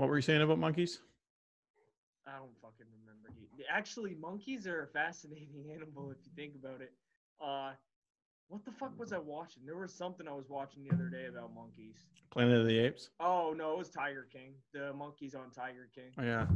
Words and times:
What 0.00 0.08
were 0.08 0.16
you 0.16 0.22
saying 0.22 0.40
about 0.40 0.58
monkeys? 0.58 1.00
I 2.26 2.38
don't 2.38 2.56
fucking 2.62 2.86
remember. 3.00 3.28
Actually, 3.70 4.14
monkeys 4.14 4.66
are 4.66 4.84
a 4.84 4.86
fascinating 4.86 5.70
animal 5.74 6.10
if 6.10 6.16
you 6.24 6.32
think 6.34 6.54
about 6.54 6.80
it. 6.80 6.94
Uh, 7.38 7.72
what 8.48 8.64
the 8.64 8.72
fuck 8.72 8.98
was 8.98 9.12
I 9.12 9.18
watching? 9.18 9.62
There 9.66 9.76
was 9.76 9.92
something 9.92 10.26
I 10.26 10.32
was 10.32 10.48
watching 10.48 10.84
the 10.84 10.94
other 10.94 11.10
day 11.10 11.26
about 11.26 11.54
monkeys. 11.54 11.96
Planet 12.30 12.60
of 12.60 12.66
the 12.66 12.78
Apes. 12.78 13.10
Oh 13.20 13.54
no, 13.54 13.72
it 13.72 13.78
was 13.78 13.90
Tiger 13.90 14.26
King. 14.32 14.54
The 14.72 14.94
monkeys 14.94 15.34
on 15.34 15.50
Tiger 15.50 15.90
King. 15.94 16.12
Oh 16.18 16.22
yeah. 16.22 16.46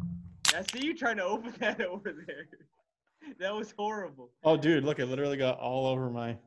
I 0.57 0.63
see 0.73 0.83
you 0.83 0.97
trying 0.97 1.19
to 1.19 1.25
open 1.25 1.53
that 1.61 1.83
over 1.83 2.15
there. 2.27 2.49
That 3.39 3.55
was 3.55 3.75
horrible. 3.77 4.31
Oh 4.43 4.57
dude, 4.57 4.85
look! 4.85 5.01
It 5.01 5.07
literally 5.07 5.37
got 5.37 5.59
all 5.59 5.87
over 5.87 6.09
my. 6.09 6.39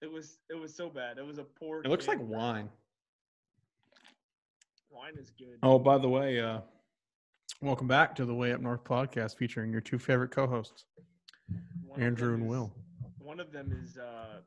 It 0.00 0.12
was 0.12 0.38
it 0.48 0.54
was 0.54 0.72
so 0.72 0.88
bad. 0.88 1.18
It 1.18 1.26
was 1.26 1.38
a 1.38 1.44
poor. 1.44 1.82
It 1.82 1.88
looks 1.88 2.06
kid. 2.06 2.18
like 2.18 2.28
wine. 2.28 2.68
Wine 4.92 5.14
is 5.18 5.30
good. 5.38 5.58
Oh, 5.62 5.78
by 5.78 5.98
the 5.98 6.08
way, 6.08 6.40
uh, 6.40 6.60
welcome 7.60 7.86
back 7.88 8.14
to 8.16 8.24
the 8.24 8.34
Way 8.34 8.52
Up 8.52 8.60
North 8.60 8.84
podcast 8.84 9.36
featuring 9.36 9.72
your 9.72 9.80
two 9.80 9.98
favorite 9.98 10.30
co-hosts, 10.30 10.84
One 11.86 12.00
Andrew 12.00 12.34
and 12.34 12.44
is- 12.44 12.48
Will. 12.48 12.72
One 13.18 13.40
of 13.40 13.52
them 13.52 13.72
is 13.82 13.96
uh, 13.96 14.40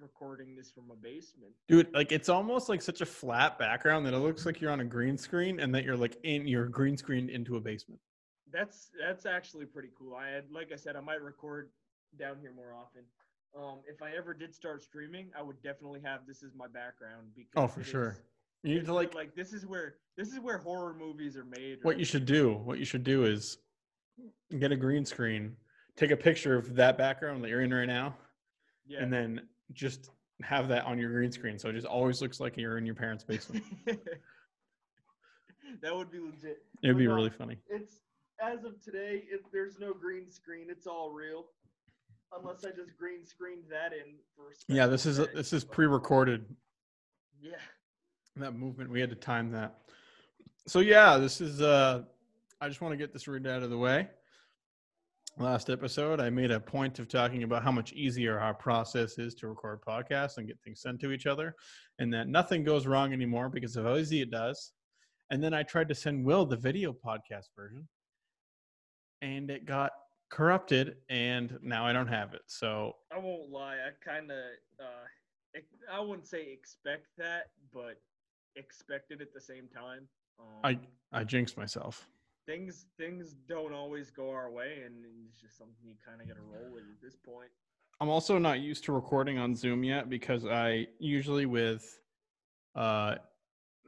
recording 0.00 0.54
this 0.54 0.70
from 0.70 0.90
a 0.92 0.96
basement. 0.96 1.52
Dude, 1.66 1.92
like 1.92 2.12
it's 2.12 2.28
almost 2.28 2.68
like 2.68 2.80
such 2.82 3.00
a 3.00 3.06
flat 3.06 3.58
background 3.58 4.06
that 4.06 4.14
it 4.14 4.18
looks 4.18 4.46
like 4.46 4.60
you're 4.60 4.70
on 4.70 4.80
a 4.80 4.84
green 4.84 5.18
screen 5.18 5.58
and 5.58 5.74
that 5.74 5.82
you're 5.84 5.96
like 5.96 6.16
in 6.22 6.46
you're 6.46 6.66
green 6.66 6.96
screened 6.96 7.30
into 7.30 7.56
a 7.56 7.60
basement. 7.60 8.00
That's 8.52 8.90
that's 9.00 9.26
actually 9.26 9.64
pretty 9.66 9.88
cool. 9.98 10.14
I 10.14 10.28
had, 10.28 10.44
like 10.52 10.70
I 10.72 10.76
said, 10.76 10.94
I 10.94 11.00
might 11.00 11.20
record 11.20 11.70
down 12.18 12.36
here 12.40 12.52
more 12.54 12.74
often. 12.74 13.02
Um, 13.58 13.78
if 13.92 14.02
I 14.02 14.12
ever 14.16 14.34
did 14.34 14.54
start 14.54 14.82
streaming, 14.82 15.30
I 15.36 15.42
would 15.42 15.60
definitely 15.62 16.00
have 16.04 16.20
this 16.26 16.42
as 16.44 16.54
my 16.54 16.68
background 16.68 17.28
because 17.34 17.52
Oh, 17.56 17.66
for 17.66 17.82
sure. 17.82 18.18
You 18.62 18.74
need 18.76 18.86
to 18.86 18.94
like 18.94 19.14
like 19.14 19.34
this 19.34 19.52
is 19.52 19.66
where 19.66 19.94
this 20.16 20.28
is 20.28 20.40
where 20.40 20.58
horror 20.58 20.94
movies 20.98 21.36
are 21.36 21.44
made. 21.44 21.78
what 21.82 21.98
you 21.98 22.04
should 22.04 22.26
do. 22.26 22.54
What 22.64 22.78
you 22.78 22.84
should 22.84 23.04
do 23.04 23.24
is 23.24 23.58
get 24.58 24.72
a 24.72 24.76
green 24.76 25.04
screen, 25.04 25.56
take 25.96 26.10
a 26.10 26.16
picture 26.16 26.56
of 26.56 26.74
that 26.74 26.98
background 26.98 27.42
that 27.44 27.48
you're 27.50 27.60
in 27.62 27.72
right 27.72 27.86
now, 27.86 28.16
Yeah. 28.86 29.00
and 29.02 29.12
then 29.12 29.42
just 29.72 30.10
have 30.42 30.68
that 30.68 30.84
on 30.86 30.98
your 30.98 31.10
green 31.12 31.30
screen. 31.30 31.58
So 31.58 31.68
it 31.68 31.74
just 31.74 31.86
always 31.86 32.20
looks 32.20 32.40
like 32.40 32.56
you're 32.56 32.78
in 32.78 32.86
your 32.86 32.96
parents' 32.96 33.22
basement. 33.24 33.64
that 35.82 35.94
would 35.94 36.10
be 36.10 36.18
legit. 36.18 36.64
It'd 36.82 36.96
But 36.96 36.98
be 36.98 37.06
no, 37.06 37.14
really 37.14 37.30
funny. 37.30 37.58
It's 37.68 38.00
as 38.40 38.64
of 38.64 38.82
today. 38.82 39.22
It, 39.30 39.42
there's 39.52 39.78
no 39.78 39.92
green 39.94 40.30
screen. 40.30 40.66
It's 40.68 40.86
all 40.86 41.12
real, 41.12 41.46
unless 42.36 42.64
I 42.64 42.70
just 42.70 42.96
green 42.98 43.24
screened 43.24 43.64
that 43.70 43.92
in 43.92 44.14
for. 44.36 44.52
Yeah, 44.68 44.86
this 44.86 45.06
is 45.06 45.18
a, 45.20 45.26
this 45.26 45.52
is 45.52 45.64
pre-recorded. 45.64 46.44
Yeah. 47.40 47.52
That 48.38 48.54
movement 48.54 48.90
we 48.90 49.00
had 49.00 49.10
to 49.10 49.16
time 49.16 49.50
that. 49.52 49.74
So 50.66 50.80
yeah, 50.80 51.18
this 51.18 51.40
is. 51.40 51.60
uh 51.60 52.02
I 52.60 52.68
just 52.68 52.80
want 52.80 52.92
to 52.92 52.96
get 52.96 53.12
this 53.12 53.28
read 53.28 53.46
out 53.46 53.62
of 53.62 53.70
the 53.70 53.78
way. 53.78 54.08
Last 55.38 55.70
episode, 55.70 56.18
I 56.20 56.30
made 56.30 56.50
a 56.50 56.58
point 56.58 56.98
of 56.98 57.06
talking 57.06 57.44
about 57.44 57.62
how 57.62 57.70
much 57.70 57.92
easier 57.92 58.40
our 58.40 58.54
process 58.54 59.18
is 59.18 59.36
to 59.36 59.46
record 59.46 59.80
podcasts 59.86 60.38
and 60.38 60.48
get 60.48 60.58
things 60.64 60.80
sent 60.80 60.98
to 61.00 61.12
each 61.12 61.26
other, 61.26 61.54
and 62.00 62.12
that 62.12 62.26
nothing 62.26 62.64
goes 62.64 62.88
wrong 62.88 63.12
anymore 63.12 63.48
because 63.48 63.76
of 63.76 63.84
how 63.84 63.94
easy 63.96 64.20
it 64.20 64.32
does. 64.32 64.72
And 65.30 65.42
then 65.42 65.54
I 65.54 65.62
tried 65.62 65.88
to 65.90 65.94
send 65.94 66.24
Will 66.24 66.44
the 66.44 66.56
video 66.56 66.92
podcast 66.92 67.50
version, 67.54 67.86
and 69.22 69.48
it 69.50 69.64
got 69.64 69.92
corrupted, 70.30 70.96
and 71.08 71.56
now 71.62 71.86
I 71.86 71.92
don't 71.92 72.08
have 72.08 72.34
it. 72.34 72.42
So 72.46 72.94
I 73.12 73.18
won't 73.18 73.50
lie. 73.50 73.76
I 73.76 73.90
kind 74.04 74.32
of, 74.32 74.38
uh, 74.80 75.60
I 75.92 76.00
wouldn't 76.00 76.26
say 76.26 76.50
expect 76.52 77.06
that, 77.18 77.50
but 77.72 78.00
expected 78.58 79.22
at 79.22 79.32
the 79.32 79.40
same 79.40 79.68
time. 79.68 80.08
Um, 80.38 80.46
I 80.64 80.78
I 81.12 81.24
jinxed 81.24 81.56
myself. 81.56 82.06
things 82.46 82.86
things 82.96 83.34
don't 83.46 83.72
always 83.72 84.10
go 84.10 84.30
our 84.30 84.50
way, 84.50 84.82
and 84.84 85.04
it's 85.28 85.40
just 85.40 85.56
something 85.56 85.76
you 85.84 85.94
kind 86.06 86.20
of 86.20 86.28
got 86.28 86.36
to 86.36 86.42
roll 86.42 86.72
with 86.72 86.84
at 86.84 87.00
this 87.02 87.16
point. 87.16 87.50
I'm 88.00 88.08
also 88.08 88.38
not 88.38 88.60
used 88.60 88.84
to 88.84 88.92
recording 88.92 89.38
on 89.38 89.54
Zoom 89.54 89.82
yet 89.84 90.08
because 90.08 90.44
I 90.46 90.86
usually 90.98 91.46
with 91.46 92.00
uh 92.74 93.16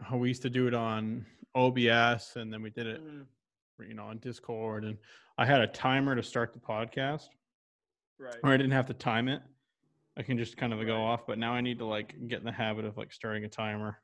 how 0.02 0.16
we 0.16 0.28
used 0.28 0.42
to 0.42 0.50
do 0.50 0.66
it 0.66 0.74
on 0.74 1.26
OBS 1.54 2.36
and 2.36 2.52
then 2.52 2.62
we 2.62 2.70
did 2.70 2.86
it 2.86 3.00
Mhm. 3.02 3.26
you 3.86 3.94
know 3.94 4.04
on 4.06 4.18
Discord 4.18 4.84
and 4.84 4.96
I 5.38 5.44
had 5.46 5.60
a 5.60 5.66
timer 5.66 6.14
to 6.16 6.22
start 6.22 6.52
the 6.52 6.58
podcast 6.58 7.28
Right. 8.18 8.36
or 8.42 8.50
I 8.50 8.56
didn't 8.56 8.72
have 8.72 8.86
to 8.86 8.94
time 8.94 9.28
it. 9.28 9.42
I 10.16 10.22
can 10.22 10.36
just 10.38 10.56
kind 10.56 10.72
of 10.74 10.84
go 10.86 11.00
off, 11.02 11.26
but 11.26 11.38
now 11.38 11.52
I 11.52 11.60
need 11.60 11.78
to 11.78 11.86
like 11.86 12.14
get 12.28 12.40
in 12.40 12.44
the 12.44 12.52
habit 12.52 12.84
of 12.84 12.96
like 12.96 13.12
starting 13.12 13.44
a 13.44 13.48
timer. 13.48 14.02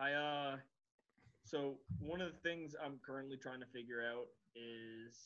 I 0.00 0.12
uh 0.12 0.56
so 1.44 1.78
one 1.98 2.20
of 2.20 2.30
the 2.32 2.38
things 2.48 2.74
I'm 2.82 3.00
currently 3.04 3.36
trying 3.36 3.60
to 3.60 3.66
figure 3.66 4.02
out 4.02 4.26
is 4.54 5.16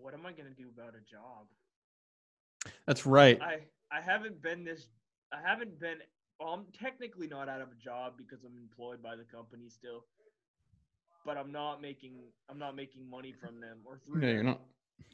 what 0.00 0.14
am 0.14 0.26
I 0.26 0.32
gonna 0.32 0.50
do 0.50 0.68
about 0.68 0.94
a 0.94 1.00
job? 1.10 1.46
That's 2.86 3.06
right. 3.06 3.40
I 3.40 3.60
I 3.90 4.00
haven't 4.00 4.42
been 4.42 4.64
this 4.64 4.88
I 5.32 5.38
haven't 5.44 5.78
been 5.80 5.98
well, 6.40 6.50
I'm 6.50 6.66
technically 6.78 7.26
not 7.26 7.48
out 7.48 7.60
of 7.60 7.68
a 7.72 7.82
job 7.82 8.12
because 8.16 8.44
I'm 8.44 8.56
employed 8.56 9.02
by 9.02 9.16
the 9.16 9.24
company 9.24 9.68
still. 9.68 10.04
But 11.26 11.36
I'm 11.36 11.50
not 11.50 11.82
making 11.82 12.20
I'm 12.48 12.58
not 12.58 12.76
making 12.76 13.08
money 13.08 13.32
from 13.32 13.60
them 13.60 13.78
or 13.84 13.98
through 14.04 14.20
Yeah, 14.22 14.28
them. 14.28 14.34
you're 14.36 14.44
not 14.44 14.60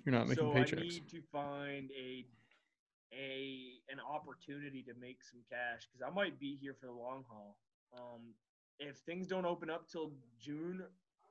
you're 0.04 0.14
not 0.14 0.28
making 0.28 0.44
so 0.44 0.50
paychecks. 0.50 0.78
I 0.78 0.82
need 0.82 1.08
to 1.10 1.22
find 1.32 1.90
a 1.98 2.26
a 3.12 3.72
an 3.90 4.00
opportunity 4.00 4.82
to 4.82 4.92
make 5.00 5.22
some 5.22 5.40
cash 5.48 5.86
because 5.90 6.06
I 6.06 6.14
might 6.14 6.38
be 6.38 6.58
here 6.60 6.74
for 6.78 6.86
the 6.86 6.92
long 6.92 7.24
haul. 7.28 7.56
Um, 7.96 8.34
if 8.78 8.96
things 8.98 9.26
don't 9.26 9.46
open 9.46 9.70
up 9.70 9.88
till 9.88 10.12
June, 10.40 10.82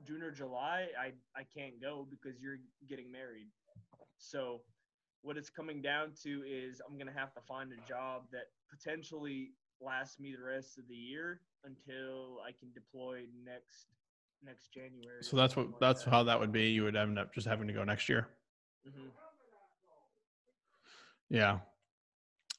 June 0.05 0.23
or 0.23 0.31
July, 0.31 0.87
I 0.99 1.11
I 1.39 1.43
can't 1.43 1.81
go 1.81 2.07
because 2.09 2.41
you're 2.41 2.59
getting 2.87 3.11
married. 3.11 3.47
So 4.17 4.61
what 5.21 5.37
it's 5.37 5.49
coming 5.49 5.81
down 5.81 6.11
to 6.23 6.43
is 6.45 6.81
I'm 6.87 6.97
gonna 6.97 7.13
have 7.15 7.33
to 7.33 7.41
find 7.41 7.71
a 7.71 7.87
job 7.87 8.23
that 8.31 8.47
potentially 8.69 9.51
lasts 9.81 10.19
me 10.19 10.35
the 10.35 10.43
rest 10.43 10.77
of 10.77 10.87
the 10.87 10.95
year 10.95 11.41
until 11.65 12.39
I 12.45 12.51
can 12.51 12.71
deploy 12.73 13.23
next 13.45 13.87
next 14.45 14.73
January. 14.73 15.21
So 15.21 15.37
that's 15.37 15.55
what 15.55 15.67
like 15.67 15.79
that's 15.79 16.03
that. 16.03 16.09
how 16.09 16.23
that 16.23 16.39
would 16.39 16.51
be. 16.51 16.69
You 16.69 16.83
would 16.83 16.95
end 16.95 17.17
up 17.17 17.33
just 17.33 17.47
having 17.47 17.67
to 17.67 17.73
go 17.73 17.83
next 17.83 18.09
year. 18.09 18.27
Mhm. 18.87 19.09
Yeah. 21.29 21.59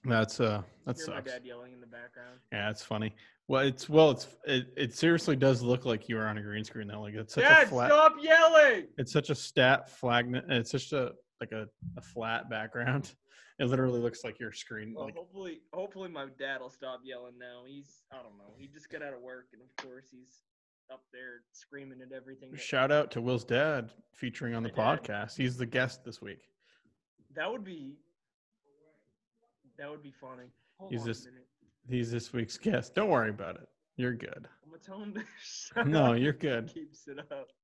That's 0.05 0.41
uh 0.41 0.63
that's. 0.85 1.07
Hear 1.07 1.15
my 1.15 1.21
dad 1.21 1.45
yelling 1.45 1.73
in 1.73 1.81
the 1.81 1.87
background. 1.87 2.41
Yeah, 2.53 2.67
that's 2.67 2.83
funny. 2.83 3.15
Well, 3.49 3.63
it's 3.67 3.89
well, 3.89 4.11
it's 4.13 4.27
it, 4.47 4.67
it 4.77 4.95
seriously 4.95 5.37
does 5.37 5.63
look 5.63 5.85
like 5.85 6.09
you 6.09 6.17
are 6.19 6.27
on 6.27 6.39
a 6.39 6.43
green 6.43 6.65
screen 6.65 6.89
though. 6.89 7.03
Like 7.03 7.15
it's 7.15 7.35
such 7.35 7.45
Dad, 7.45 7.65
a 7.65 7.67
flat. 7.67 7.91
stop 7.91 8.15
yelling! 8.23 8.87
It's 8.97 9.13
such 9.13 9.29
a 9.31 9.35
stat 9.35 9.91
flag. 9.91 10.27
It's 10.49 10.71
such 10.71 10.93
a 10.93 11.13
like 11.41 11.53
a, 11.53 11.67
a 11.97 12.01
flat 12.01 12.49
background. 12.51 13.13
It 13.61 13.67
literally 13.67 14.01
looks 14.01 14.25
like 14.25 14.41
your 14.41 14.51
screen. 14.51 14.95
Well, 14.97 15.05
Like 15.05 15.15
hopefully, 15.15 15.61
hopefully 15.73 16.09
my 16.09 16.27
dad 16.41 16.61
will 16.61 16.71
stop 16.71 17.03
yelling 17.05 17.35
now. 17.39 17.63
He's, 17.65 18.03
I 18.11 18.17
don't 18.17 18.37
know, 18.37 18.53
he 18.59 18.67
just 18.67 18.91
got 18.91 19.01
out 19.01 19.15
of 19.15 19.21
work, 19.21 19.47
and 19.53 19.63
of 19.63 19.69
course 19.85 20.07
he's 20.11 20.41
up 20.93 21.03
there 21.13 21.43
screaming 21.53 22.01
at 22.03 22.11
everything. 22.11 22.51
shout 22.57 22.91
out 22.91 23.13
to 23.13 23.21
Will's 23.21 23.45
dad 23.45 23.93
featuring 24.13 24.57
on 24.57 24.65
the 24.65 24.71
dad. 24.71 24.77
podcast. 25.05 25.37
He's 25.37 25.57
the 25.57 25.67
guest 25.67 26.05
this 26.05 26.21
week. 26.21 26.41
That 27.37 27.49
would 27.49 27.63
be, 27.63 27.95
that 29.79 29.89
would 29.89 30.03
be 30.03 30.13
funny. 30.21 30.49
Hold 30.81 30.91
He's 30.91 31.03
on 31.03 31.07
just- 31.07 31.27
a 31.27 31.31
minute. 31.31 31.47
He's 31.89 32.11
this 32.11 32.33
week's 32.33 32.57
guest. 32.57 32.95
Don't 32.95 33.11
worry 33.11 33.31
about 33.31 33.57
it. 33.57 33.69
You're 33.97 34.15
good. 34.15 34.49
I'm 34.65 34.71
gonna 34.71 34.83
tell 34.83 34.99
him 35.01 35.13
to 35.15 35.23
shut 35.43 35.87
No, 35.87 36.15
up. 36.15 36.19
you're 36.19 36.33
good. 36.33 36.73
Keeps 36.73 37.07
it 37.09 37.19
up. 37.19 37.49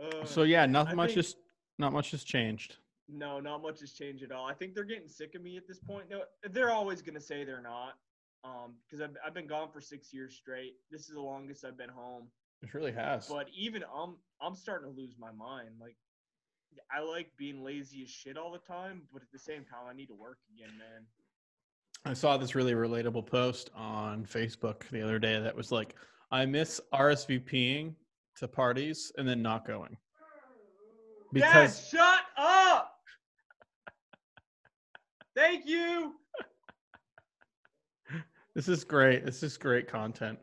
Uh, 0.00 0.24
So 0.24 0.44
yeah, 0.44 0.64
not 0.66 0.88
I 0.88 0.94
much 0.94 1.08
think- 1.10 1.16
has 1.26 1.36
not 1.78 1.92
much 1.92 2.10
has 2.12 2.24
changed. 2.24 2.76
No, 3.08 3.40
not 3.40 3.60
much 3.60 3.80
has 3.80 3.92
changed 3.92 4.22
at 4.22 4.30
all. 4.32 4.46
I 4.46 4.54
think 4.54 4.74
they're 4.74 4.84
getting 4.84 5.08
sick 5.08 5.34
of 5.34 5.42
me 5.42 5.56
at 5.56 5.66
this 5.66 5.78
point. 5.80 6.08
No, 6.08 6.22
they're 6.50 6.70
always 6.70 7.02
gonna 7.02 7.20
say 7.20 7.44
they're 7.44 7.60
not, 7.60 7.98
um, 8.44 8.76
because 8.86 9.02
I've 9.02 9.16
I've 9.26 9.34
been 9.34 9.46
gone 9.48 9.68
for 9.70 9.80
six 9.80 10.12
years 10.12 10.36
straight. 10.36 10.74
This 10.90 11.02
is 11.02 11.14
the 11.14 11.20
longest 11.20 11.64
I've 11.66 11.76
been 11.76 11.90
home. 11.90 12.28
It 12.62 12.72
really 12.72 12.92
has. 12.92 13.26
But 13.28 13.48
even 13.54 13.82
I'm 13.94 14.16
I'm 14.40 14.54
starting 14.54 14.90
to 14.90 14.96
lose 14.98 15.16
my 15.18 15.32
mind. 15.32 15.70
Like 15.80 15.96
I 16.90 17.00
like 17.00 17.30
being 17.36 17.62
lazy 17.64 18.02
as 18.04 18.10
shit 18.10 18.38
all 18.38 18.52
the 18.52 18.58
time, 18.58 19.02
but 19.12 19.20
at 19.22 19.28
the 19.32 19.38
same 19.38 19.64
time 19.64 19.86
I 19.90 19.92
need 19.92 20.06
to 20.06 20.14
work 20.14 20.38
again, 20.54 20.78
man. 20.78 21.04
I 22.04 22.14
saw 22.14 22.36
this 22.36 22.54
really 22.54 22.72
relatable 22.72 23.26
post 23.26 23.70
on 23.74 24.24
Facebook 24.24 24.88
the 24.90 25.02
other 25.02 25.18
day 25.18 25.38
that 25.38 25.54
was 25.54 25.70
like, 25.70 25.94
I 26.30 26.46
miss 26.46 26.80
RSVPing 26.94 27.94
to 28.36 28.48
parties 28.48 29.12
and 29.18 29.28
then 29.28 29.42
not 29.42 29.66
going. 29.66 29.96
Because 31.32 31.78
Dad, 31.90 31.98
shut 31.98 32.20
up! 32.36 32.92
Thank 35.36 35.66
you. 35.66 36.14
this 38.54 38.68
is 38.68 38.82
great. 38.82 39.24
This 39.24 39.42
is 39.42 39.56
great 39.56 39.86
content. 39.86 40.38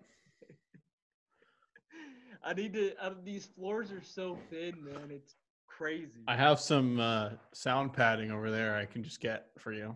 I 2.43 2.53
need 2.53 2.73
to. 2.73 2.93
Uh, 3.01 3.11
these 3.25 3.45
floors 3.45 3.91
are 3.91 4.01
so 4.01 4.37
thin, 4.49 4.75
man. 4.81 5.09
It's 5.09 5.35
crazy. 5.67 6.23
I 6.27 6.37
have 6.37 6.59
some 6.59 6.99
uh, 6.99 7.31
sound 7.53 7.91
padding 7.91 8.31
over 8.31 8.49
there 8.49 8.77
I 8.77 8.85
can 8.85 9.03
just 9.03 9.19
get 9.19 9.47
for 9.57 9.73
you. 9.73 9.95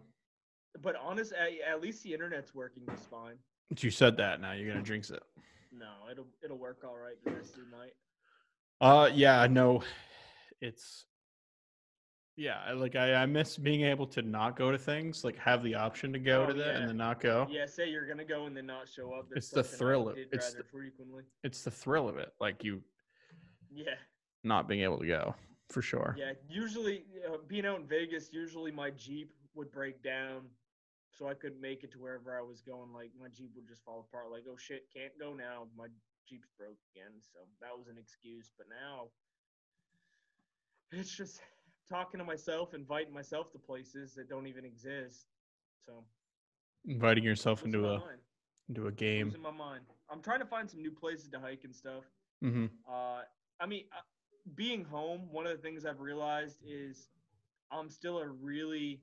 But 0.82 0.96
honest, 0.96 1.34
at, 1.34 1.50
at 1.68 1.82
least 1.82 2.04
the 2.04 2.14
internet's 2.14 2.54
working 2.56 2.84
just 2.90 3.10
fine. 3.10 3.36
You 3.80 3.90
said 3.92 4.18
that. 4.18 4.42
Now 4.42 4.52
you're 4.54 4.68
gonna 4.68 4.84
drink 4.84 5.10
it. 5.10 5.24
No, 5.72 5.92
it'll 6.12 6.28
it'll 6.44 6.58
work 6.58 6.84
all 6.84 6.98
right 6.98 7.16
the 7.24 7.32
rest 7.32 7.56
of 7.58 7.62
the 7.70 7.78
night. 7.78 7.94
Uh, 8.82 9.10
yeah, 9.14 9.48
no, 9.50 9.84
it's 10.60 11.06
yeah. 12.36 12.72
Like 12.74 12.96
I, 12.96 13.14
I 13.14 13.26
miss 13.26 13.58
being 13.58 13.84
able 13.84 14.08
to 14.08 14.22
not 14.22 14.58
go 14.58 14.72
to 14.72 14.78
things, 14.78 15.24
like 15.24 15.38
have 15.38 15.64
the 15.64 15.76
option 15.76 16.12
to 16.14 16.20
go 16.20 16.44
Oh, 16.44 16.48
to 16.48 16.54
that 16.54 16.66
yeah. 16.68 16.78
and 16.80 16.90
then 16.90 16.98
not 16.98 17.20
go. 17.22 17.48
Yeah, 17.50 17.66
say 17.66 17.90
you're 17.90 18.08
gonna 18.08 18.26
go 18.26 18.46
and 18.46 18.56
then 18.58 18.66
not 18.66 18.90
show 18.90 19.14
up. 19.14 19.28
That's 19.30 19.46
It's 19.48 19.50
the 19.56 19.64
thrill 19.64 20.10
of- 20.10 20.18
it's 20.18 20.52
rather 20.54 20.64
frequently. 20.70 21.24
It's 21.44 21.64
the 21.64 21.72
thrill 21.72 22.10
of 22.10 22.18
it, 22.18 22.34
like 22.42 22.64
you 22.64 22.82
Yeah, 23.74 23.96
not 24.44 24.68
being 24.68 24.82
able 24.82 25.00
to 25.00 25.08
go 25.08 25.36
for 25.70 25.82
sure. 25.82 26.16
yeah. 26.20 26.34
Usually, 26.50 27.06
uh, 27.28 27.38
being 27.48 27.66
out 27.66 27.80
in 27.80 27.86
Vegas, 27.88 28.34
usually 28.34 28.72
my 28.72 28.90
Jeep 28.92 29.32
would 29.54 29.72
break 29.72 30.02
down, 30.04 30.42
so 31.12 31.28
I 31.28 31.34
couldn't 31.34 31.62
make 31.62 31.84
it 31.84 31.92
to 31.94 32.00
wherever 32.00 32.38
I 32.38 32.42
was 32.42 32.62
going. 32.62 32.94
Like 32.94 33.12
my 33.20 33.28
Jeep 33.30 33.52
would 33.56 33.68
just 33.68 33.84
fall 33.84 34.08
apart. 34.08 34.32
Like, 34.32 34.44
oh 34.50 34.58
shit, 34.58 34.86
can't 34.96 35.14
go 35.20 35.34
now. 35.34 35.68
My 35.78 35.88
Jeep's 36.28 36.50
broke 36.58 36.80
again. 36.96 37.12
So 37.20 37.40
that 37.62 37.78
was 37.78 37.88
an 37.88 37.98
excuse. 38.00 38.52
But 38.58 38.68
now, 38.70 39.10
it's 40.92 41.16
just 41.16 41.42
talking 41.90 42.20
to 42.20 42.24
myself, 42.26 42.74
inviting 42.74 43.14
myself 43.14 43.52
to 43.52 43.60
places 43.60 44.14
that 44.16 44.30
don't 44.30 44.48
even 44.48 44.66
exist. 44.66 45.26
So 45.86 46.04
Inviting 46.88 47.24
yourself 47.24 47.64
into 47.64 47.86
a 47.88 48.00
mind. 48.00 48.20
into 48.70 48.88
a 48.88 48.92
game. 48.92 49.28
Losing 49.28 49.42
my 49.42 49.52
mind. 49.52 49.82
I'm 50.10 50.22
trying 50.22 50.40
to 50.40 50.46
find 50.46 50.70
some 50.70 50.82
new 50.82 50.92
places 50.92 51.30
to 51.30 51.40
hike 51.40 51.64
and 51.64 51.76
stuff. 51.76 52.04
hmm 52.42 52.66
Uh, 52.90 53.22
I 53.60 53.66
mean, 53.68 53.84
uh, 53.96 54.02
being 54.56 54.84
home, 54.84 55.28
one 55.32 55.46
of 55.46 55.56
the 55.56 55.62
things 55.62 55.86
I've 55.86 56.00
realized 56.00 56.58
is 56.68 57.10
I'm 57.72 57.90
still 57.90 58.18
a 58.20 58.28
really 58.28 59.02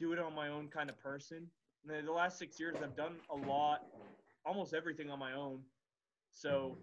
do 0.00 0.12
it 0.12 0.18
on 0.18 0.34
my 0.34 0.48
own 0.48 0.68
kind 0.68 0.88
of 0.90 0.98
person. 0.98 1.46
And 1.88 2.08
the 2.08 2.12
last 2.12 2.38
six 2.38 2.58
years, 2.58 2.76
I've 2.82 2.96
done 2.96 3.16
a 3.30 3.36
lot, 3.36 3.82
almost 4.44 4.74
everything 4.74 5.10
on 5.10 5.18
my 5.18 5.34
own. 5.34 5.60
So 6.32 6.78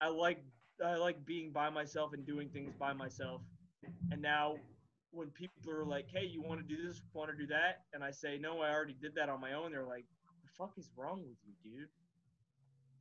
I 0.00 0.08
like 0.08 0.42
I 0.84 0.94
like 0.94 1.24
being 1.24 1.50
by 1.50 1.70
myself 1.70 2.12
and 2.12 2.24
doing 2.24 2.48
things 2.50 2.72
by 2.78 2.92
myself. 2.92 3.40
And 4.12 4.22
now, 4.22 4.56
when 5.10 5.28
people 5.30 5.70
are 5.72 5.84
like, 5.84 6.06
"Hey, 6.08 6.24
you 6.26 6.42
want 6.42 6.60
to 6.60 6.76
do 6.76 6.86
this? 6.86 7.02
Want 7.12 7.30
to 7.30 7.36
do 7.36 7.46
that?" 7.48 7.84
and 7.92 8.04
I 8.04 8.10
say, 8.10 8.38
"No, 8.38 8.60
I 8.60 8.70
already 8.70 8.94
did 9.00 9.14
that 9.16 9.28
on 9.28 9.40
my 9.40 9.54
own," 9.54 9.72
they're 9.72 9.84
like, 9.84 10.04
"The 10.42 10.48
fuck 10.56 10.78
is 10.78 10.90
wrong 10.96 11.24
with 11.26 11.38
you, 11.44 11.54
dude? 11.64 11.88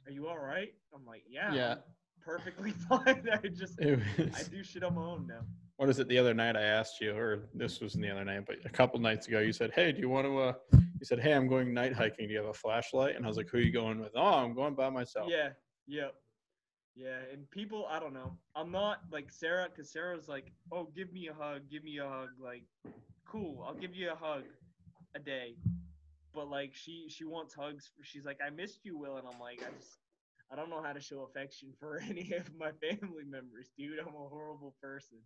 Are 0.06 0.12
you 0.12 0.28
all 0.28 0.40
right?" 0.40 0.74
I'm 0.94 1.06
like, 1.06 1.24
"Yeah, 1.30 1.54
Yeah. 1.54 1.72
I'm 1.74 1.84
perfectly 2.22 2.72
fine. 2.90 3.28
I 3.32 3.48
just 3.48 3.80
I 3.82 4.44
do 4.50 4.64
shit 4.64 4.84
on 4.84 4.96
my 4.96 5.02
own 5.02 5.28
now." 5.28 5.46
What 5.78 5.90
is 5.90 6.00
it? 6.00 6.08
The 6.08 6.18
other 6.18 6.34
night 6.34 6.56
I 6.56 6.64
asked 6.64 7.00
you, 7.00 7.16
or 7.16 7.50
this 7.54 7.80
wasn't 7.80 8.04
the 8.04 8.12
other 8.12 8.26
night, 8.26 8.44
but 8.46 8.58
a 8.66 8.70
couple 8.70 9.00
nights 9.00 9.28
ago, 9.28 9.40
you 9.40 9.54
said, 9.54 9.72
"Hey, 9.74 9.92
do 9.92 10.00
you 10.00 10.10
want 10.10 10.26
to?" 10.26 10.40
Uh, 10.40 10.54
you 10.74 11.06
said, 11.06 11.20
"Hey, 11.20 11.34
I'm 11.34 11.48
going 11.48 11.74
night 11.74 11.94
hiking. 11.94 12.28
Do 12.28 12.34
you 12.34 12.40
have 12.40 12.50
a 12.50 12.54
flashlight?" 12.54 13.16
And 13.16 13.26
I 13.26 13.28
was 13.28 13.38
like, 13.38 13.50
"Who 13.50 13.58
are 13.58 13.62
you 13.62 13.72
going 13.72 14.00
with?" 14.00 14.12
Oh, 14.16 14.22
I'm 14.22 14.54
going 14.54 14.74
by 14.74 14.90
myself. 14.90 15.30
Yeah, 15.30 15.50
yep. 15.88 16.16
Yeah, 16.98 17.20
and 17.32 17.48
people, 17.52 17.86
I 17.88 18.00
don't 18.00 18.14
know. 18.14 18.36
I'm 18.56 18.72
not 18.72 19.02
like 19.12 19.32
Sarah, 19.32 19.68
because 19.70 19.92
Sarah's 19.92 20.28
like, 20.28 20.52
oh, 20.72 20.88
give 20.96 21.14
me 21.14 21.28
a 21.28 21.34
hug, 21.34 21.62
give 21.70 21.84
me 21.84 22.00
a 22.00 22.10
hug. 22.10 22.30
Like, 22.44 22.64
cool, 23.24 23.64
I'll 23.68 23.76
give 23.76 23.94
you 23.94 24.12
a 24.12 24.16
hug 24.16 24.46
a 25.16 25.20
day. 25.20 25.58
But 26.34 26.50
like, 26.50 26.74
she 26.74 27.06
she 27.08 27.24
wants 27.24 27.54
hugs. 27.54 27.92
She's 28.02 28.26
like, 28.26 28.40
I 28.46 28.50
missed 28.50 28.80
you, 28.84 28.98
Will, 28.98 29.18
and 29.18 29.28
I'm 29.32 29.40
like, 29.40 29.60
I 29.62 29.70
just, 29.78 30.00
I 30.52 30.56
don't 30.56 30.72
know 30.72 30.82
how 30.82 30.92
to 30.92 31.00
show 31.00 31.22
affection 31.22 31.70
for 31.80 32.00
any 32.10 32.32
of 32.34 32.50
my 32.58 32.72
family 32.72 33.26
members, 33.30 33.70
dude. 33.78 34.00
I'm 34.00 34.08
a 34.08 34.28
horrible 34.28 34.74
person. 34.82 35.20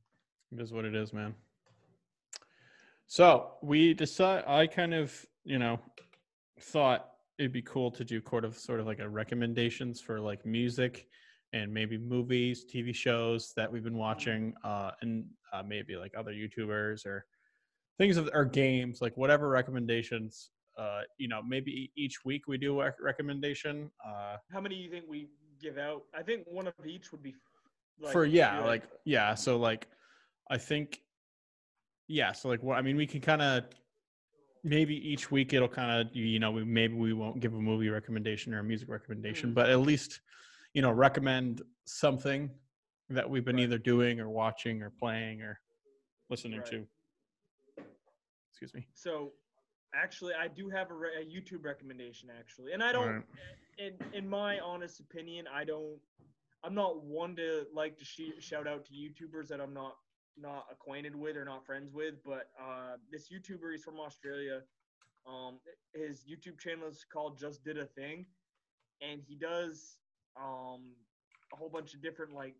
It 0.51 0.59
is 0.59 0.74
what 0.74 0.86
it 0.86 0.95
is, 0.95 1.13
man. 1.13 1.33
So 3.07 3.53
we 3.62 3.94
decide. 3.94 4.44
I 4.48 4.68
kind 4.68 4.94
of, 4.94 5.13
you 5.44 5.59
know, 5.59 5.80
thought 6.59 7.12
it'd 7.38 7.51
be 7.51 7.62
cool 7.62 7.92
to 7.92 8.03
do 8.03 8.21
sort 8.27 8.45
of, 8.45 8.57
sort 8.57 8.80
of 8.80 8.86
like 8.86 9.00
a 9.00 9.09
recommendations 9.09 10.00
for 10.00 10.19
like 10.19 10.45
music 10.45 11.07
and 11.53 11.74
maybe 11.74 11.98
movies, 11.98 12.65
TV 12.65 12.94
shows 12.95 13.53
that 13.56 13.71
we've 13.71 13.83
been 13.83 13.98
watching, 13.98 14.53
uh, 14.63 14.92
and 15.01 15.25
uh, 15.51 15.63
maybe 15.65 15.95
like 15.95 16.13
other 16.18 16.31
YouTubers 16.31 17.06
or 17.06 17.25
things 17.98 18.18
of 18.18 18.30
or 18.33 18.45
games, 18.45 19.01
like 19.01 19.15
whatever 19.18 19.50
recommendations. 19.50 20.51
Uh, 20.77 21.01
you 21.18 21.27
know, 21.27 21.42
maybe 21.42 21.92
each 21.98 22.24
week 22.24 22.48
we 22.48 22.57
do 22.57 22.81
a 22.81 22.94
recommendation. 23.01 23.92
Uh, 24.06 24.38
How 24.51 24.62
many 24.62 24.75
do 24.75 24.81
you 24.81 24.89
think 24.89 25.06
we 25.09 25.27
give 25.62 25.77
out? 25.77 26.03
I 26.18 26.24
think 26.24 26.44
one 26.48 26.68
of 26.68 26.74
each 26.86 27.12
would 27.12 27.24
be. 27.24 27.36
Like, 28.00 28.13
for 28.13 28.25
yeah 28.25 28.62
good. 28.62 28.65
like 28.65 28.83
yeah 29.06 29.36
so 29.36 29.57
like 29.57 29.88
i 30.51 30.57
think 30.57 31.01
yeah 32.07 32.31
so 32.31 32.48
like 32.50 32.62
what 32.62 32.77
i 32.77 32.81
mean 32.81 32.95
we 32.98 33.07
can 33.07 33.21
kind 33.21 33.42
of 33.42 33.63
maybe 34.63 34.95
each 34.95 35.31
week 35.31 35.53
it'll 35.53 35.68
kind 35.68 35.92
of 36.07 36.15
you 36.15 36.38
know 36.39 36.51
we 36.51 36.63
maybe 36.63 36.94
we 36.94 37.13
won't 37.13 37.39
give 37.39 37.53
a 37.53 37.57
movie 37.59 37.89
recommendation 37.89 38.53
or 38.53 38.59
a 38.59 38.63
music 38.63 38.89
recommendation 38.89 39.51
Mhm. 39.51 39.56
but 39.56 39.69
at 39.69 39.80
least 39.80 40.19
you 40.74 40.81
know 40.83 40.92
recommend 40.92 41.62
something 41.86 42.51
that 43.09 43.27
we've 43.30 43.44
been 43.45 43.56
Right. 43.56 43.63
either 43.63 43.77
doing 43.80 44.19
or 44.19 44.30
watching 44.30 44.83
or 44.83 44.89
playing 44.92 45.42
or 45.42 45.59
listening 46.30 46.59
Right. 46.59 46.69
to 46.71 46.88
excuse 48.51 48.74
me 48.74 48.88
So, 48.94 49.33
actually, 49.95 50.33
I 50.33 50.48
do 50.48 50.69
have 50.69 50.92
a, 50.92 50.94
re- 50.94 51.18
a 51.21 51.25
YouTube 51.25 51.63
recommendation 51.65 52.30
actually, 52.38 52.74
and 52.74 52.83
I 52.83 52.92
don't. 52.92 53.07
Alright. 53.07 53.24
In 53.77 53.94
in 54.13 54.30
my 54.30 54.59
honest 54.59 55.00
opinion, 55.00 55.48
I 55.48 55.63
don't. 55.63 56.00
I'm 56.63 56.75
not 56.75 57.03
one 57.03 57.36
to 57.38 57.65
like 57.74 57.98
to 57.98 58.06
sh- 58.06 58.38
shout 58.39 58.68
out 58.68 58.86
to 58.86 58.94
YouTubers 58.94 59.48
that 59.48 59.59
I'm 59.59 59.74
not 59.74 59.95
not 60.38 60.66
acquainted 60.72 61.16
with 61.16 61.38
or 61.38 61.45
not 61.45 61.66
friends 61.66 61.92
with, 61.94 62.16
but 62.25 62.50
uh, 62.60 62.98
this 63.12 63.30
YouTuber 63.31 63.72
he's 63.72 63.83
from 63.83 64.00
Australia. 64.00 64.62
Um, 65.28 65.60
his 65.94 66.24
YouTube 66.30 66.60
channel 66.60 66.88
is 66.88 67.06
called 67.12 67.38
Just 67.38 67.63
Did 67.63 67.78
a 67.78 67.86
Thing, 67.86 68.25
and 69.01 69.22
he 69.28 69.36
does 69.36 69.98
um 70.38 70.95
a 71.54 71.57
whole 71.57 71.69
bunch 71.69 71.94
of 71.94 72.01
different 72.01 72.33
like 72.33 72.56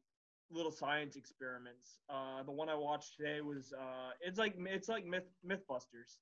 little 0.52 0.72
science 0.72 1.16
experiments. 1.16 1.98
Uh, 2.10 2.44
the 2.44 2.52
one 2.52 2.70
I 2.70 2.76
watched 2.76 3.16
today 3.18 3.42
was 3.42 3.74
uh, 3.74 4.12
it's 4.22 4.38
like 4.38 4.56
it's 4.58 4.90
like 4.90 5.06
Myth 5.06 5.30
MythBusters. 5.48 6.20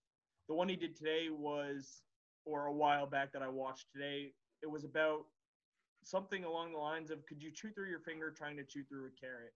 The 0.48 0.56
one 0.56 0.70
he 0.70 0.76
did 0.76 0.96
today 0.96 1.28
was, 1.32 2.02
or 2.46 2.68
a 2.68 2.74
while 2.74 3.06
back 3.06 3.34
that 3.34 3.42
I 3.42 3.48
watched 3.48 3.88
today, 3.94 4.34
it 4.64 4.70
was 4.70 4.84
about 4.84 5.26
something 6.04 6.44
along 6.44 6.72
the 6.72 6.78
lines 6.80 7.12
of 7.12 7.26
could 7.26 7.42
you 7.42 7.52
chew 7.52 7.72
through 7.72 7.90
your 7.90 8.00
finger 8.00 8.32
trying 8.32 8.58
to 8.58 8.64
chew 8.64 8.84
through 8.84 9.08
a 9.08 9.20
carrot? 9.20 9.54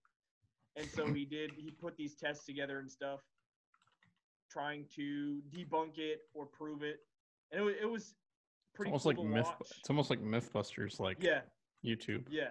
And 0.76 0.88
so 0.90 1.06
he 1.08 1.26
did. 1.26 1.52
He 1.56 1.72
put 1.72 1.96
these 1.98 2.16
tests 2.16 2.46
together 2.46 2.80
and 2.80 2.92
stuff, 2.92 3.20
trying 4.52 4.86
to 4.96 5.42
debunk 5.52 5.98
it 5.98 6.22
or 6.34 6.46
prove 6.46 6.84
it. 6.84 7.00
And 7.52 7.62
it 7.62 7.64
was, 7.64 7.76
it 7.82 7.86
was 7.90 8.16
pretty 8.74 8.90
almost 8.92 9.04
cool 9.06 9.26
like 9.26 9.34
myth 9.34 9.48
it's 9.80 9.90
almost 9.90 10.10
like 10.10 10.22
mythbusters 10.22 11.00
like 11.00 11.18
Yeah, 11.22 11.42
youtube 11.86 12.24
yeah. 12.30 12.50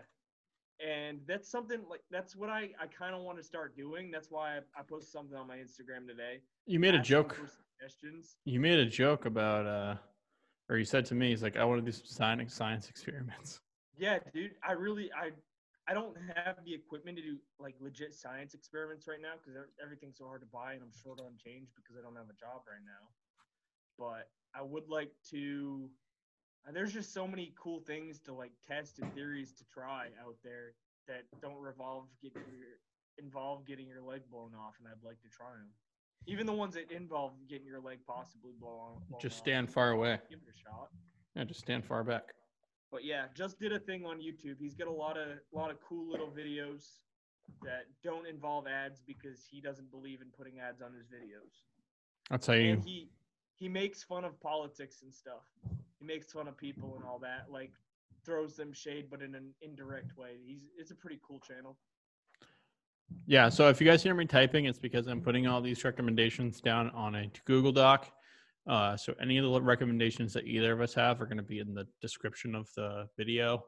And 0.85 1.21
that's 1.29 1.49
something 1.51 1.81
like 1.89 2.01
that's 2.11 2.35
what 2.35 2.49
I, 2.49 2.71
I 2.81 2.87
kind 2.87 3.15
of 3.15 3.23
want 3.23 3.39
to 3.39 3.45
start 3.45 3.77
doing. 3.77 4.11
That's 4.11 4.31
why 4.31 4.57
I, 4.57 4.61
I 4.79 4.83
posted 4.89 5.13
something 5.13 5.37
on 5.37 5.47
my 5.47 5.57
Instagram 5.57 6.07
today. 6.09 6.41
you 6.67 6.79
made 6.81 6.95
a 6.95 7.01
joke 7.01 7.39
Suggestions. 7.81 8.37
you 8.45 8.59
made 8.61 8.79
a 8.79 8.87
joke 8.87 9.27
about 9.27 9.67
uh 9.67 9.95
or 10.69 10.79
you 10.79 10.85
said 10.85 11.05
to 11.07 11.15
me 11.17 11.31
he's 11.31 11.43
like 11.43 11.57
i 11.57 11.65
want 11.65 11.85
to 11.85 11.85
do 11.85 11.91
some 11.93 12.07
science 12.07 12.55
science 12.55 12.89
experiments 12.89 13.61
Yeah, 13.99 14.19
dude. 14.33 14.53
I 14.67 14.73
really 14.73 15.11
I 15.13 15.31
I 15.89 15.95
don't 15.95 16.17
have 16.37 16.57
the 16.65 16.75
equipment 16.75 17.17
to 17.19 17.23
do 17.23 17.37
like 17.59 17.75
legit 17.81 18.15
science 18.15 18.55
experiments 18.55 19.09
right 19.09 19.21
now 19.21 19.35
because 19.43 19.59
everything's 19.83 20.19
so 20.19 20.27
hard 20.27 20.41
to 20.43 20.47
buy 20.47 20.75
and 20.75 20.83
I'm 20.83 20.93
short 21.03 21.19
on 21.19 21.33
change 21.43 21.71
because 21.75 21.97
I 21.99 22.03
don't 22.03 22.15
have 22.17 22.31
a 22.31 22.39
job 22.39 22.63
right 22.71 22.85
now. 22.85 23.11
But 23.99 24.31
I 24.55 24.63
would 24.63 24.89
like 24.89 25.13
to. 25.31 25.89
And 26.65 26.77
there's 26.77 26.93
just 26.93 27.13
so 27.13 27.27
many 27.27 27.53
cool 27.59 27.81
things 27.81 28.21
to 28.21 28.33
like 28.33 28.53
test 28.67 29.01
and 29.01 29.13
theories 29.15 29.53
to 29.55 29.65
try 29.73 30.07
out 30.23 30.37
there 30.45 30.75
that 31.09 31.25
don't 31.41 31.61
revolve 31.61 32.05
get 32.23 32.35
your 32.37 32.45
involve 33.19 33.67
getting 33.67 33.89
your 33.89 34.03
leg 34.03 34.23
blown 34.31 34.53
off, 34.55 34.75
and 34.79 34.87
I'd 34.87 35.05
like 35.05 35.21
to 35.23 35.29
try 35.29 35.51
them. 35.51 35.69
Even 36.29 36.47
the 36.47 36.53
ones 36.53 36.75
that 36.75 36.93
involve 36.93 37.33
getting 37.49 37.67
your 37.67 37.81
leg 37.81 37.99
possibly 38.07 38.53
blown, 38.61 39.03
blown 39.09 39.21
Just 39.21 39.35
off, 39.35 39.39
stand 39.39 39.71
far 39.71 39.91
away. 39.91 40.21
Give 40.31 40.39
it 40.39 40.55
a 40.55 40.57
shot. 40.57 40.89
yeah 41.35 41.43
just 41.43 41.61
stand 41.61 41.85
far 41.85 42.05
back 42.05 42.33
But 42.93 43.05
yeah, 43.05 43.25
just 43.35 43.59
did 43.59 43.73
a 43.73 43.79
thing 43.79 44.05
on 44.05 44.19
YouTube. 44.19 44.57
He's 44.61 44.75
got 44.75 44.87
a 44.87 44.93
lot 44.93 45.17
of 45.17 45.39
lot 45.51 45.71
of 45.71 45.81
cool 45.81 46.09
little 46.11 46.29
videos 46.29 46.99
that 47.65 47.87
don't 48.05 48.27
involve 48.27 48.67
ads 48.67 49.01
because 49.01 49.45
he 49.51 49.61
doesn't 49.61 49.91
believe 49.91 50.21
in 50.21 50.29
putting 50.29 50.61
ads 50.61 50.83
on 50.83 50.93
his 50.93 51.07
videos. 51.07 51.63
I'll 52.31 52.39
tell 52.39 52.57
you 52.57 52.75
And 52.75 52.85
he 52.85 53.09
he 53.59 53.69
makes 53.69 54.03
fun 54.03 54.25
of 54.25 54.39
politics 54.41 55.03
and 55.03 55.13
stuff. 55.13 55.43
He 55.99 56.05
makes 56.05 56.31
fun 56.31 56.47
of 56.47 56.57
people 56.57 56.95
and 56.97 57.05
all 57.05 57.19
that, 57.21 57.47
like 57.51 57.73
throws 58.25 58.57
them 58.57 58.73
shade 58.73 59.07
but 59.11 59.23
in 59.23 59.35
an 59.35 59.55
indirect 59.63 60.17
way. 60.19 60.37
He's 60.45 60.61
it's 60.77 60.91
a 60.91 60.95
pretty 60.95 61.19
cool 61.27 61.41
channel. 61.41 61.79
Yeah, 63.27 63.49
so 63.49 63.69
if 63.69 63.81
you 63.81 63.87
guys 63.87 64.03
hear 64.03 64.15
me 64.15 64.27
typing, 64.27 64.67
it's 64.67 64.79
because 64.79 65.07
I'm 65.07 65.21
putting 65.21 65.47
all 65.47 65.61
these 65.61 65.85
recommendations 65.85 66.61
down 66.61 66.91
on 66.91 67.15
a 67.15 67.31
Google 67.47 67.73
Doc. 67.73 68.11
Uh, 68.67 68.97
so 68.97 69.15
any 69.21 69.39
of 69.39 69.45
the 69.51 69.61
recommendations 69.61 70.33
that 70.33 70.47
either 70.47 70.73
of 70.73 70.81
us 70.81 70.95
have 70.95 71.21
are 71.21 71.27
going 71.27 71.37
to 71.37 71.43
be 71.43 71.59
in 71.59 71.75
the 71.75 71.87
description 72.01 72.55
of 72.55 72.69
the 72.77 73.09
video. 73.17 73.65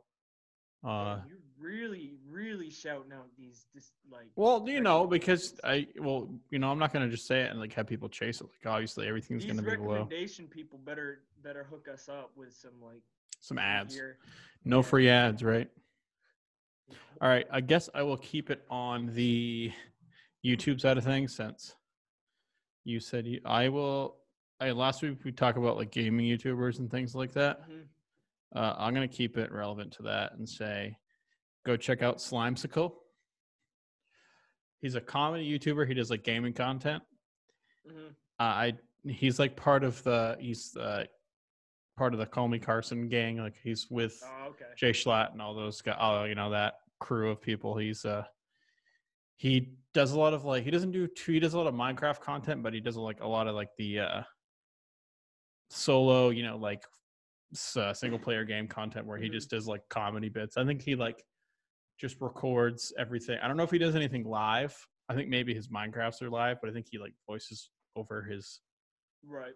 Uh, 0.85 1.17
Man, 1.17 1.23
you're 1.29 1.39
really, 1.59 2.13
really 2.29 2.71
shouting 2.71 3.13
out 3.13 3.27
these 3.39 3.65
like. 4.13 4.27
Well, 4.37 4.65
you 4.69 4.81
know, 4.81 5.07
because 5.07 5.55
I 5.65 5.87
well, 5.99 6.29
you 6.51 6.59
know, 6.59 6.71
I'm 6.71 6.79
not 6.79 6.93
gonna 6.93 7.09
just 7.09 7.27
say 7.27 7.41
it 7.41 7.51
and 7.51 7.59
like 7.59 7.73
have 7.73 7.87
people 7.87 8.09
chase 8.09 8.43
it. 8.43 8.45
Like 8.45 8.73
obviously 8.75 9.09
everything's 9.09 9.47
gonna 9.47 9.63
be 9.63 9.71
low. 9.77 9.93
recommendation 9.95 10.47
people 10.47 10.79
better 10.85 11.21
better 11.43 11.65
hook 11.65 11.89
us 11.91 12.09
up 12.11 12.33
with 12.37 12.53
some 12.55 12.73
like 12.83 13.01
Some 13.41 13.59
ads. 13.59 13.95
gear. 13.95 14.19
No 14.67 14.83
free 14.83 15.09
ads, 15.09 15.43
right? 15.43 15.71
All 17.21 17.29
right. 17.29 17.47
I 17.51 17.63
guess 17.63 17.89
I 17.95 18.03
will 18.03 18.19
keep 18.19 18.51
it 18.51 18.63
on 18.69 19.07
the 19.15 19.73
YouTube 20.45 20.81
side 20.83 20.99
of 20.99 21.05
things 21.05 21.35
since 21.35 21.75
you 22.85 23.01
said 23.01 23.27
you 23.27 23.41
I 23.47 23.71
will 23.71 24.17
I 24.61 24.71
last 24.71 25.03
week 25.03 25.19
we 25.25 25.33
talked 25.33 25.59
about 25.59 25.77
like 25.77 25.91
gaming 25.91 26.27
YouTubers 26.27 26.79
and 26.79 26.91
things 26.91 27.15
like 27.15 27.33
that. 27.33 27.69
Mhm. 27.69 27.89
Uh, 28.55 28.75
I'm 28.79 28.95
gonna 28.95 29.09
keep 29.09 29.37
it 29.37 29.51
relevant 29.53 29.93
to 29.95 30.05
that 30.05 30.33
and 30.35 30.49
say, 30.49 30.97
go 31.65 31.77
check 31.77 32.03
out 32.03 32.19
Slimecicle. 32.19 32.95
He's 34.81 34.95
a 34.95 35.01
comedy 35.01 35.51
YouTuber. 35.59 35.87
He 35.89 35.95
does 35.95 36.11
like 36.11 36.23
gaming 36.25 36.53
content. 36.53 37.03
Mhm. 37.87 38.11
Uh, 38.39 38.43
I 38.43 38.73
he's 39.05 39.39
like 39.39 39.57
part 39.57 39.83
of 39.85 40.03
the 40.05 40.37
he's 40.41 40.77
uh, 40.77 41.05
part 41.97 42.13
of 42.15 42.19
the 42.21 42.27
Call 42.27 42.49
Me 42.49 42.59
Carson 42.59 43.09
gang. 43.09 43.39
Like 43.39 43.57
he's 43.63 43.91
with 43.91 44.23
Oh, 44.25 44.49
okay. 44.51 44.67
JSchlatt 44.81 45.33
and 45.33 45.43
all 45.43 45.55
those 45.55 45.81
guys. 45.83 45.97
Oh, 45.99 46.25
you 46.25 46.35
know 46.35 46.51
that 46.51 46.75
crew 47.01 47.31
of 47.31 47.41
people. 47.43 47.77
He's 47.77 48.05
uh 48.05 48.25
he 49.37 49.77
does 49.95 50.13
a 50.13 50.19
lot 50.19 50.33
of 50.33 50.45
like 50.45 50.63
he 50.65 50.71
doesn't 50.71 50.93
do 50.93 51.09
too, 51.09 51.33
he 51.33 51.41
does 51.41 51.55
a 51.55 51.59
lot 51.59 51.67
of 51.67 51.75
Minecraft 51.75 52.21
content, 52.21 52.63
but 52.63 52.73
he 52.73 52.81
does 52.81 52.97
like 52.97 53.21
a 53.21 53.27
lot 53.27 53.49
of 53.49 53.55
like 53.57 53.71
the 53.79 53.99
uh 54.01 54.23
solo, 55.75 56.31
you 56.31 56.43
know, 56.43 56.57
like 56.57 56.85
uh, 57.77 57.93
single 57.93 58.19
player 58.19 58.45
game 58.45 58.67
content 58.67 59.07
where 59.07 59.19
he 59.19 59.29
Mhm. 59.29 59.33
just 59.33 59.51
does 59.51 59.67
like 59.67 59.89
comedy 59.89 60.29
bits. 60.29 60.57
I 60.57 60.65
think 60.65 60.83
he 60.83 60.95
like 60.97 61.25
just 61.99 62.21
records 62.21 62.93
everything. 62.99 63.39
I 63.41 63.49
don't 63.49 63.57
know 63.57 63.63
if 63.65 63.71
he 63.71 63.79
does 63.79 63.95
anything 63.95 64.25
live. 64.25 64.77
I 65.09 65.15
think 65.15 65.29
maybe 65.29 65.55
his 65.55 65.69
Minecrafts 65.69 66.23
are 66.23 66.31
live, 66.31 66.59
but 66.61 66.71
I 66.71 66.73
think 66.73 66.87
he 66.91 66.99
like 66.99 67.15
voices 67.27 67.71
over 67.97 68.23
his 68.23 68.61
Right. 69.23 69.55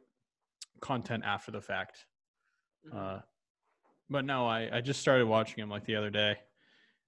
content 0.81 1.25
after 1.25 1.51
the 1.51 1.61
fact. 1.61 2.07
Mhm. 2.87 2.95
Uh, 2.95 3.23
but 4.09 4.25
no, 4.25 4.47
I, 4.47 4.79
I 4.79 4.81
just 4.81 5.01
started 5.01 5.27
watching 5.27 5.59
him 5.61 5.69
like 5.69 5.85
the 5.85 5.97
other 5.97 6.11
day, 6.11 6.39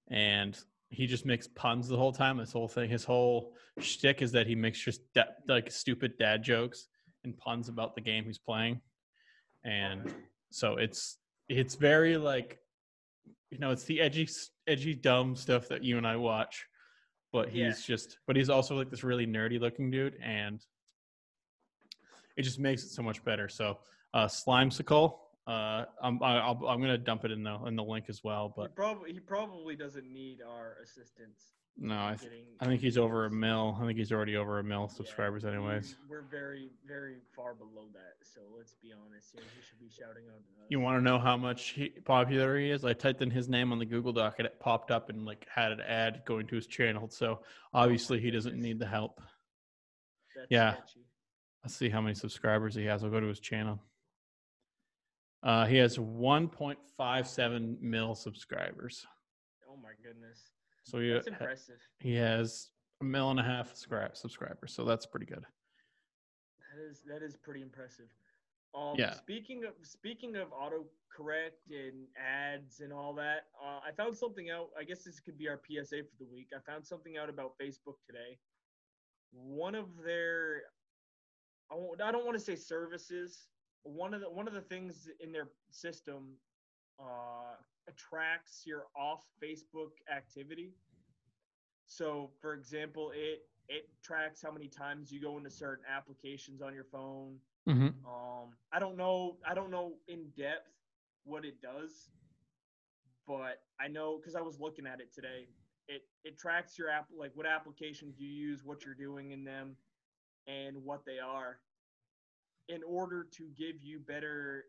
and 0.07 0.57
he 0.89 1.07
just 1.07 1.25
makes 1.25 1.47
puns 1.47 1.87
the 1.87 1.97
whole 1.97 2.11
time. 2.11 2.37
This 2.37 2.51
whole 2.51 2.67
thing, 2.67 2.89
his 2.89 3.05
whole 3.05 3.55
shtick 3.79 4.21
is 4.21 4.31
that 4.33 4.45
he 4.47 4.55
makes 4.55 4.79
just 4.83 5.11
da- 5.13 5.31
like 5.47 5.71
stupid 5.71 6.17
dad 6.17 6.43
jokes 6.43 6.89
and 7.23 7.37
puns 7.37 7.69
about 7.69 7.95
the 7.95 8.01
game 8.01 8.25
he's 8.25 8.37
playing, 8.39 8.81
and 9.63 10.13
so 10.49 10.75
it's 10.77 11.17
it's 11.49 11.75
very 11.75 12.17
like, 12.17 12.59
you 13.49 13.57
know, 13.59 13.71
it's 13.71 13.83
the 13.83 13.99
edgy 14.01 14.27
edgy 14.67 14.93
dumb 14.93 15.35
stuff 15.35 15.67
that 15.69 15.83
you 15.83 15.97
and 15.97 16.07
I 16.07 16.15
watch, 16.15 16.65
but 17.31 17.49
he's 17.49 17.59
Yeah. 17.59 17.95
just 17.95 18.17
but 18.27 18.35
he's 18.35 18.49
also 18.49 18.75
like 18.77 18.89
this 18.89 19.03
really 19.03 19.27
nerdy 19.27 19.59
looking 19.59 19.91
dude, 19.91 20.15
and 20.21 20.63
it 22.37 22.43
just 22.43 22.59
makes 22.59 22.83
it 22.83 22.89
so 22.89 23.03
much 23.03 23.23
better. 23.23 23.47
So 23.49 23.79
uh, 24.13 24.25
Slimecicle. 24.27 25.17
Uh, 25.47 25.85
I'm 26.01 26.21
I- 26.21 26.39
I'll, 26.39 26.65
I'm 26.67 26.79
gonna 26.79 26.97
dump 26.97 27.25
it 27.25 27.31
in 27.31 27.43
the 27.43 27.55
in 27.65 27.75
the 27.75 27.83
link 27.83 28.05
as 28.09 28.23
well. 28.23 28.53
but 28.55 28.63
he 28.63 28.75
probably 28.75 29.13
he 29.13 29.19
probably 29.19 29.75
doesn't 29.75 30.05
need 30.11 30.39
our 30.47 30.77
assistance. 30.83 31.53
No, 31.77 31.95
I 31.95 32.09
th- 32.09 32.21
getting 32.21 32.45
I 32.59 32.65
think 32.65 32.81
he's 32.81 32.97
over 32.97 33.25
a 33.25 33.29
mil. 33.29 33.77
I 33.81 33.85
think 33.87 33.97
he's 33.97 34.11
already 34.11 34.37
over 34.37 34.59
a 34.59 34.63
mil 34.63 34.87
Yeah, 34.89 34.95
subscribers, 34.95 35.45
anyways. 35.45 35.95
we- 36.03 36.09
We're 36.09 36.21
very 36.21 36.69
very 36.85 37.17
far 37.35 37.55
below 37.55 37.87
that. 37.93 38.23
So 38.23 38.41
let's 38.55 38.73
be 38.75 38.93
honest 38.93 39.31
here. 39.33 39.43
He 39.55 39.61
should 39.61 39.79
be 39.79 39.89
shouting 39.89 40.25
out. 40.29 40.41
You 40.69 40.79
want 40.79 40.97
to 40.99 41.01
know 41.01 41.17
how 41.17 41.35
much 41.37 41.69
he, 41.69 41.89
popular 41.89 42.57
he 42.57 42.69
is? 42.69 42.85
I 42.85 42.93
typed 42.93 43.21
in 43.21 43.31
his 43.31 43.49
name 43.49 43.71
on 43.71 43.79
the 43.79 43.85
Google 43.85 44.13
Doc 44.13 44.35
and 44.37 44.45
it 44.45 44.59
popped 44.59 44.91
up 44.91 45.09
and 45.09 45.25
like 45.25 45.45
had 45.53 45.71
an 45.71 45.81
ad 45.81 46.21
going 46.25 46.47
to 46.47 46.55
his 46.55 46.67
channel. 46.67 47.09
So 47.09 47.41
obviously 47.73 48.19
he 48.19 48.29
doesn't 48.31 48.55
need 48.55 48.79
the 48.79 48.85
help. 48.85 49.19
That's 50.35 50.47
yeah. 50.49 50.73
sketchy. 50.73 51.05
Let's 51.63 51.75
see 51.75 51.89
how 51.89 52.01
many 52.01 52.15
subscribers 52.15 52.73
he 52.75 52.85
has. 52.85 53.03
I'll 53.03 53.09
go 53.09 53.19
to 53.19 53.27
his 53.27 53.39
channel. 53.39 53.79
Uh, 55.43 55.65
he 55.65 55.77
has 55.77 55.97
1.57 55.97 57.81
mil 57.81 58.15
subscribers. 58.15 59.05
Oh 59.69 59.75
my 59.75 59.91
goodness. 60.03 60.50
So 60.83 60.99
he, 60.99 61.09
That's 61.11 61.27
impressive. 61.27 61.79
he 61.99 62.15
has 62.15 62.69
a 63.01 63.03
mil 63.03 63.29
and 63.31 63.39
a 63.39 63.43
half 63.43 63.73
subscri- 63.73 64.15
subscribers. 64.15 64.73
So 64.73 64.83
that's 64.83 65.05
pretty 65.05 65.25
good. 65.25 65.43
That 66.75 66.89
is 66.89 67.01
that 67.07 67.21
is 67.23 67.35
pretty 67.35 67.61
impressive. 67.61 68.07
Um, 68.73 68.95
Yeah. 68.97 69.13
Speaking 69.13 69.63
of 69.65 69.73
speaking 69.83 70.35
of 70.37 70.49
autocorrect 70.51 71.69
and 71.69 72.07
ads 72.17 72.79
and 72.79 72.91
all 72.93 73.13
that, 73.15 73.47
uh, 73.61 73.79
I 73.87 73.91
found 73.91 74.15
something 74.17 74.49
out. 74.49 74.69
I 74.79 74.83
guess 74.83 75.03
this 75.03 75.19
could 75.19 75.37
be 75.37 75.47
our 75.49 75.59
PSA 75.67 76.03
for 76.03 76.15
the 76.19 76.25
week. 76.31 76.49
I 76.55 76.59
found 76.71 76.85
something 76.85 77.17
out 77.17 77.29
about 77.29 77.53
Facebook 77.61 77.95
today. 78.07 78.37
One 79.33 79.75
of 79.75 79.87
their, 80.03 80.63
I 81.69 81.75
won't- 81.75 82.01
I 82.01 82.11
don't 82.11 82.25
want 82.25 82.37
to 82.37 82.43
say 82.43 82.55
services. 82.55 83.49
One 83.83 84.13
of 84.13 84.21
the 84.21 84.29
one 84.29 84.47
of 84.47 84.53
the 84.53 84.61
things 84.61 85.07
in 85.19 85.31
their 85.31 85.49
system 85.69 86.37
uh, 87.01 87.55
attracts 87.87 88.63
your 88.65 88.83
off 88.95 89.25
Facebook 89.43 89.91
activity. 90.15 90.73
So, 91.87 92.29
for 92.39 92.53
example, 92.53 93.11
it 93.13 93.45
it 93.67 93.89
tracks 94.03 94.41
how 94.41 94.51
many 94.51 94.67
times 94.67 95.11
you 95.11 95.21
go 95.21 95.37
into 95.37 95.49
certain 95.49 95.85
applications 95.89 96.61
on 96.61 96.73
your 96.73 96.83
phone. 96.85 97.37
Mm-hmm. 97.67 98.05
Um, 98.05 98.49
I 98.71 98.79
don't 98.79 98.97
know. 98.97 99.37
I 99.47 99.53
don't 99.53 99.71
know 99.71 99.93
in 100.07 100.25
depth 100.37 100.69
what 101.23 101.45
it 101.45 101.61
does, 101.61 102.09
but 103.27 103.61
I 103.79 103.87
know 103.87 104.17
because 104.17 104.35
I 104.35 104.41
was 104.41 104.59
looking 104.59 104.85
at 104.85 104.99
it 104.99 105.13
today. 105.13 105.47
It 105.87 106.03
it 106.23 106.37
tracks 106.37 106.77
your 106.77 106.89
app, 106.89 107.07
like 107.17 107.31
what 107.33 107.45
applications 107.45 108.19
you 108.19 108.27
use, 108.27 108.61
what 108.63 108.85
you're 108.85 108.95
doing 108.95 109.31
in 109.31 109.43
them, 109.43 109.75
and 110.47 110.77
what 110.83 111.05
they 111.05 111.19
are, 111.19 111.59
in 112.69 112.81
order 112.83 113.27
to 113.31 113.47
give 113.57 113.81
you 113.81 113.99
better 113.99 114.65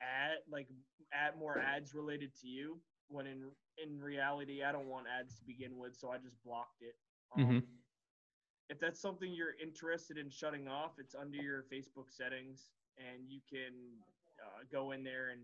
ad, 0.00 0.38
like 0.50 0.68
add 1.12 1.38
more 1.38 1.58
ads 1.58 1.94
related 1.94 2.32
to 2.40 2.48
you. 2.48 2.78
When 3.08 3.26
in 3.26 3.42
in 3.82 4.00
reality, 4.00 4.62
I 4.62 4.72
don't 4.72 4.86
want 4.86 5.06
ads 5.08 5.36
to 5.38 5.44
begin 5.44 5.78
with, 5.78 5.96
so 5.96 6.10
I 6.10 6.18
just 6.18 6.36
blocked 6.44 6.82
it. 6.82 6.94
Um, 7.36 7.44
Mm-hmm. 7.44 7.58
if 8.68 8.78
that's 8.80 9.00
something 9.00 9.32
you're 9.32 9.54
interested 9.62 10.16
in 10.18 10.30
shutting 10.30 10.68
off, 10.68 10.92
it's 10.98 11.14
under 11.14 11.36
your 11.38 11.64
Facebook 11.72 12.10
settings, 12.10 12.70
and 12.98 13.28
you 13.28 13.40
can 13.48 13.72
uh, 14.44 14.62
go 14.70 14.92
in 14.92 15.02
there 15.02 15.30
and 15.30 15.40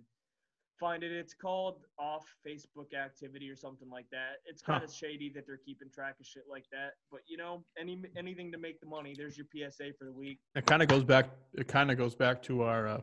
find 0.78 1.02
it. 1.02 1.10
It's 1.10 1.34
called 1.34 1.78
off 1.98 2.24
Facebook 2.46 2.94
activity 2.94 3.48
or 3.50 3.56
something 3.56 3.88
like 3.90 4.06
that. 4.10 4.42
It's 4.44 4.62
Huh. 4.62 4.74
kind 4.74 4.84
of 4.84 4.92
shady 4.92 5.30
that 5.34 5.46
they're 5.46 5.56
keeping 5.56 5.90
track 5.90 6.16
of 6.20 6.26
shit 6.26 6.44
like 6.48 6.66
that, 6.70 6.94
but 7.10 7.20
you 7.26 7.36
know, 7.36 7.64
any 7.78 8.00
anything 8.16 8.52
to 8.52 8.58
make 8.58 8.78
the 8.80 8.86
money. 8.86 9.14
There's 9.16 9.36
your 9.36 9.46
PSA 9.52 9.92
for 9.98 10.04
the 10.04 10.12
week. 10.12 10.38
It 10.54 10.66
kind 10.66 10.82
of 10.82 10.88
goes 10.88 11.02
back. 11.04 11.30
It 11.54 11.66
kind 11.66 11.90
of 11.90 11.96
goes 11.98 12.14
back 12.14 12.42
to 12.44 12.62
our 12.62 12.86
uh, 12.88 13.00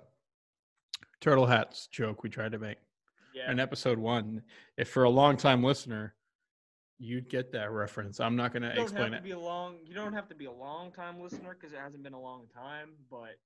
turtle 1.24 1.46
hats 1.46 1.88
joke 1.88 2.22
we 2.22 2.30
tried 2.30 2.52
to 2.52 2.60
make 2.60 2.78
Yeah, 3.34 3.50
in 3.50 3.60
episode 3.60 3.98
one. 3.98 4.44
If 4.78 4.90
for 4.90 5.04
a 5.04 5.10
long 5.10 5.38
time 5.38 5.64
listener, 5.64 6.16
you'd 7.00 7.30
get 7.30 7.52
that 7.54 7.72
reference. 7.72 8.20
I'm 8.20 8.36
not 8.36 8.52
going 8.52 8.64
to 8.64 8.78
explain 8.78 9.04
have 9.04 9.12
to 9.14 9.18
it. 9.20 9.24
be 9.24 9.32
a 9.32 9.40
long. 9.40 9.78
You 9.86 9.96
don't 9.96 10.12
have 10.12 10.28
to 10.28 10.36
be 10.36 10.46
a 10.46 10.52
long 10.52 10.92
time 10.92 11.22
listener 11.22 11.56
because 11.58 11.74
it 11.74 11.80
hasn't 11.80 12.04
been 12.04 12.14
a 12.14 12.22
long 12.22 12.48
time, 12.54 12.90
but 13.10 13.38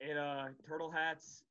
it 0.00 0.16
uh 0.16 0.46
turtle 0.66 0.90
hats. 0.90 1.42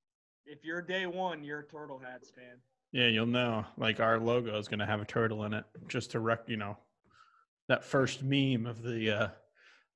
If 0.47 0.65
you're 0.65 0.81
day 0.81 1.05
one, 1.05 1.43
you're 1.43 1.59
a 1.59 1.67
turtle 1.67 1.99
hats 1.99 2.31
fan. 2.31 2.57
Yeah, 2.91 3.07
you'll 3.07 3.27
know. 3.27 3.65
Like 3.77 3.99
our 3.99 4.19
logo 4.19 4.57
is 4.57 4.67
going 4.67 4.79
to 4.79 4.85
have 4.87 5.01
a 5.01 5.05
turtle 5.05 5.43
in 5.43 5.53
it, 5.53 5.65
just 5.87 6.11
to 6.11 6.19
rec. 6.19 6.39
You 6.47 6.57
know, 6.57 6.75
that 7.67 7.83
first 7.83 8.23
meme 8.23 8.65
of 8.65 8.81
the 8.81 9.11
uh, 9.11 9.27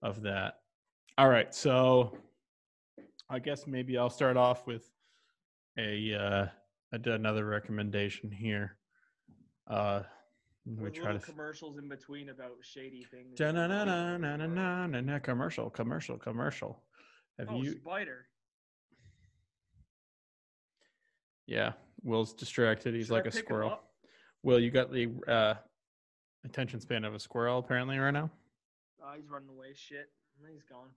of 0.03 0.21
that. 0.21 0.59
All 1.17 1.29
right, 1.29 1.53
so 1.55 2.15
I 3.31 3.39
guess 3.39 3.65
maybe 3.65 3.97
I'll 3.97 4.09
start 4.09 4.35
off 4.35 4.67
with 4.67 4.91
a 5.79 6.13
uh, 6.13 6.47
another 6.91 7.45
recommendation 7.45 8.29
here. 8.29 8.75
Uh, 9.67 10.01
let 10.65 10.93
me 10.93 10.99
try 10.99 11.13
to. 11.13 11.19
commercials 11.19 11.77
in 11.77 11.87
between 11.87 12.27
about 12.27 12.57
shady 12.61 13.05
things. 13.09 13.37
Da-na-na-na-na-na-na-na, 13.37 15.19
Commercial, 15.19 15.69
commercial, 15.69 16.17
commercial. 16.17 16.83
Have 17.39 17.47
Oh, 17.49 17.61
you? 17.61 17.71
spider. 17.77 18.27
Yeah, 21.47 21.71
Will's 22.03 22.33
distracted. 22.33 22.93
He's 22.93 23.05
Should 23.07 23.13
like 23.13 23.27
a 23.27 23.31
squirrel. 23.31 23.79
Will, 24.43 24.59
you 24.59 24.71
got 24.71 24.91
the 24.91 25.09
uh, 25.27 25.53
attention 26.43 26.81
span 26.81 27.05
of 27.05 27.15
a 27.15 27.19
squirrel 27.19 27.59
apparently 27.59 27.97
right 27.97 28.11
now. 28.11 28.29
Oh, 29.01 29.13
he's 29.15 29.29
running 29.29 29.49
away. 29.49 29.73
Shit, 29.73 30.09
he's 30.51 30.63
gone. 30.63 30.89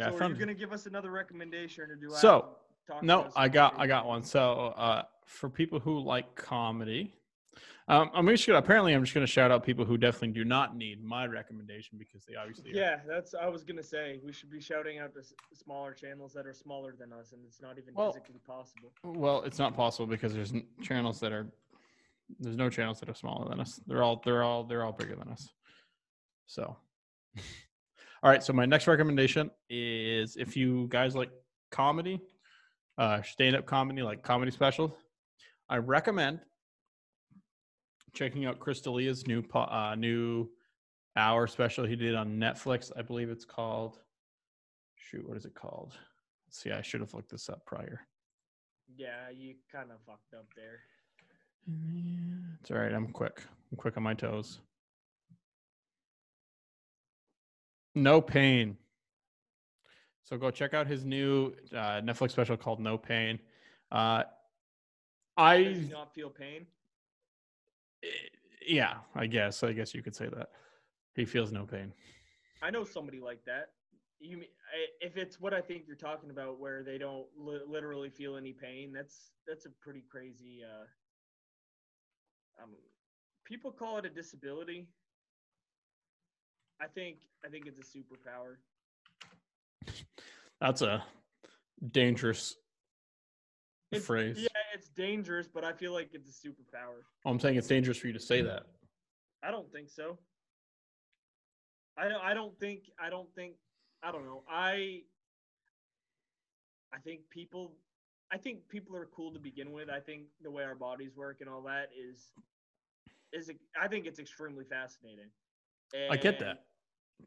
Yeah, 0.00 0.10
so 0.10 0.16
I 0.16 0.26
are 0.26 0.28
you 0.30 0.34
gonna 0.36 0.54
give 0.54 0.72
us 0.72 0.86
another 0.86 1.10
recommendation, 1.10 1.90
or 1.90 1.94
do 1.94 2.12
I? 2.14 2.18
So, 2.18 2.56
talk 2.86 3.02
No, 3.02 3.28
I 3.36 3.48
got 3.48 3.78
I 3.78 3.86
got 3.86 4.06
one. 4.06 4.22
So 4.22 4.72
uh, 4.76 5.02
for 5.26 5.48
people 5.48 5.78
who 5.78 5.98
like 6.00 6.34
comedy, 6.34 7.14
um, 7.88 8.10
I'm 8.14 8.26
just 8.28 8.46
gonna 8.46 8.58
apparently 8.58 8.92
I'm 8.94 9.02
just 9.04 9.14
gonna 9.14 9.26
shout 9.26 9.50
out 9.50 9.62
people 9.64 9.84
who 9.84 9.96
definitely 9.98 10.28
do 10.32 10.44
not 10.44 10.76
need 10.76 11.04
my 11.04 11.26
recommendation 11.26 11.98
because 11.98 12.24
they 12.24 12.34
obviously 12.36 12.70
are- 12.72 12.74
Yeah, 12.76 13.00
that's. 13.06 13.34
I 13.34 13.46
was 13.46 13.62
gonna 13.64 13.82
say 13.82 14.20
we 14.24 14.32
should 14.32 14.50
be 14.50 14.60
shouting 14.60 14.98
out 14.98 15.12
the 15.12 15.20
s- 15.20 15.34
smaller 15.52 15.92
channels 15.92 16.32
that 16.34 16.46
are 16.46 16.54
smaller 16.54 16.94
than 16.98 17.12
us, 17.12 17.32
and 17.32 17.44
it's 17.44 17.60
not 17.60 17.78
even 17.78 17.92
Well- 17.94 18.12
physically 18.12 18.40
possible. 18.46 18.92
Well, 19.04 19.42
it's 19.42 19.58
not 19.58 19.74
possible 19.74 20.06
because 20.06 20.32
there's 20.34 20.52
n- 20.52 20.66
channels 20.82 21.20
that 21.20 21.32
are 21.32 21.46
There's 22.38 22.56
no 22.56 22.70
channels 22.70 23.00
that 23.00 23.08
are 23.08 23.14
smaller 23.14 23.48
than 23.48 23.58
us. 23.58 23.80
They're 23.88 24.04
all 24.04 24.22
they're 24.24 24.44
all 24.44 24.62
they're 24.62 24.84
all 24.84 24.92
bigger 24.92 25.16
than 25.16 25.28
us. 25.30 25.52
So, 26.46 26.76
all 28.22 28.30
right. 28.30 28.42
So 28.42 28.52
my 28.52 28.66
next 28.66 28.86
recommendation 28.86 29.50
is 29.68 30.36
if 30.36 30.56
you 30.56 30.86
guys 30.88 31.14
like 31.14 31.30
comedy, 31.70 32.20
uh, 32.98 33.22
stand-up 33.22 33.66
comedy, 33.66 34.02
like 34.02 34.22
comedy 34.22 34.50
specials, 34.50 34.92
I 35.68 35.78
recommend 35.78 36.40
checking 38.12 38.44
out 38.44 38.58
Chris 38.58 38.80
D'Elia's 38.80 39.26
new 39.26 39.40
po- 39.42 39.60
uh, 39.60 39.94
new 39.96 40.48
hour 41.16 41.46
special 41.46 41.86
he 41.86 41.96
did 41.96 42.14
on 42.14 42.38
Netflix. 42.38 42.90
I 42.96 43.02
believe 43.02 43.30
it's 43.30 43.44
called. 43.44 44.00
Shoot, 44.96 45.26
what 45.26 45.36
is 45.36 45.44
it 45.44 45.54
called? 45.54 45.94
See, 46.50 46.72
I 46.72 46.82
should 46.82 47.00
have 47.00 47.14
looked 47.14 47.30
this 47.30 47.48
up 47.48 47.64
prior. 47.64 48.06
Yeah, 48.96 49.30
you 49.34 49.54
kind 49.72 49.90
of 49.92 49.98
fucked 50.04 50.34
up 50.34 50.46
there. 50.56 50.80
It's 52.60 52.70
all 52.70 52.78
right. 52.78 52.92
I'm 52.92 53.12
quick. 53.12 53.40
I'm 53.70 53.76
quick 53.76 53.96
on 53.96 54.02
my 54.02 54.14
toes. 54.14 54.58
No 57.94 58.20
pain. 58.20 58.76
So 60.24 60.36
go 60.36 60.50
check 60.50 60.74
out 60.74 60.86
his 60.86 61.04
new 61.04 61.52
uh, 61.72 62.00
Netflix 62.02 62.30
special 62.32 62.56
called 62.56 62.78
No 62.80 62.96
Pain. 62.96 63.40
Uh, 63.90 64.18
Does 64.18 64.26
I 65.36 65.58
he 65.62 65.88
not 65.90 66.14
feel 66.14 66.30
pain? 66.30 66.66
yeah, 68.66 68.98
I 69.14 69.26
guess. 69.26 69.62
I 69.64 69.72
guess 69.72 69.94
you 69.94 70.02
could 70.02 70.14
say 70.14 70.28
that. 70.28 70.50
He 71.14 71.24
feels 71.24 71.50
no 71.50 71.64
pain. 71.64 71.92
I 72.62 72.70
know 72.70 72.84
somebody 72.84 73.18
like 73.20 73.44
that. 73.46 73.70
You 74.20 74.36
mean 74.36 74.48
I- 74.72 75.04
if 75.04 75.16
it's 75.16 75.40
what 75.40 75.52
I 75.54 75.60
think 75.60 75.84
you're 75.86 75.96
talking 75.96 76.30
about, 76.30 76.60
where 76.60 76.82
they 76.84 76.98
don't 76.98 77.26
li- 77.36 77.62
literally 77.66 78.10
feel 78.10 78.36
any 78.36 78.52
pain? 78.52 78.92
That's 78.92 79.32
that's 79.48 79.66
a 79.66 79.70
pretty 79.80 80.04
crazy. 80.08 80.60
Uh, 80.62 80.84
um, 82.62 82.70
people 83.44 83.72
call 83.72 83.98
it 83.98 84.04
a 84.04 84.10
disability. 84.10 84.86
I 86.80 86.86
think 86.86 87.18
I 87.44 87.48
think 87.48 87.66
it's 87.66 87.78
a 87.78 87.98
superpower. 87.98 88.56
That's 90.60 90.82
a 90.82 91.02
dangerous 91.92 92.56
It's, 93.92 94.04
phrase. 94.04 94.36
Yeah, 94.38 94.48
it's 94.74 94.88
dangerous, 94.88 95.48
but 95.48 95.64
I 95.64 95.72
feel 95.72 95.92
like 95.92 96.10
it's 96.12 96.28
a 96.28 96.48
superpower. 96.48 97.02
I'm 97.24 97.40
saying 97.40 97.56
it's 97.56 97.68
dangerous 97.68 97.98
for 97.98 98.06
you 98.08 98.12
to 98.12 98.20
say 98.20 98.42
that. 98.42 98.64
I 99.42 99.50
don't 99.50 99.70
think 99.72 99.88
so. 99.88 100.18
I 101.96 102.08
don't. 102.08 102.22
I 102.22 102.34
don't 102.34 102.58
think. 102.58 102.90
I 102.98 103.10
don't 103.10 103.32
think. 103.34 103.54
I 104.02 104.12
don't 104.12 104.24
know. 104.24 104.42
I. 104.48 105.02
I 106.92 106.98
think 107.04 107.20
people. 107.30 107.72
I 108.32 108.36
think 108.36 108.68
people 108.68 108.96
are 108.96 109.08
cool 109.14 109.32
to 109.32 109.38
begin 109.38 109.72
with. 109.72 109.90
I 109.90 109.98
think 109.98 110.24
the 110.42 110.50
way 110.50 110.62
our 110.62 110.74
bodies 110.74 111.16
work 111.16 111.38
and 111.40 111.48
all 111.48 111.62
that 111.62 111.90
is. 111.98 112.32
Is 113.32 113.50
I 113.80 113.86
think 113.86 114.06
it's 114.06 114.18
extremely 114.18 114.64
fascinating. 114.64 115.30
I 116.10 116.16
get 116.16 116.38
that. 116.40 116.64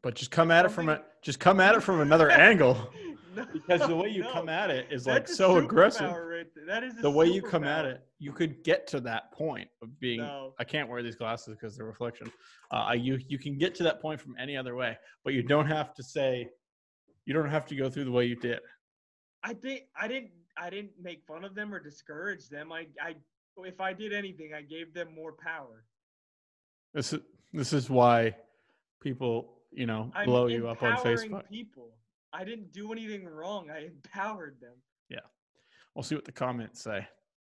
But 0.02 0.14
just 0.14 0.30
come 0.30 0.50
at 0.50 0.64
it 0.64 0.70
from 0.70 0.88
a 0.88 1.00
just 1.22 1.40
come 1.40 1.60
at 1.60 1.74
it 1.74 1.80
from 1.82 2.00
another 2.00 2.30
angle. 2.48 2.92
No, 3.34 3.44
Because 3.52 3.80
the 3.88 3.96
way 3.96 4.08
you 4.08 4.22
no. 4.22 4.32
come 4.32 4.48
at 4.48 4.70
it 4.70 4.86
is 4.90 5.06
like 5.06 5.26
That's 5.26 5.32
a 5.32 5.36
so 5.36 5.56
aggressive. 5.58 6.10
right. 6.14 6.46
That 6.68 6.84
is 6.84 6.94
The 6.96 7.10
way 7.10 7.26
you 7.26 7.42
come 7.42 7.64
at 7.64 7.84
it, 7.84 8.00
you 8.18 8.32
could 8.32 8.62
get 8.62 8.86
to 8.88 9.00
that 9.00 9.32
point 9.32 9.68
of 9.82 9.98
being. 9.98 10.20
No. 10.20 10.54
I 10.58 10.64
can't 10.64 10.88
wear 10.88 11.02
these 11.02 11.16
glasses 11.16 11.56
because 11.58 11.76
they're 11.76 11.86
reflection. 11.86 12.30
Uh, 12.70 12.94
you 12.96 13.18
you 13.28 13.38
can 13.38 13.58
get 13.58 13.74
to 13.76 13.82
that 13.84 14.00
point 14.00 14.20
from 14.20 14.36
any 14.38 14.56
other 14.56 14.74
way, 14.76 14.96
but 15.24 15.34
you 15.34 15.42
don't 15.42 15.66
have 15.66 15.94
to 15.94 16.02
say. 16.02 16.48
You 17.26 17.32
don't 17.34 17.48
have 17.50 17.64
to 17.66 17.74
go 17.74 17.88
through 17.88 18.04
the 18.04 18.12
way 18.12 18.26
you 18.26 18.36
did. 18.36 18.60
I 19.42 19.54
think 19.54 19.84
I 20.00 20.08
didn't 20.08 20.30
I 20.56 20.70
didn't 20.70 20.92
make 21.02 21.22
fun 21.26 21.44
of 21.44 21.54
them 21.54 21.74
or 21.74 21.80
discourage 21.80 22.48
them. 22.48 22.70
I 22.70 22.86
I 23.02 23.14
if 23.64 23.80
I 23.80 23.92
did 23.92 24.12
anything, 24.12 24.50
I 24.54 24.62
gave 24.62 24.92
them 24.94 25.08
more 25.14 25.32
power. 25.32 25.84
This 26.92 27.12
is 27.12 27.20
this 27.52 27.72
is 27.72 27.90
why 27.90 28.36
people 29.00 29.54
you 29.74 29.86
know 29.86 30.10
I'm 30.14 30.26
blow 30.26 30.46
you 30.46 30.68
up 30.68 30.82
on 30.82 30.96
Facebook. 30.98 31.48
People, 31.48 31.90
I 32.32 32.44
didn't 32.44 32.72
do 32.72 32.92
anything 32.92 33.24
wrong. 33.26 33.70
I 33.70 33.86
empowered 33.86 34.56
them. 34.60 34.74
Yeah, 35.08 35.20
we'll 35.94 36.02
see 36.02 36.14
what 36.14 36.24
the 36.24 36.32
comments 36.32 36.82
say. 36.82 37.06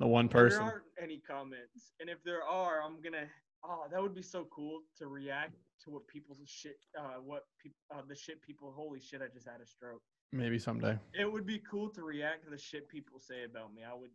The 0.00 0.06
one 0.06 0.28
person. 0.28 0.58
There 0.60 0.66
aren't 0.72 0.84
any 1.00 1.18
comments, 1.18 1.92
and 2.00 2.08
if 2.10 2.22
there 2.24 2.42
are, 2.42 2.82
I'm 2.82 3.00
gonna. 3.00 3.26
Oh, 3.66 3.84
that 3.90 4.02
would 4.02 4.14
be 4.14 4.22
so 4.22 4.46
cool 4.54 4.80
to 4.98 5.06
react 5.06 5.54
to 5.84 5.90
what 5.90 6.06
people's 6.08 6.38
shit. 6.46 6.76
Uh, 6.98 7.20
what 7.24 7.44
people, 7.62 7.76
uh, 7.94 8.02
the 8.08 8.14
shit 8.14 8.42
people. 8.42 8.72
Holy 8.76 9.00
shit! 9.00 9.22
I 9.22 9.28
just 9.32 9.46
had 9.48 9.60
a 9.62 9.66
stroke. 9.66 10.02
Maybe 10.32 10.58
someday. 10.58 10.98
It 11.18 11.30
would 11.30 11.46
be 11.46 11.60
cool 11.70 11.88
to 11.90 12.02
react 12.02 12.44
to 12.44 12.50
the 12.50 12.58
shit 12.58 12.88
people 12.88 13.20
say 13.20 13.44
about 13.44 13.72
me. 13.72 13.82
I 13.88 13.94
would. 13.94 14.10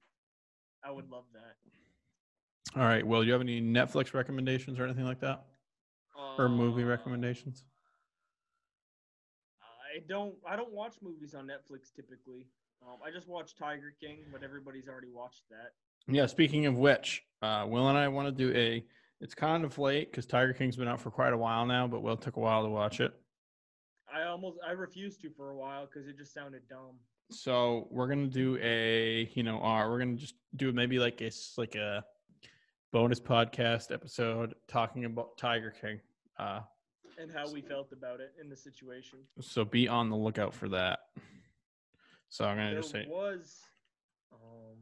I 0.83 0.91
would 0.91 1.09
love 1.09 1.25
that. 1.33 1.55
All 2.79 2.87
right. 2.87 3.05
Well, 3.05 3.21
do 3.21 3.27
you 3.27 3.33
have 3.33 3.41
any 3.41 3.61
Netflix 3.61 4.13
recommendations 4.13 4.79
or 4.79 4.83
anything 4.83 5.05
like 5.05 5.19
that, 5.21 5.45
or 6.37 6.49
movie 6.49 6.83
Uh, 6.83 6.87
recommendations? 6.87 7.63
I 9.99 10.03
don't. 10.07 10.33
I 10.47 10.55
don't 10.55 10.71
watch 10.71 10.95
movies 11.01 11.35
on 11.35 11.45
Netflix 11.47 11.93
typically. 11.93 12.47
Um, 12.81 12.97
I 13.05 13.11
just 13.11 13.27
watch 13.27 13.55
Tiger 13.55 13.93
King, 13.99 14.19
but 14.31 14.43
everybody's 14.43 14.87
already 14.87 15.09
watched 15.13 15.43
that. 15.49 15.73
Yeah. 16.07 16.25
Speaking 16.25 16.65
of 16.67 16.77
which, 16.77 17.23
uh, 17.41 17.65
Will 17.67 17.89
and 17.89 17.97
I 17.97 18.07
want 18.07 18.27
to 18.27 18.31
do 18.31 18.57
a. 18.57 18.85
It's 19.19 19.35
kind 19.35 19.65
of 19.65 19.77
late 19.77 20.09
because 20.09 20.25
Tiger 20.25 20.53
King's 20.53 20.77
been 20.77 20.87
out 20.87 21.01
for 21.01 21.11
quite 21.11 21.33
a 21.33 21.37
while 21.37 21.65
now, 21.65 21.85
but 21.85 22.01
Will 22.01 22.15
took 22.15 22.37
a 22.37 22.39
while 22.39 22.63
to 22.63 22.69
watch 22.69 23.01
it. 23.01 23.11
I 24.13 24.23
almost 24.23 24.57
I 24.65 24.71
refused 24.71 25.21
to 25.21 25.29
for 25.31 25.49
a 25.49 25.55
while 25.55 25.85
because 25.85 26.07
it 26.07 26.17
just 26.17 26.33
sounded 26.33 26.61
dumb. 26.69 26.95
So 27.31 27.89
we're 27.91 28.07
gonna 28.07 28.27
do 28.27 28.57
a, 28.61 29.29
you 29.33 29.43
know, 29.43 29.59
our 29.59 29.89
we're 29.89 29.99
gonna 29.99 30.15
just 30.15 30.35
do 30.55 30.71
maybe 30.71 30.97
like 30.97 31.21
a 31.21 31.31
like 31.57 31.75
a 31.75 32.05
bonus 32.93 33.19
podcast 33.19 33.93
episode 33.93 34.55
talking 34.69 35.03
about 35.03 35.37
Tiger 35.37 35.71
King. 35.81 35.99
Uh, 36.39 36.61
And 37.19 37.29
how 37.29 37.51
we 37.51 37.61
felt 37.61 37.91
about 37.91 38.21
it 38.21 38.33
in 38.41 38.49
the 38.49 38.55
situation. 38.55 39.19
so 39.41 39.65
be 39.65 39.87
on 39.87 40.09
the 40.09 40.15
lookout 40.15 40.53
for 40.53 40.69
that. 40.69 40.99
So 42.29 42.45
I'm 42.45 42.57
gonna 42.57 42.71
There 42.71 42.79
just 42.79 42.91
say, 42.91 43.01
it 43.01 43.09
was, 43.09 43.59
um, 44.31 44.77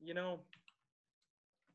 you 0.00 0.14
know, 0.14 0.38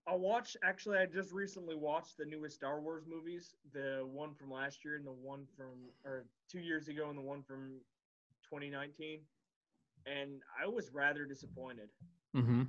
I 0.08 0.16
watched. 0.16 0.58
Actually, 0.64 1.00
I 1.00 1.06
just 1.06 1.32
recently 1.32 1.76
watched 1.76 2.18
the 2.18 2.26
newest 2.26 2.56
Star 2.56 2.80
Wars 2.80 3.04
movies. 3.08 3.56
The 3.74 4.08
one 4.10 4.34
from 4.34 4.52
last 4.52 4.86
year 4.86 4.96
and 4.96 5.06
the 5.06 5.12
one 5.12 5.46
from 5.58 5.90
or 6.06 6.26
two 6.50 6.60
years 6.60 6.88
ago 6.88 7.10
and 7.10 7.18
the 7.18 7.24
one 7.24 7.44
from 7.44 7.82
2019. 8.50 9.20
And 10.06 10.42
I 10.62 10.68
was 10.68 10.92
rather 10.94 11.26
disappointed. 11.26 11.90
mm-hmm. 12.36 12.64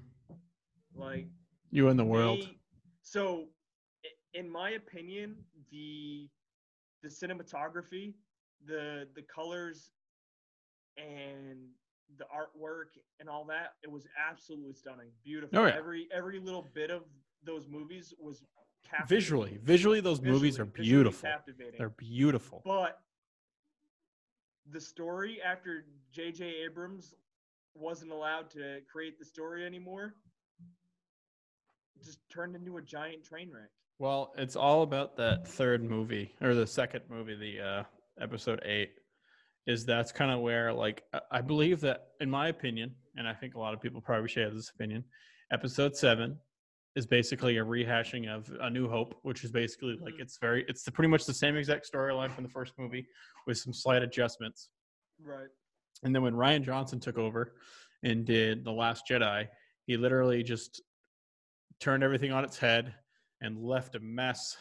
Like 0.94 1.28
you 1.70 1.88
in 1.88 1.96
the 1.96 2.04
world. 2.04 2.40
They- 2.40 2.58
so, 3.04 3.48
in 4.34 4.48
my 4.48 4.70
opinion, 4.70 5.36
the 5.70 6.28
the 7.02 7.08
cinematography, 7.08 8.14
the 8.66 9.08
the 9.14 9.22
colors, 9.22 9.90
and 10.96 11.58
the 12.18 12.24
artwork 12.24 12.98
and 13.20 13.28
all 13.28 13.44
that, 13.46 13.74
it 13.82 13.90
was 13.90 14.06
absolutely 14.28 14.74
stunning, 14.74 15.08
beautiful. 15.24 15.58
Oh, 15.58 15.66
yeah. 15.66 15.74
Every 15.76 16.08
every 16.14 16.38
little 16.38 16.68
bit 16.74 16.90
of 16.90 17.02
those 17.44 17.66
movies 17.68 18.12
was 18.20 18.44
captivating. 18.84 19.08
Visually, 19.16 19.58
visually, 19.62 20.00
those 20.00 20.20
movies 20.20 20.58
are 20.58 20.64
Visually- 20.64 20.72
visually 20.84 21.02
beautiful. 21.04 21.28
captivating. 21.28 21.78
They're 21.78 21.88
beautiful. 21.90 22.62
But 22.64 23.00
the 24.70 24.80
story 24.80 25.40
after 25.42 25.86
J.J. 26.12 26.44
Abrams 26.64 27.14
wasn't 27.74 28.12
allowed 28.12 28.50
to 28.50 28.80
create 28.90 29.18
the 29.18 29.24
story 29.24 29.64
anymore, 29.64 30.14
just 32.04 32.18
turned 32.30 32.54
into 32.54 32.76
a 32.76 32.82
giant 32.82 33.24
train 33.24 33.50
wreck. 33.50 33.70
Well, 33.98 34.32
it's 34.36 34.56
all 34.56 34.82
about 34.82 35.16
that 35.16 35.46
third 35.46 35.82
movie 35.84 36.34
or 36.40 36.54
the 36.54 36.66
second 36.66 37.02
movie, 37.08 37.36
the 37.36 37.60
uh, 37.64 37.82
episode 38.20 38.60
eight. 38.64 38.90
Is 39.68 39.86
that's 39.86 40.10
kind 40.10 40.32
of 40.32 40.40
where, 40.40 40.72
like, 40.72 41.04
I- 41.30 41.40
believe 41.40 41.80
that, 41.82 42.08
in 42.20 42.28
my 42.28 42.48
opinion, 42.48 42.96
and 43.16 43.28
I 43.28 43.32
think 43.32 43.54
a 43.54 43.60
lot 43.60 43.74
of 43.74 43.80
people 43.80 44.00
probably 44.00 44.28
share 44.28 44.50
this 44.50 44.70
opinion, 44.70 45.04
episode 45.52 45.94
seven 45.94 46.36
is 46.96 47.06
basically 47.06 47.58
a 47.58 47.64
rehashing 47.64 48.26
of 48.28 48.50
A 48.60 48.68
New 48.68 48.88
Hope, 48.88 49.14
which 49.22 49.44
is 49.44 49.52
basically 49.52 49.96
like 50.00 50.14
Mhm. 50.14 50.20
it's 50.22 50.36
very, 50.38 50.64
it's 50.66 50.82
the, 50.82 50.90
pretty 50.90 51.08
much 51.08 51.26
the 51.26 51.32
same 51.32 51.54
exact 51.56 51.88
storyline 51.88 52.34
from 52.34 52.42
the 52.42 52.50
first 52.50 52.76
movie 52.76 53.06
with 53.46 53.56
some 53.56 53.72
slight 53.72 54.02
adjustments. 54.02 54.68
Right. 55.20 55.48
And 56.02 56.12
then 56.12 56.22
when 56.22 56.34
Rian 56.34 56.64
Johnson 56.64 56.98
took 56.98 57.16
over 57.16 57.54
and 58.02 58.24
did 58.26 58.64
The 58.64 58.72
Last 58.72 59.04
Jedi, 59.08 59.46
he 59.86 59.96
literally 59.96 60.42
just 60.42 60.82
turned 61.78 62.02
everything 62.02 62.32
on 62.32 62.42
its 62.44 62.58
head 62.58 62.96
and 63.42 63.58
left 63.62 63.94
a 63.96 64.00
mess. 64.00 64.56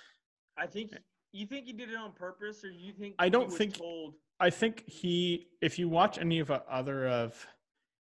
I 0.58 0.68
think 0.68 0.92
you 1.32 1.46
think 1.46 1.66
he 1.66 1.74
did 1.74 1.90
it 1.90 1.96
on 1.96 2.12
purpose, 2.12 2.66
or 2.66 2.72
you 2.72 2.92
think 2.92 3.16
I 3.20 3.30
don't 3.30 3.52
think- 3.52 3.78
told. 3.78 4.16
I 4.40 4.50
think 4.50 4.90
he, 4.90 5.50
if 5.62 5.78
you 5.78 5.88
watch 5.88 6.18
any 6.18 6.40
of 6.40 6.50
uh, 6.50 6.62
other 6.68 7.08
of 7.08 7.46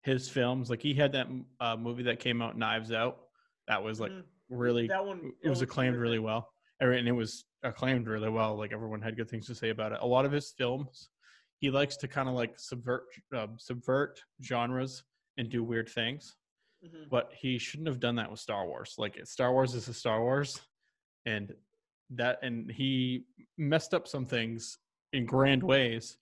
his 0.04 0.30
films, 0.30 0.70
like 0.70 0.82
he 0.82 0.94
had 0.94 1.12
that 1.12 1.28
uh, 1.60 1.76
movie 1.76 2.04
that 2.04 2.20
came 2.22 2.42
out, 2.42 2.58
Knives 2.58 2.92
Out, 2.94 3.18
that 3.68 3.84
was 3.84 4.00
like 4.00 4.12
Mhm. 4.14 4.24
really, 4.50 4.88
that 4.88 5.06
one. 5.06 5.34
it 5.44 5.50
was 5.50 5.62
acclaimed 5.62 5.98
really 5.98 6.20
well, 6.20 6.50
and 6.80 7.06
it 7.08 7.12
was 7.12 7.44
acclaimed 7.64 8.08
really 8.08 8.30
well. 8.30 8.56
Like 8.58 8.72
everyone 8.72 9.02
had 9.02 9.18
good 9.18 9.30
things 9.30 9.46
to 9.48 9.56
say 9.56 9.70
about 9.72 9.92
it. 9.92 10.00
A 10.02 10.06
lot 10.08 10.24
of 10.24 10.32
his 10.32 10.54
films, 10.58 11.10
he 11.60 11.70
likes 11.70 11.98
to 11.98 12.08
kind 12.08 12.30
of 12.30 12.34
like 12.36 12.58
subvert, 12.58 13.04
um, 13.36 13.58
subvert 13.60 14.22
genres 14.42 15.04
and 15.38 15.50
do 15.50 15.64
weird 15.66 15.90
things. 15.90 16.38
Mhm. 16.84 17.10
but 17.10 17.32
he 17.34 17.58
shouldn't 17.58 17.88
have 17.88 18.00
done 18.00 18.16
that 18.16 18.30
with 18.32 18.40
Star 18.40 18.66
Wars. 18.66 18.96
Like 18.98 19.20
Star 19.26 19.52
Wars 19.54 19.76
is 19.76 19.88
a 19.88 19.94
Star 19.94 20.22
Wars, 20.22 20.60
and 21.26 21.56
that 22.12 22.40
and 22.42 22.72
he 22.72 23.26
messed 23.58 23.94
up 23.94 24.08
some 24.08 24.26
things 24.26 24.80
in 25.14 25.26
grand 25.26 25.62
ways, 25.62 26.18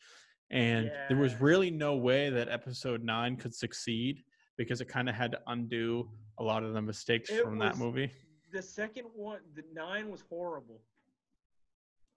and 0.50 0.91
there 1.08 1.17
was 1.17 1.39
really 1.39 1.72
no 1.72 1.95
way 1.95 2.30
that 2.30 2.50
Episode 2.50 3.04
Nine 3.04 3.38
could 3.38 3.54
succeed 3.56 4.24
because 4.58 4.82
it 4.82 4.86
kind 4.89 5.08
of 5.08 5.15
had 5.15 5.32
to 5.32 5.41
undo 5.48 6.12
a 6.39 6.43
lot 6.43 6.63
of 6.63 6.74
the 6.74 6.82
mistakes 6.82 7.30
It 7.30 7.43
from 7.43 7.58
that 7.60 7.78
movie. 7.78 8.12
The 8.52 8.62
second 8.62 9.06
one, 9.15 9.39
the 9.56 9.63
nine 9.74 10.10
was 10.10 10.22
horrible. 10.22 10.82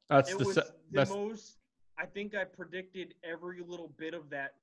That's 0.08 0.32
it 0.32 0.38
the 0.38 0.44
was 0.44 0.54
se- 0.56 0.70
the 0.90 1.06
most. 1.06 1.58
I 1.98 2.06
think 2.06 2.34
I 2.34 2.44
predicted 2.44 3.14
every 3.22 3.60
little 3.62 3.88
bit 3.98 4.14
of 4.14 4.28
that 4.30 4.56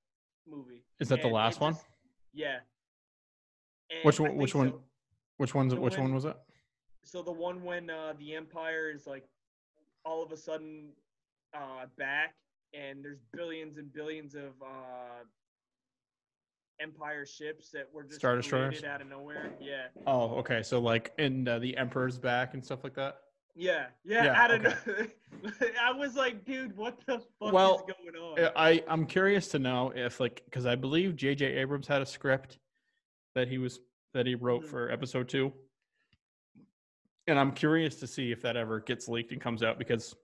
movie. 0.46 0.84
is 1.00 1.08
that 1.10 1.18
the 1.22 1.28
and 1.28 1.32
it 1.32 1.36
last 1.36 1.62
one? 1.62 1.74
just- 1.74 1.86
Yeah. 2.34 2.60
And 3.92 4.04
Which 4.04 4.20
one- 4.20 4.36
which 4.38 4.56
one? 4.56 4.70
so- 4.72 4.84
Which 5.38 5.56
one's 5.56 5.74
which 5.76 5.98
one 5.98 6.08
one- 6.08 6.14
was 6.16 6.26
it? 6.26 6.38
So 7.06 7.22
the 7.24 7.32
one 7.32 7.64
when 7.64 7.90
uh, 7.90 8.14
the 8.20 8.36
Empire 8.36 8.92
is 8.94 9.08
like 9.08 9.26
all 10.06 10.22
of 10.22 10.32
a 10.32 10.38
sudden 10.38 10.90
uh, 11.54 11.86
back, 11.98 12.36
and 12.74 13.04
there's 13.04 13.22
billions 13.34 13.78
and 13.78 13.92
billions 13.92 14.36
of 14.36 14.52
uh, 14.62 15.24
Empire 16.80 17.26
ships 17.26 17.70
that 17.72 17.88
were 17.94 18.04
just 18.04 18.18
Star 18.20 18.36
Destroyers? 18.36 18.84
out 18.84 19.02
of 19.02 19.08
nowhere. 19.08 19.52
Yeah, 19.60 19.88
Oh, 20.08 20.36
okay. 20.36 20.62
So 20.64 20.80
like 20.80 21.14
in 21.18 21.48
uh, 21.48 21.60
the 21.60 21.76
Emperor's 21.78 22.18
back 22.18 22.54
and 22.54 22.64
stuff 22.64 22.84
like 22.84 22.94
that. 22.96 23.18
yeah, 23.56 23.88
yeah. 24.06 24.26
Yeah, 24.26 24.42
out 24.42 24.52
of 24.52 24.62
know. 24.64 24.74
I 25.82 25.92
was 25.92 26.16
like, 26.16 26.46
dude, 26.46 26.76
what 26.78 27.00
the 27.06 27.20
fuck 27.40 27.52
Well, 27.54 27.76
is 27.88 27.94
going 27.96 28.16
on? 28.46 28.52
I 28.56 28.84
I'm 28.88 29.06
curious 29.06 29.48
to 29.50 29.60
know 29.60 29.92
if 29.96 30.20
like 30.20 30.42
because 30.46 30.66
I 30.66 30.76
believe 30.76 31.16
J.J. 31.16 31.46
Abrams 31.46 31.88
had 31.88 32.02
a 32.02 32.06
script 32.06 32.60
that 33.36 33.48
he 33.48 33.58
was 33.58 33.80
that 34.14 34.26
he 34.26 34.36
wrote 34.36 34.64
Mhm. 34.64 34.68
for 34.70 34.92
episode 34.92 35.30
two, 35.30 35.54
and 37.28 37.38
I'm 37.38 37.52
curious 37.52 38.00
to 38.00 38.08
see 38.08 38.32
if 38.32 38.42
that 38.42 38.58
ever 38.58 38.80
gets 38.80 39.08
leaked 39.08 39.32
and 39.32 39.40
comes 39.42 39.62
out 39.64 39.78
because 39.78 40.16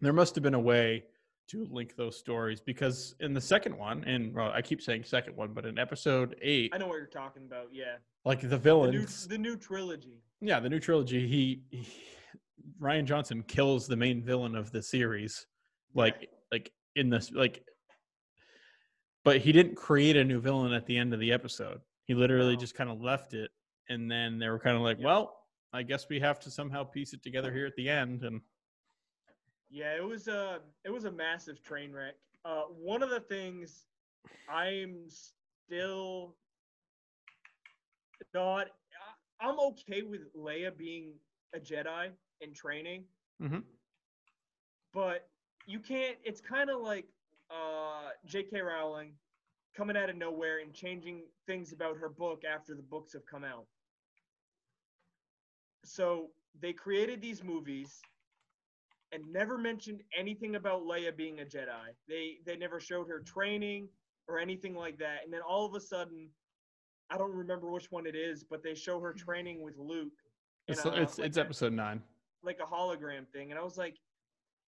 there 0.00 0.12
must 0.12 0.34
have 0.36 0.42
been 0.44 0.54
a 0.54 0.60
way 0.60 1.04
to 1.48 1.64
link 1.66 1.96
those 1.96 2.16
stories 2.16 2.60
because 2.60 3.14
in 3.20 3.32
the 3.32 3.40
second 3.40 3.76
one 3.76 4.04
and 4.04 4.34
well 4.34 4.50
I 4.52 4.60
keep 4.62 4.82
saying 4.82 5.04
second 5.04 5.34
one 5.34 5.54
but 5.54 5.64
in 5.64 5.78
episode 5.78 6.36
eight 6.42 6.70
I 6.74 6.78
know 6.78 6.86
what 6.86 6.96
you're 6.98 7.06
talking 7.06 7.44
about. 7.46 7.68
Yeah, 7.72 7.96
like 8.24 8.40
the 8.42 8.48
the 8.48 8.56
new 8.56 8.62
villains 8.62 9.26
the 9.26 9.38
new 9.38 9.56
trilogy. 9.56 10.22
yeah 10.40 10.60
the 10.60 10.68
new 10.68 10.78
trilogy 10.78 11.26
he, 11.26 11.62
he 11.70 11.88
Rian 12.80 13.06
Johnson 13.06 13.42
kills 13.42 13.88
the 13.88 13.96
main 13.96 14.22
villain 14.22 14.54
of 14.54 14.70
the 14.70 14.82
series 14.82 15.46
like 15.94 16.28
like 16.52 16.70
in 16.96 17.08
this 17.08 17.32
like 17.32 17.64
but 19.28 19.38
he 19.42 19.52
didn't 19.52 19.74
create 19.74 20.16
a 20.16 20.24
new 20.24 20.40
villain 20.40 20.72
at 20.72 20.86
the 20.86 20.96
end 20.96 21.12
of 21.12 21.20
the 21.20 21.32
episode 21.32 21.80
he 22.06 22.14
literally 22.14 22.54
No. 22.54 22.60
just 22.60 22.74
kind 22.74 22.88
of 22.90 23.00
left 23.00 23.34
it 23.34 23.50
and 23.88 24.10
then 24.10 24.38
they 24.38 24.48
were 24.48 24.58
kind 24.58 24.76
of 24.76 24.82
like 24.82 24.98
Yep. 24.98 25.04
well 25.04 25.36
i 25.72 25.82
guess 25.82 26.08
we 26.08 26.18
have 26.20 26.38
to 26.40 26.50
somehow 26.50 26.82
piece 26.84 27.12
it 27.12 27.22
together 27.22 27.52
here 27.52 27.66
at 27.66 27.76
the 27.76 27.88
end 27.88 28.22
and 28.24 28.40
Yeah, 29.70 29.94
it 29.96 30.02
was 30.04 30.28
a 30.28 30.60
it 30.84 30.90
was 30.90 31.04
a 31.04 31.12
massive 31.12 31.62
train 31.62 31.92
wreck. 31.92 32.14
Uh, 32.44 32.62
one 32.92 33.02
of 33.02 33.10
the 33.10 33.20
things 33.20 33.84
I'm 34.48 34.94
still 35.08 36.34
not. 38.32 38.68
I'm 39.40 39.58
okay 39.60 40.02
with 40.02 40.34
Leia 40.34 40.74
being 40.76 41.12
a 41.54 41.58
Jedi 41.60 42.08
in 42.40 42.54
training, 42.54 43.04
mm-hmm. 43.42 43.58
but 44.94 45.28
you 45.66 45.78
can't. 45.80 46.16
It's 46.24 46.40
kind 46.40 46.70
of 46.70 46.80
like 46.80 47.04
uh, 47.50 48.10
J.K. 48.26 48.60
Rowling 48.60 49.12
coming 49.76 49.96
out 49.96 50.10
of 50.10 50.16
nowhere 50.16 50.60
and 50.60 50.74
changing 50.74 51.22
things 51.46 51.72
about 51.72 51.96
her 51.96 52.08
book 52.08 52.42
after 52.44 52.74
the 52.74 52.82
books 52.82 53.12
have 53.12 53.24
come 53.26 53.44
out. 53.44 53.66
So 55.84 56.30
they 56.60 56.72
created 56.72 57.22
these 57.22 57.44
movies 57.44 58.00
and 59.12 59.22
never 59.32 59.56
mentioned 59.56 60.02
anything 60.18 60.56
about 60.56 60.82
Leia 60.82 61.16
being 61.16 61.40
a 61.40 61.44
Jedi. 61.44 61.94
They 62.08 62.38
they 62.44 62.56
never 62.56 62.80
showed 62.80 63.08
her 63.08 63.20
training 63.20 63.88
or 64.26 64.38
anything 64.38 64.74
like 64.74 64.98
that. 64.98 65.18
And 65.24 65.32
then 65.32 65.40
all 65.40 65.64
of 65.64 65.74
a 65.74 65.80
sudden, 65.80 66.28
I 67.10 67.16
don't 67.16 67.34
remember 67.34 67.70
which 67.70 67.90
one 67.90 68.06
it 68.06 68.16
is, 68.16 68.44
but 68.44 68.62
they 68.62 68.74
show 68.74 69.00
her 69.00 69.12
training 69.14 69.62
with 69.62 69.78
Luke. 69.78 70.12
it's 70.66 70.84
it's, 70.84 71.18
like 71.18 71.26
it's 71.26 71.36
a- 71.36 71.40
episode 71.40 71.72
9 71.72 72.02
like 72.42 72.58
a 72.62 72.66
hologram 72.66 73.26
thing, 73.32 73.50
and 73.50 73.58
I 73.58 73.62
was 73.62 73.76
like, 73.76 73.96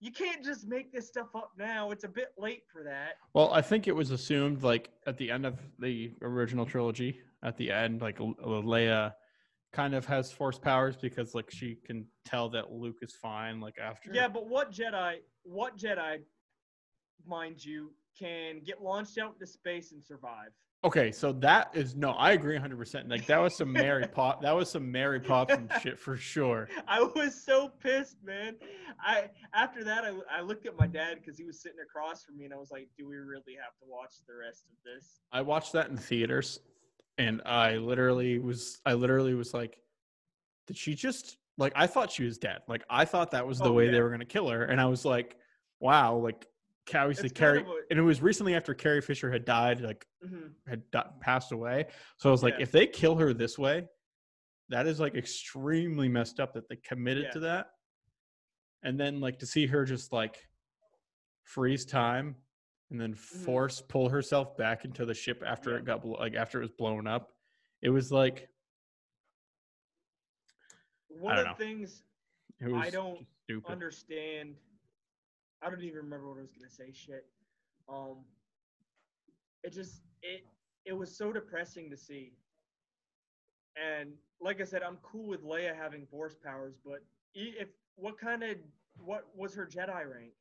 you 0.01 0.11
can't 0.11 0.43
just 0.43 0.67
make 0.67 0.91
this 0.91 1.07
stuff 1.07 1.27
up 1.35 1.51
now. 1.57 1.91
It's 1.91 2.03
a 2.03 2.09
bit 2.09 2.29
late 2.37 2.63
for 2.71 2.83
that. 2.83 3.13
well 3.33 3.53
i 3.53 3.61
think 3.61 3.87
it 3.87 3.95
was 3.95 4.11
assumed 4.11 4.63
like 4.63 4.89
at 5.07 5.17
the 5.17 5.29
end 5.31 5.45
of 5.45 5.59
the 5.79 6.13
original 6.21 6.65
trilogy 6.65 7.19
at 7.43 7.55
the 7.57 7.71
end 7.71 8.01
like 8.01 8.19
L- 8.19 8.35
leia 8.43 9.13
kind 9.71 9.93
of 9.95 10.05
has 10.05 10.31
force 10.31 10.57
powers 10.57 10.97
because 10.97 11.33
like 11.33 11.49
she 11.49 11.77
can 11.85 12.05
tell 12.25 12.49
that 12.49 12.71
luke 12.71 12.97
is 13.01 13.13
fine 13.21 13.61
like 13.61 13.75
after 13.79 14.11
Yeah, 14.13 14.27
but 14.27 14.47
what 14.47 14.71
Jedi? 14.71 15.17
What 15.43 15.77
Jedi, 15.77 16.17
mind 17.25 17.63
you, 17.63 17.93
can 18.19 18.61
get 18.65 18.81
launched 18.81 19.17
out 19.17 19.33
into 19.33 19.47
space 19.47 19.91
and 19.93 20.03
survive? 20.03 20.51
Okay, 20.83 21.11
so 21.11 21.31
that 21.33 21.69
is 21.75 21.95
no, 21.95 22.11
I 22.11 22.31
agree 22.31 22.57
100%. 22.57 23.07
Like 23.07 23.27
that 23.27 23.37
was 23.37 23.55
some 23.55 23.71
Mary 23.71 24.07
Pop, 24.11 24.41
that 24.41 24.55
was 24.55 24.69
some 24.69 24.91
Mary 24.91 25.19
Poppins 25.19 25.71
shit 25.79 25.99
for 25.99 26.17
sure. 26.17 26.67
I 26.87 27.03
was 27.03 27.39
so 27.39 27.69
pissed, 27.79 28.17
man. 28.23 28.55
I 28.99 29.29
after 29.53 29.83
that, 29.83 30.03
I, 30.05 30.13
I 30.39 30.41
looked 30.41 30.65
at 30.65 30.75
my 30.79 30.87
dad 30.87 31.19
because 31.19 31.37
he 31.37 31.43
was 31.45 31.61
sitting 31.61 31.77
across 31.83 32.23
from 32.23 32.37
me, 32.37 32.45
and 32.45 32.53
I 32.53 32.57
was 32.57 32.71
like, 32.71 32.89
"Do 32.97 33.07
we 33.07 33.15
really 33.15 33.55
have 33.63 33.77
to 33.79 33.85
watch 33.87 34.13
the 34.27 34.33
rest 34.33 34.65
of 34.71 34.75
this?" 34.83 35.19
I 35.31 35.41
watched 35.43 35.73
that 35.73 35.89
in 35.89 35.97
theaters 35.97 36.59
and 37.17 37.41
I 37.45 37.75
literally 37.75 38.39
was 38.39 38.81
I 38.85 38.93
literally 38.93 39.33
was 39.35 39.53
like 39.53 39.77
did 40.65 40.77
she 40.77 40.95
just 40.95 41.37
like 41.57 41.73
I 41.75 41.85
thought 41.85 42.09
she 42.11 42.23
was 42.23 42.37
dead. 42.39 42.61
Like 42.67 42.83
I 42.89 43.05
thought 43.05 43.31
that 43.31 43.45
was 43.45 43.59
the 43.59 43.65
Oh, 43.65 43.73
way 43.73 43.85
yeah. 43.85 43.91
they 43.91 44.01
were 44.01 44.07
going 44.09 44.21
to 44.21 44.25
kill 44.25 44.49
her 44.49 44.63
and 44.63 44.79
I 44.81 44.85
was 44.85 45.05
like 45.05 45.35
wow, 45.79 46.15
like 46.15 46.47
obviously 46.95 47.27
It's 47.29 47.39
kind 47.39 47.57
Carrie 47.57 47.61
of 47.61 47.67
a- 47.67 47.85
and 47.89 47.99
it 47.99 48.03
was 48.03 48.21
recently 48.21 48.55
after 48.55 48.73
Carrie 48.73 49.01
Fisher 49.01 49.31
had 49.31 49.45
died 49.45 49.81
like 49.81 50.05
Mhm. 50.23 50.53
had 50.67 50.89
di- 50.91 51.11
passed 51.19 51.51
away. 51.51 51.87
So 52.17 52.29
I 52.29 52.31
was 52.31 52.43
like 52.43 52.55
Yeah. 52.55 52.63
if 52.63 52.71
they 52.71 52.87
kill 52.87 53.15
her 53.15 53.33
this 53.33 53.57
way, 53.57 53.87
that 54.69 54.87
is 54.87 54.99
like 54.99 55.15
extremely 55.15 56.07
messed 56.09 56.39
up 56.39 56.53
that 56.53 56.67
they 56.69 56.75
committed 56.77 57.25
Yeah. 57.25 57.31
to 57.31 57.39
that. 57.41 57.73
And 58.83 58.99
then 58.99 59.19
like 59.19 59.39
to 59.39 59.45
see 59.45 59.67
her 59.67 59.85
just 59.85 60.11
like 60.11 60.47
freeze 61.43 61.85
time 61.85 62.35
and 62.89 62.99
then 62.99 63.13
Mm-hmm. 63.13 63.43
force 63.45 63.81
pull 63.81 64.09
herself 64.09 64.57
back 64.57 64.85
into 64.85 65.05
the 65.05 65.13
ship 65.13 65.43
after 65.45 65.71
Yeah. 65.71 65.77
it 65.77 65.85
got 65.85 66.05
like 66.05 66.33
after 66.35 66.59
it 66.59 66.61
was 66.63 66.71
blown 66.71 67.07
up. 67.07 67.37
It 67.81 67.89
was 67.89 68.11
like 68.11 68.49
One 71.09 71.37
of 71.37 71.45
the 71.45 71.53
things 71.63 72.03
I 72.63 72.89
don't 72.89 73.27
understand. 73.67 74.55
I 75.61 75.69
don't 75.69 75.83
even 75.83 75.97
remember 75.97 76.29
what 76.29 76.37
I 76.37 76.41
was 76.41 76.51
gonna 76.51 76.69
say. 76.69 76.91
Shit. 76.93 77.25
Um. 77.89 78.17
It 79.63 79.73
just 79.73 80.01
it 80.23 80.43
it 80.85 80.93
was 80.93 81.15
so 81.15 81.31
depressing 81.31 81.89
to 81.89 81.97
see. 81.97 82.33
And 83.75 84.11
like 84.41 84.59
I 84.59 84.65
said, 84.65 84.81
I'm 84.83 84.97
cool 85.03 85.27
with 85.27 85.43
Leia 85.43 85.75
having 85.75 86.05
force 86.07 86.35
powers, 86.43 86.75
but 86.83 87.03
if 87.35 87.69
what 87.95 88.19
kind 88.19 88.43
of 88.43 88.57
what 88.97 89.27
was 89.35 89.53
her 89.55 89.65
Jedi 89.65 89.87
rank? 90.11 90.31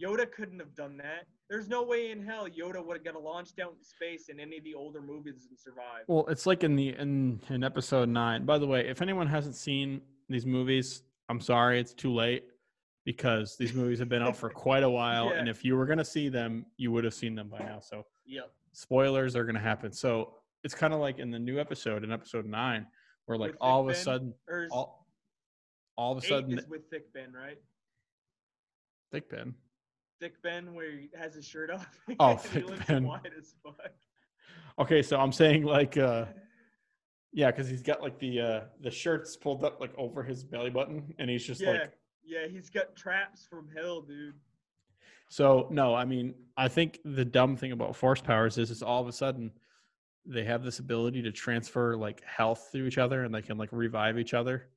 Yoda 0.00 0.30
couldn't 0.30 0.60
have 0.60 0.74
done 0.74 0.96
that. 0.98 1.26
There's 1.50 1.68
no 1.68 1.82
way 1.82 2.12
in 2.12 2.24
hell 2.24 2.46
Yoda 2.46 2.84
would 2.84 2.98
have 2.98 3.04
got 3.04 3.20
launched 3.20 3.58
out 3.58 3.74
in 3.76 3.84
space 3.84 4.28
in 4.28 4.38
any 4.38 4.58
of 4.58 4.64
the 4.64 4.74
older 4.74 5.00
movies 5.00 5.46
and 5.50 5.58
survived. 5.58 6.04
Well, 6.06 6.26
it's 6.28 6.46
like 6.46 6.62
in 6.62 6.76
the 6.76 6.90
in 6.90 7.40
in 7.50 7.64
episode 7.64 8.08
nine. 8.08 8.44
By 8.44 8.58
the 8.58 8.66
way, 8.66 8.88
if 8.88 9.02
anyone 9.02 9.26
hasn't 9.26 9.56
seen 9.56 10.00
these 10.28 10.46
movies, 10.46 11.02
I'm 11.28 11.40
sorry, 11.40 11.80
it's 11.80 11.94
too 11.94 12.14
late 12.14 12.44
because 13.08 13.56
these 13.56 13.72
movies 13.72 13.98
have 13.98 14.10
been 14.10 14.20
out 14.20 14.36
for 14.36 14.50
quite 14.66 14.82
a 14.82 14.90
while, 14.90 15.30
and 15.30 15.48
if 15.48 15.64
you 15.64 15.74
were 15.78 15.86
gonna 15.86 16.04
see 16.04 16.28
them, 16.28 16.66
you 16.76 16.92
would 16.92 17.04
have 17.04 17.14
seen 17.14 17.34
them 17.34 17.48
by 17.48 17.60
now. 17.60 17.80
So 17.80 18.04
Yep. 18.26 18.52
spoilers 18.72 19.34
are 19.34 19.44
gonna 19.44 19.58
happen. 19.58 19.92
So 19.92 20.34
it's 20.62 20.74
kind 20.74 20.92
of 20.92 21.00
like 21.00 21.18
in 21.18 21.30
the 21.30 21.38
new 21.38 21.58
episode, 21.58 22.04
in 22.04 22.12
episode 22.12 22.44
nine, 22.44 22.86
where 23.24 23.38
like 23.38 23.54
all 23.62 23.80
of 23.80 23.86
a 23.86 23.92
Ben? 23.92 24.02
sudden, 24.02 24.34
is 24.50 24.70
all 24.70 25.06
all 25.96 26.12
of 26.12 26.22
a 26.22 26.26
sudden, 26.26 26.60
with 26.68 26.90
Thick 26.90 27.10
Ben, 27.14 27.32
right? 27.32 27.56
Thick 29.10 29.30
Ben. 29.30 29.54
Thick 30.20 30.42
Ben, 30.42 30.74
where 30.74 30.90
he 30.90 31.08
has 31.18 31.34
his 31.34 31.46
shirt 31.46 31.70
off. 31.70 31.88
Oh, 32.20 32.36
Thick 32.36 32.66
Ben. 32.86 33.04
Wide 33.04 33.30
as 33.38 33.54
fuck. 33.62 33.90
Okay, 34.78 35.00
so 35.00 35.18
I'm 35.18 35.32
saying 35.32 35.62
like 35.62 35.96
uh 35.96 36.26
yeah, 37.32 37.50
because 37.50 37.70
he's 37.70 37.82
got 37.82 38.02
like 38.02 38.18
the 38.18 38.38
uh 38.38 38.60
the 38.82 38.90
shirts 38.90 39.34
pulled 39.34 39.64
up 39.64 39.80
like 39.80 39.94
over 39.96 40.22
his 40.22 40.44
belly 40.44 40.68
button 40.68 41.14
and 41.18 41.30
he's 41.30 41.46
just 41.46 41.62
yeah, 41.62 41.70
like 41.70 41.98
yeah, 42.28 42.46
he's 42.46 42.68
got 42.70 42.94
traps 42.94 43.46
from 43.48 43.68
hell, 43.74 44.02
dude. 44.02 44.34
so 45.28 45.66
no, 45.70 45.94
I 45.94 46.04
mean 46.04 46.34
I 46.56 46.68
think 46.68 47.00
the 47.04 47.24
dumb 47.24 47.56
thing 47.56 47.72
about 47.72 47.96
force 47.96 48.20
powers 48.20 48.58
is 48.58 48.70
is 48.70 48.82
all 48.82 49.00
of 49.02 49.08
a 49.08 49.12
sudden 49.12 49.50
they 50.26 50.44
have 50.44 50.62
this 50.62 50.78
ability 50.78 51.22
to 51.22 51.32
transfer 51.32 51.96
like 51.96 52.22
health 52.24 52.68
to 52.72 52.86
each 52.86 52.98
other 52.98 53.24
and 53.24 53.34
they 53.34 53.40
can 53.42 53.56
like 53.56 53.70
revive 53.72 54.18
each 54.18 54.34
other 54.34 54.68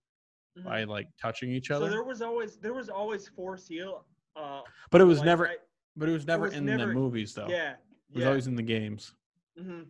Mhm. 0.57 0.63
by 0.65 0.83
like 0.83 1.07
touching 1.21 1.49
each 1.51 1.71
other. 1.71 1.85
So 1.85 1.89
there 1.91 2.03
was 2.03 2.21
always 2.21 2.57
there 2.57 2.73
was 2.73 2.89
always 2.89 3.27
force 3.27 3.67
heal. 3.67 4.05
Uh, 4.35 4.61
but 4.89 5.01
it 5.01 5.05
was 5.05 5.19
like, 5.19 5.25
never 5.25 5.43
right? 5.45 5.57
but 5.97 6.07
it 6.09 6.13
was 6.13 6.25
never 6.27 6.43
was 6.45 6.53
in 6.53 6.65
never- 6.65 6.87
the 6.87 6.93
movies 6.93 7.33
though. 7.33 7.47
Yeah, 7.49 7.71
It 7.73 8.15
was 8.15 8.21
yeah. 8.23 8.27
always 8.29 8.47
in 8.47 8.55
the 8.55 8.63
games. 8.63 9.13
hmm 9.57 9.83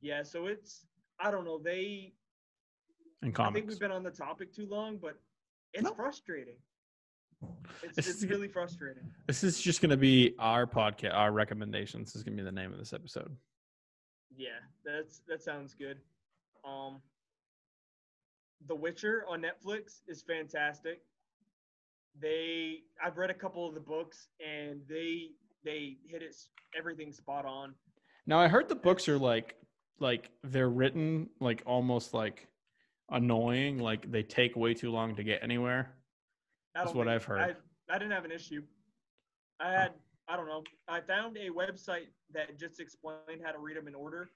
Yeah, 0.00 0.22
so 0.22 0.46
it's 0.46 0.86
I 1.20 1.30
don't 1.30 1.44
know. 1.44 1.58
They 1.58 2.14
in 3.22 3.34
I 3.36 3.50
think 3.52 3.68
we've 3.68 3.78
been 3.78 3.92
on 3.92 4.02
the 4.02 4.10
topic 4.10 4.52
too 4.52 4.66
long, 4.66 4.96
but 4.96 5.18
it's 5.72 5.84
No. 5.84 5.94
frustrating. 5.94 6.56
It's, 7.82 7.96
it's 8.06 8.20
good- 8.20 8.30
really 8.30 8.48
frustrating. 8.48 9.04
This 9.26 9.42
is 9.44 9.60
just 9.60 9.80
going 9.80 9.90
to 9.90 9.96
be 9.96 10.34
our 10.38 10.66
podcast, 10.66 11.14
our 11.14 11.32
recommendations. 11.32 12.08
This 12.12 12.16
is 12.16 12.22
going 12.22 12.36
to 12.36 12.42
be 12.42 12.44
the 12.44 12.52
name 12.52 12.72
of 12.72 12.78
this 12.78 12.92
episode. 12.92 13.34
Yeah, 14.36 14.58
that's 14.84 15.20
that 15.28 15.42
sounds 15.42 15.74
good. 15.74 15.98
Um, 16.64 17.00
The 18.68 18.74
Witcher 18.74 19.24
on 19.28 19.42
Netflix 19.42 20.00
is 20.06 20.22
fantastic. 20.22 21.00
They 22.20 22.80
I've 23.02 23.16
read 23.16 23.30
a 23.30 23.34
couple 23.34 23.66
of 23.66 23.74
the 23.74 23.80
books 23.80 24.28
and 24.46 24.80
they 24.88 25.30
they 25.64 25.96
hit 26.06 26.22
it 26.22 26.36
everything 26.76 27.12
spot 27.12 27.44
on. 27.46 27.74
Now 28.26 28.38
I 28.38 28.48
heard 28.48 28.68
the 28.68 28.74
books 28.76 29.08
are 29.08 29.18
like 29.18 29.56
like 29.98 30.30
they're 30.44 30.68
written 30.70 31.30
like 31.40 31.62
almost 31.66 32.12
like 32.14 32.46
annoying, 33.10 33.78
like 33.78 34.10
they 34.10 34.22
take 34.22 34.56
way 34.56 34.74
too 34.74 34.90
long 34.90 35.14
to 35.16 35.22
get 35.24 35.42
anywhere. 35.42 35.94
That's 36.74 36.94
what 36.94 37.08
I've 37.08 37.24
heard. 37.24 37.40
I, 37.40 37.54
I 37.94 37.98
didn't 37.98 38.12
have 38.12 38.24
an 38.24 38.32
issue. 38.32 38.62
I 39.58 39.72
had 39.72 39.92
I 40.28 40.36
don't 40.36 40.46
know. 40.46 40.62
I 40.88 41.00
found 41.00 41.36
a 41.36 41.50
website 41.50 42.06
that 42.32 42.56
just 42.58 42.78
explained 42.78 43.42
how 43.44 43.50
to 43.50 43.58
read 43.58 43.76
them 43.76 43.88
in 43.88 43.94
order. 43.94 44.30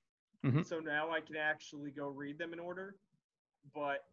Mhm. 0.44 0.66
So 0.66 0.80
now 0.80 1.10
I 1.10 1.20
can 1.20 1.37
actually 1.37 1.92
go 1.92 2.08
read 2.08 2.37
them 2.38 2.52
in 2.52 2.58
order. 2.58 2.96
But 3.72 4.04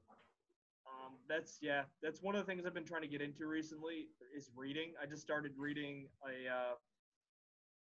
um, 0.88 1.14
that's 1.28 1.58
yeah, 1.62 1.84
that's 2.02 2.22
one 2.22 2.36
of 2.36 2.46
the 2.46 2.50
things 2.50 2.66
I've 2.66 2.74
been 2.74 2.86
trying 2.86 3.02
to 3.02 3.08
get 3.08 3.22
into 3.22 3.48
recently 3.48 4.08
is 4.36 4.52
reading. 4.56 4.94
I 5.02 5.08
just 5.08 5.24
started 5.24 5.54
reading 5.58 6.08
a 6.24 6.50
uh, 6.50 6.74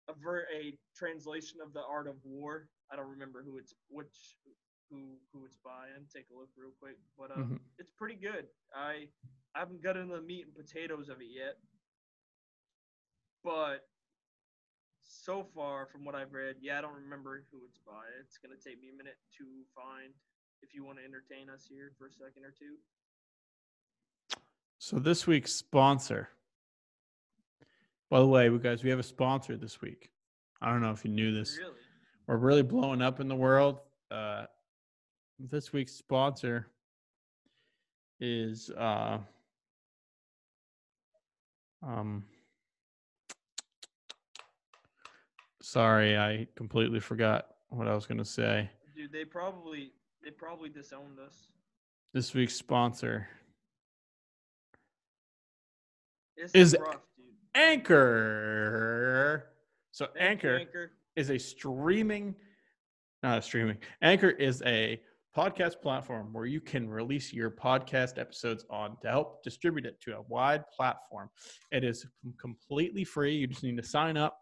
a 0.08 0.14
ver- 0.20 0.46
a 0.52 0.76
translation 0.96 1.60
of 1.64 1.72
the 1.72 1.82
Art 1.88 2.08
of 2.08 2.16
War. 2.24 2.68
I 2.90 2.96
don't 2.96 3.08
remember 3.10 3.42
who 3.44 3.58
it's 3.58 3.74
which 3.88 4.36
who 4.90 5.16
who 5.32 5.44
it's 5.46 5.56
by. 5.64 5.86
And 5.96 6.08
take 6.10 6.26
a 6.30 6.34
look 6.38 6.48
real 6.56 6.72
quick, 6.78 6.96
but 7.18 7.30
uh, 7.30 7.36
Mhm. 7.36 7.60
it's 7.78 7.92
pretty 7.92 8.16
good. 8.16 8.46
I 8.74 9.08
I 9.54 9.58
haven't 9.60 9.82
gotten 9.82 10.02
into 10.02 10.16
the 10.16 10.22
meat 10.22 10.46
and 10.46 10.54
potatoes 10.54 11.08
of 11.08 11.20
it 11.20 11.28
yet, 11.30 11.58
but 13.42 13.88
so 15.02 15.42
far 15.54 15.86
from 15.86 16.04
what 16.04 16.14
I've 16.14 16.32
read, 16.32 16.56
yeah, 16.60 16.78
I 16.78 16.80
don't 16.82 16.94
remember 16.94 17.44
who 17.50 17.64
it's 17.64 17.78
by. 17.78 18.06
It's 18.20 18.38
gonna 18.38 18.56
take 18.56 18.80
me 18.80 18.90
a 18.90 18.94
minute 18.94 19.18
to 19.38 19.64
find. 19.74 20.12
If 20.62 20.74
you 20.74 20.84
want 20.84 20.98
to 20.98 21.04
entertain 21.04 21.48
us 21.48 21.64
here 21.66 21.90
for 21.98 22.06
a 22.06 22.12
second 22.12 22.44
or 22.44 22.50
two, 22.50 22.76
So 24.78 24.98
this 24.98 25.26
week's 25.26 25.52
sponsor. 25.54 26.30
By 28.08 28.18
the 28.20 28.26
way, 28.26 28.48
we 28.50 28.58
guys, 28.58 28.82
we 28.82 28.90
have 28.90 28.98
a 28.98 29.02
sponsor 29.02 29.56
this 29.56 29.80
week. 29.80 30.10
I 30.60 30.70
don't 30.70 30.80
know 30.82 30.90
if 30.90 31.04
you 31.04 31.10
knew 31.10 31.32
this. 31.34 31.56
really, 31.58 31.78
We're 32.26 32.36
really 32.38 32.62
blowing 32.62 33.00
up 33.02 33.20
in 33.20 33.28
the 33.28 33.36
world. 33.36 33.80
Uh, 34.10 34.46
this 35.48 35.72
week's 35.72 35.92
sponsor 35.92 36.66
is 38.20 38.70
uh, 38.70 39.18
um. 41.82 42.24
Sorry, 45.62 46.16
I 46.18 46.46
completely 46.56 47.00
forgot 47.00 47.48
what 47.68 47.86
I 47.86 47.94
was 47.94 48.06
going 48.06 48.18
to 48.18 48.24
say. 48.24 48.68
dude, 48.96 49.12
they 49.12 49.24
probably 49.24 49.92
they 50.24 50.30
probably 50.30 50.68
disowned 50.68 51.18
us. 51.24 51.46
This 52.12 52.34
week's 52.34 52.54
sponsor 52.54 53.28
This 56.36 56.50
Is- 56.54 56.76
rough. 56.80 56.96
Anchor. 57.54 59.44
So 59.92 60.06
Anchor 60.18 60.56
Anchor. 60.58 60.92
is 61.16 61.30
a 61.30 61.38
streaming, 61.38 62.34
not 63.24 63.38
a 63.38 63.42
streaming. 63.42 63.76
Anchor 64.02 64.30
is 64.30 64.62
a 64.64 65.00
podcast 65.36 65.80
platform 65.80 66.32
where 66.32 66.46
you 66.46 66.60
can 66.60 66.88
release 66.88 67.32
your 67.32 67.50
podcast 67.50 68.18
episodes 68.18 68.64
on 68.68 68.96
to 69.02 69.08
help 69.08 69.42
distribute 69.42 69.86
it 69.86 70.00
to 70.02 70.16
a 70.16 70.22
wide 70.22 70.64
platform. 70.76 71.30
It 71.70 71.84
is 71.84 72.04
completely 72.40 73.04
free. 73.04 73.36
You 73.36 73.46
just 73.46 73.62
need 73.62 73.76
to 73.76 73.82
sign 73.82 74.16
up. 74.16 74.38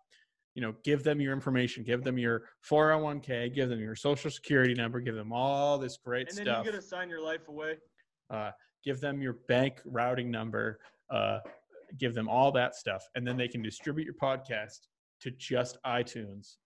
You 0.54 0.62
know, 0.62 0.74
give 0.82 1.04
them 1.04 1.20
your 1.20 1.32
information, 1.32 1.84
give 1.84 2.02
them 2.02 2.18
your 2.18 2.44
401k, 2.68 3.54
give 3.54 3.68
them 3.68 3.78
your 3.78 3.94
social 3.94 4.30
security 4.30 4.74
number, 4.74 4.98
give 4.98 5.14
them 5.14 5.32
all 5.32 5.78
this 5.78 5.98
great 6.04 6.32
stuff. 6.32 6.38
And 6.38 6.46
then 6.46 6.54
stuff. 6.54 6.66
you 6.66 6.72
gotta 6.72 6.82
sign 6.82 7.08
your 7.08 7.22
life 7.22 7.46
away. 7.48 7.76
uh, 8.30 8.50
give 8.84 9.00
them 9.00 9.20
your 9.22 9.34
bank 9.46 9.80
routing 9.84 10.30
number, 10.30 10.80
uh, 11.10 11.38
give 11.98 12.14
them 12.14 12.28
all 12.28 12.50
that 12.52 12.74
stuff, 12.74 13.04
and 13.14 13.26
then 13.26 13.36
they 13.36 13.48
can 13.48 13.62
distribute 13.62 14.04
your 14.04 14.14
podcast 14.14 14.88
to 15.20 15.30
just 15.32 15.78
iTunes. 15.86 16.56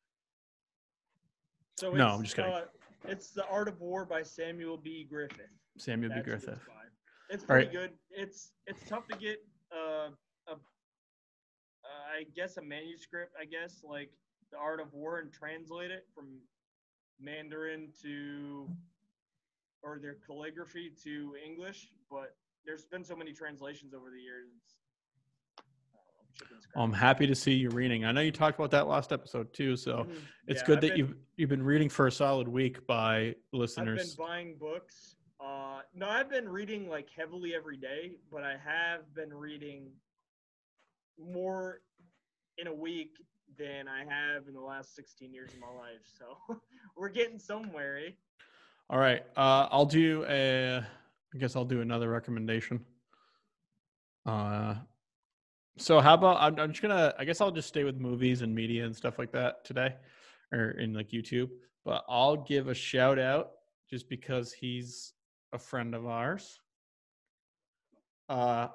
So 1.78 1.92
No, 1.92 2.08
I'm 2.08 2.22
just 2.22 2.37
kidding. 2.37 2.52
Uh, 2.52 2.64
it's 3.04 3.30
the 3.30 3.46
Art 3.46 3.68
of 3.68 3.80
War 3.80 4.04
by 4.04 4.22
Samuel 4.22 4.76
B. 4.76 5.06
Griffith. 5.08 5.46
Samuel 5.78 6.10
B. 6.10 6.16
That's 6.16 6.26
who 6.26 6.30
Griffith. 6.30 6.48
It's, 6.54 6.66
by. 6.66 7.34
it's 7.34 7.42
All 7.44 7.46
pretty 7.46 7.66
right. 7.66 7.72
good. 7.72 7.90
It's 8.10 8.52
it's 8.66 8.88
tough 8.88 9.08
to 9.08 9.16
get 9.16 9.38
uh, 9.72 10.10
a, 10.48 10.52
uh, 10.52 10.56
I 11.84 12.24
guess 12.34 12.56
a 12.56 12.62
manuscript. 12.62 13.32
I 13.40 13.44
guess 13.44 13.82
like 13.84 14.10
the 14.50 14.58
Art 14.58 14.80
of 14.80 14.92
War 14.92 15.18
and 15.18 15.32
translate 15.32 15.90
it 15.90 16.06
from 16.14 16.26
Mandarin 17.20 17.88
to 18.02 18.68
or 19.82 19.98
their 19.98 20.16
calligraphy 20.26 20.92
to 21.04 21.34
English. 21.44 21.88
But 22.10 22.36
there's 22.64 22.84
been 22.84 23.04
so 23.04 23.16
many 23.16 23.32
translations 23.32 23.94
over 23.94 24.10
the 24.10 24.20
years. 24.20 24.48
It's, 24.56 24.74
I 25.58 25.62
don't 25.62 25.66
know, 25.66 25.82
chicken 25.82 26.06
scratch. 26.06 26.21
I'm 26.74 26.92
happy 26.92 27.26
to 27.26 27.34
see 27.34 27.52
you 27.52 27.68
reading. 27.70 28.04
I 28.06 28.12
know 28.12 28.22
you 28.22 28.32
talked 28.32 28.58
about 28.58 28.70
that 28.70 28.86
last 28.86 29.12
episode 29.12 29.52
too, 29.52 29.76
so 29.76 30.04
Mhm. 30.04 30.16
it's 30.46 30.60
Yeah, 30.62 30.66
good 30.66 30.76
I've 30.76 30.80
that 30.82 30.88
been- 30.90 30.98
you've 30.98 31.14
you've 31.36 31.50
been 31.50 31.62
reading 31.62 31.88
for 31.88 32.06
a 32.06 32.12
solid 32.12 32.48
week 32.48 32.86
by 32.86 33.34
listeners. 33.52 34.00
I've 34.00 34.16
been 34.16 34.26
buying 34.26 34.56
books. 34.58 35.16
Uh, 35.40 35.82
no, 35.94 36.08
I've 36.08 36.30
been 36.30 36.48
reading 36.48 36.88
like 36.88 37.10
heavily 37.10 37.54
every 37.54 37.76
day, 37.76 38.16
but 38.30 38.42
I 38.44 38.56
have 38.56 39.12
been 39.14 39.34
reading 39.34 39.92
more 41.18 41.82
in 42.58 42.66
a 42.68 42.74
week 42.74 43.16
than 43.58 43.88
I 43.88 44.04
have 44.04 44.48
in 44.48 44.54
the 44.54 44.60
last 44.60 44.94
16 44.94 45.32
years 45.34 45.52
of 45.52 45.58
my 45.60 45.68
life. 45.70 46.00
So 46.18 46.38
we're 46.96 47.08
getting 47.10 47.38
somewhere, 47.38 47.98
eh? 47.98 48.10
All 48.88 48.98
right, 48.98 49.24
uh, 49.36 49.68
I'll 49.70 49.84
do 49.86 50.24
a. 50.28 50.78
I 51.34 51.38
guess 51.38 51.56
I'll 51.56 51.64
do 51.64 51.80
another 51.80 52.10
recommendation. 52.10 52.84
Uh, 54.26 54.76
so 55.78 56.00
how 56.00 56.14
about 56.14 56.38
I'm, 56.40 56.58
I'm 56.58 56.70
just 56.70 56.82
gonna. 56.82 57.14
I 57.18 57.24
guess 57.24 57.40
I'll 57.40 57.50
just 57.50 57.68
stay 57.68 57.85
with 57.85 57.96
movies 57.96 58.42
and 58.42 58.54
media 58.54 58.85
and 58.85 58.94
stuff 58.94 59.18
like 59.18 59.32
that 59.32 59.64
today, 59.64 59.94
or 60.52 60.70
in 60.72 60.92
like 60.94 61.11
YouTube. 61.11 61.50
But 61.85 62.04
I'll 62.08 62.37
give 62.37 62.68
a 62.68 62.74
shout 62.74 63.18
out 63.18 63.52
just 63.90 64.08
because 64.08 64.52
he's 64.52 65.14
a 65.52 65.58
friend 65.58 65.94
of 65.94 66.06
ours. 66.06 66.61
Uh, 68.28 68.68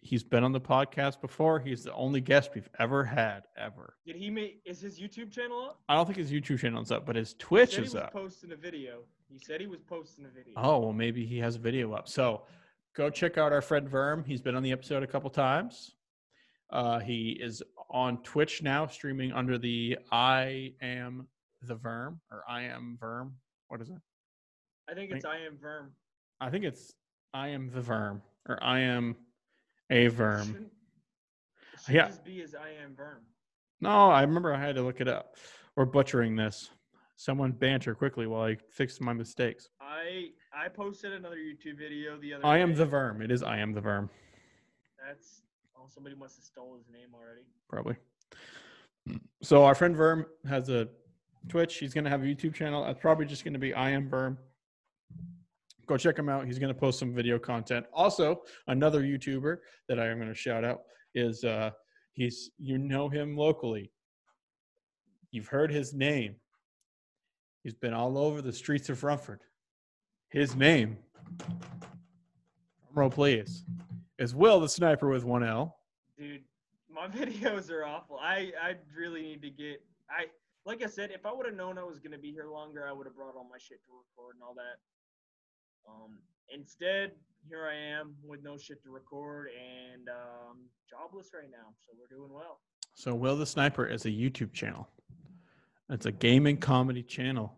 he's 0.00 0.22
been 0.22 0.44
on 0.44 0.52
the 0.52 0.60
podcast 0.60 1.20
before. 1.20 1.58
He's 1.58 1.84
the 1.84 1.92
only 1.94 2.20
guest 2.20 2.50
we've 2.54 2.68
ever 2.78 3.04
had 3.04 3.44
ever. 3.56 3.94
Did 4.06 4.16
he 4.16 4.30
make? 4.30 4.60
Is 4.64 4.80
his 4.80 4.98
YouTube 5.00 5.30
channel 5.30 5.60
up? 5.70 5.80
I 5.88 5.94
don't 5.94 6.06
think 6.06 6.18
his 6.18 6.30
YouTube 6.30 6.58
channel's 6.58 6.90
up, 6.90 7.06
but 7.06 7.16
his 7.16 7.30
He 7.32 7.38
Twitch 7.38 7.70
said 7.70 7.80
he 7.80 7.86
is 7.86 7.94
was 7.94 8.02
up. 8.02 8.12
posting 8.12 8.52
a 8.52 8.56
video. 8.56 9.00
He 9.28 9.38
said 9.38 9.60
he 9.60 9.66
was 9.66 9.80
posting 9.80 10.24
a 10.24 10.28
video. 10.28 10.52
Oh, 10.56 10.78
well, 10.80 10.92
maybe 10.92 11.24
he 11.24 11.38
has 11.38 11.56
a 11.56 11.60
video 11.60 11.92
up. 11.92 12.08
So 12.08 12.42
go 12.94 13.10
check 13.10 13.38
out 13.38 13.52
our 13.52 13.62
friend 13.62 13.88
Verm. 13.88 14.26
He's 14.26 14.40
been 14.40 14.54
on 14.54 14.62
the 14.62 14.72
episode 14.72 15.02
a 15.02 15.06
couple 15.06 15.30
times. 15.30 15.92
Uh, 16.70 16.98
he 17.00 17.36
is 17.40 17.62
on 17.90 18.22
Twitch 18.22 18.62
now, 18.62 18.86
streaming 18.86 19.32
under 19.32 19.58
the 19.58 19.98
I 20.12 20.72
am 20.80 21.26
the 21.62 21.74
Verm 21.76 22.18
or 22.30 22.44
I 22.48 22.62
am 22.62 22.96
Verm. 23.00 23.32
What 23.68 23.80
is 23.80 23.88
it? 23.90 23.96
I 24.88 24.94
think 24.94 25.10
it's 25.10 25.24
I 25.24 25.38
am 25.38 25.56
Verm. 25.56 25.88
I 26.40 26.50
think 26.50 26.64
it's 26.64 26.92
I 27.34 27.48
am 27.48 27.70
the 27.70 27.80
Verm 27.80 28.20
or 28.48 28.62
I 28.62 28.80
am 28.80 29.16
a 29.90 30.08
Verm. 30.08 30.46
Shouldn't, 30.46 30.66
it 30.66 31.80
should 31.86 31.94
Yeah. 31.94 32.06
just 32.06 32.24
be 32.24 32.42
as 32.42 32.54
I 32.54 32.70
am 32.82 32.94
Verm. 32.94 33.18
No, 33.80 34.10
I 34.10 34.22
remember 34.22 34.54
I 34.54 34.60
had 34.60 34.74
to 34.76 34.82
look 34.82 35.00
it 35.00 35.08
up. 35.08 35.36
We're 35.76 35.86
butchering 35.86 36.36
this. 36.36 36.70
Someone 37.16 37.52
banter 37.52 37.94
quickly 37.94 38.26
while 38.26 38.42
I 38.44 38.56
fix 38.70 39.00
my 39.00 39.12
mistakes. 39.12 39.68
I 39.80 40.30
I 40.52 40.68
posted 40.68 41.12
another 41.12 41.36
YouTube 41.36 41.78
video 41.78 42.18
the 42.18 42.34
other. 42.34 42.46
I 42.46 42.58
am 42.58 42.70
day. 42.70 42.78
the 42.78 42.86
Verm. 42.86 43.22
It 43.22 43.30
is 43.30 43.42
I 43.42 43.58
am 43.58 43.72
the 43.72 43.80
Verm. 43.80 44.08
That's 45.06 45.42
oh 45.76 45.86
somebody 45.88 46.16
must 46.16 46.36
have 46.36 46.44
stole 46.44 46.76
his 46.76 46.88
name 46.92 47.08
already. 47.14 47.42
probably. 47.68 47.96
So 49.42 49.64
our 49.64 49.74
friend 49.74 49.94
Verm 49.94 50.26
has 50.48 50.68
a 50.68 50.88
Twitch. 51.48 51.76
He's 51.76 51.94
gonna 51.94 52.10
have 52.10 52.22
a 52.22 52.26
YouTube 52.26 52.54
channel. 52.54 52.84
It's 52.86 53.00
probably 53.00 53.26
just 53.26 53.44
gonna 53.44 53.58
be 53.58 53.72
I 53.74 53.90
am 53.90 54.10
Verm. 54.10 54.36
Go 55.86 55.96
check 55.96 56.18
him 56.18 56.28
out. 56.28 56.46
He's 56.46 56.58
gonna 56.58 56.74
post 56.74 56.98
some 56.98 57.14
video 57.14 57.38
content. 57.38 57.86
Also, 57.92 58.42
another 58.66 59.02
YouTuber 59.02 59.58
that 59.88 60.00
I 60.00 60.06
am 60.08 60.18
gonna 60.18 60.34
shout 60.34 60.64
out 60.64 60.80
is 61.14 61.44
uh 61.44 61.70
he's 62.12 62.50
you 62.58 62.76
know 62.76 63.08
him 63.08 63.36
locally. 63.36 63.92
You've 65.30 65.48
heard 65.48 65.70
his 65.70 65.94
name. 65.94 66.34
He's 67.62 67.74
been 67.74 67.94
all 67.94 68.18
over 68.18 68.42
the 68.42 68.52
streets 68.52 68.88
of 68.88 69.04
Rumford. 69.04 69.40
His 70.30 70.54
name, 70.54 70.96
roll 72.94 73.10
please, 73.10 73.64
is 74.20 74.32
Will 74.32 74.60
the 74.60 74.68
Sniper 74.68 75.08
with 75.08 75.24
one 75.24 75.42
L. 75.42 75.76
Dude, 76.16 76.42
my 76.88 77.08
videos 77.08 77.68
are 77.68 77.84
awful. 77.84 78.16
I 78.22 78.52
I 78.62 78.76
really 78.96 79.22
need 79.22 79.42
to 79.42 79.50
get 79.50 79.82
I 80.08 80.26
like 80.64 80.84
I 80.84 80.86
said, 80.86 81.10
if 81.10 81.26
I 81.26 81.32
would 81.32 81.46
have 81.46 81.56
known 81.56 81.78
I 81.78 81.82
was 81.82 81.98
gonna 81.98 82.16
be 82.16 82.30
here 82.30 82.46
longer, 82.46 82.86
I 82.88 82.92
would 82.92 83.08
have 83.08 83.16
brought 83.16 83.34
all 83.34 83.48
my 83.50 83.58
shit 83.58 83.82
to 83.86 83.90
record 83.90 84.36
and 84.36 84.44
all 84.44 84.54
that. 84.54 84.78
Um, 85.88 86.18
instead, 86.54 87.10
here 87.48 87.66
I 87.66 87.74
am 87.74 88.14
with 88.24 88.44
no 88.44 88.56
shit 88.56 88.84
to 88.84 88.90
record 88.90 89.48
and 89.48 90.08
um, 90.08 90.58
jobless 90.88 91.30
right 91.34 91.50
now. 91.50 91.74
So 91.84 91.92
we're 91.98 92.16
doing 92.16 92.32
well. 92.32 92.60
So 92.94 93.16
Will 93.16 93.36
the 93.36 93.46
Sniper 93.46 93.86
is 93.86 94.04
a 94.04 94.10
YouTube 94.10 94.52
channel. 94.52 94.88
It's 95.88 96.06
a 96.06 96.12
gaming 96.12 96.58
comedy 96.58 97.02
channel. 97.02 97.52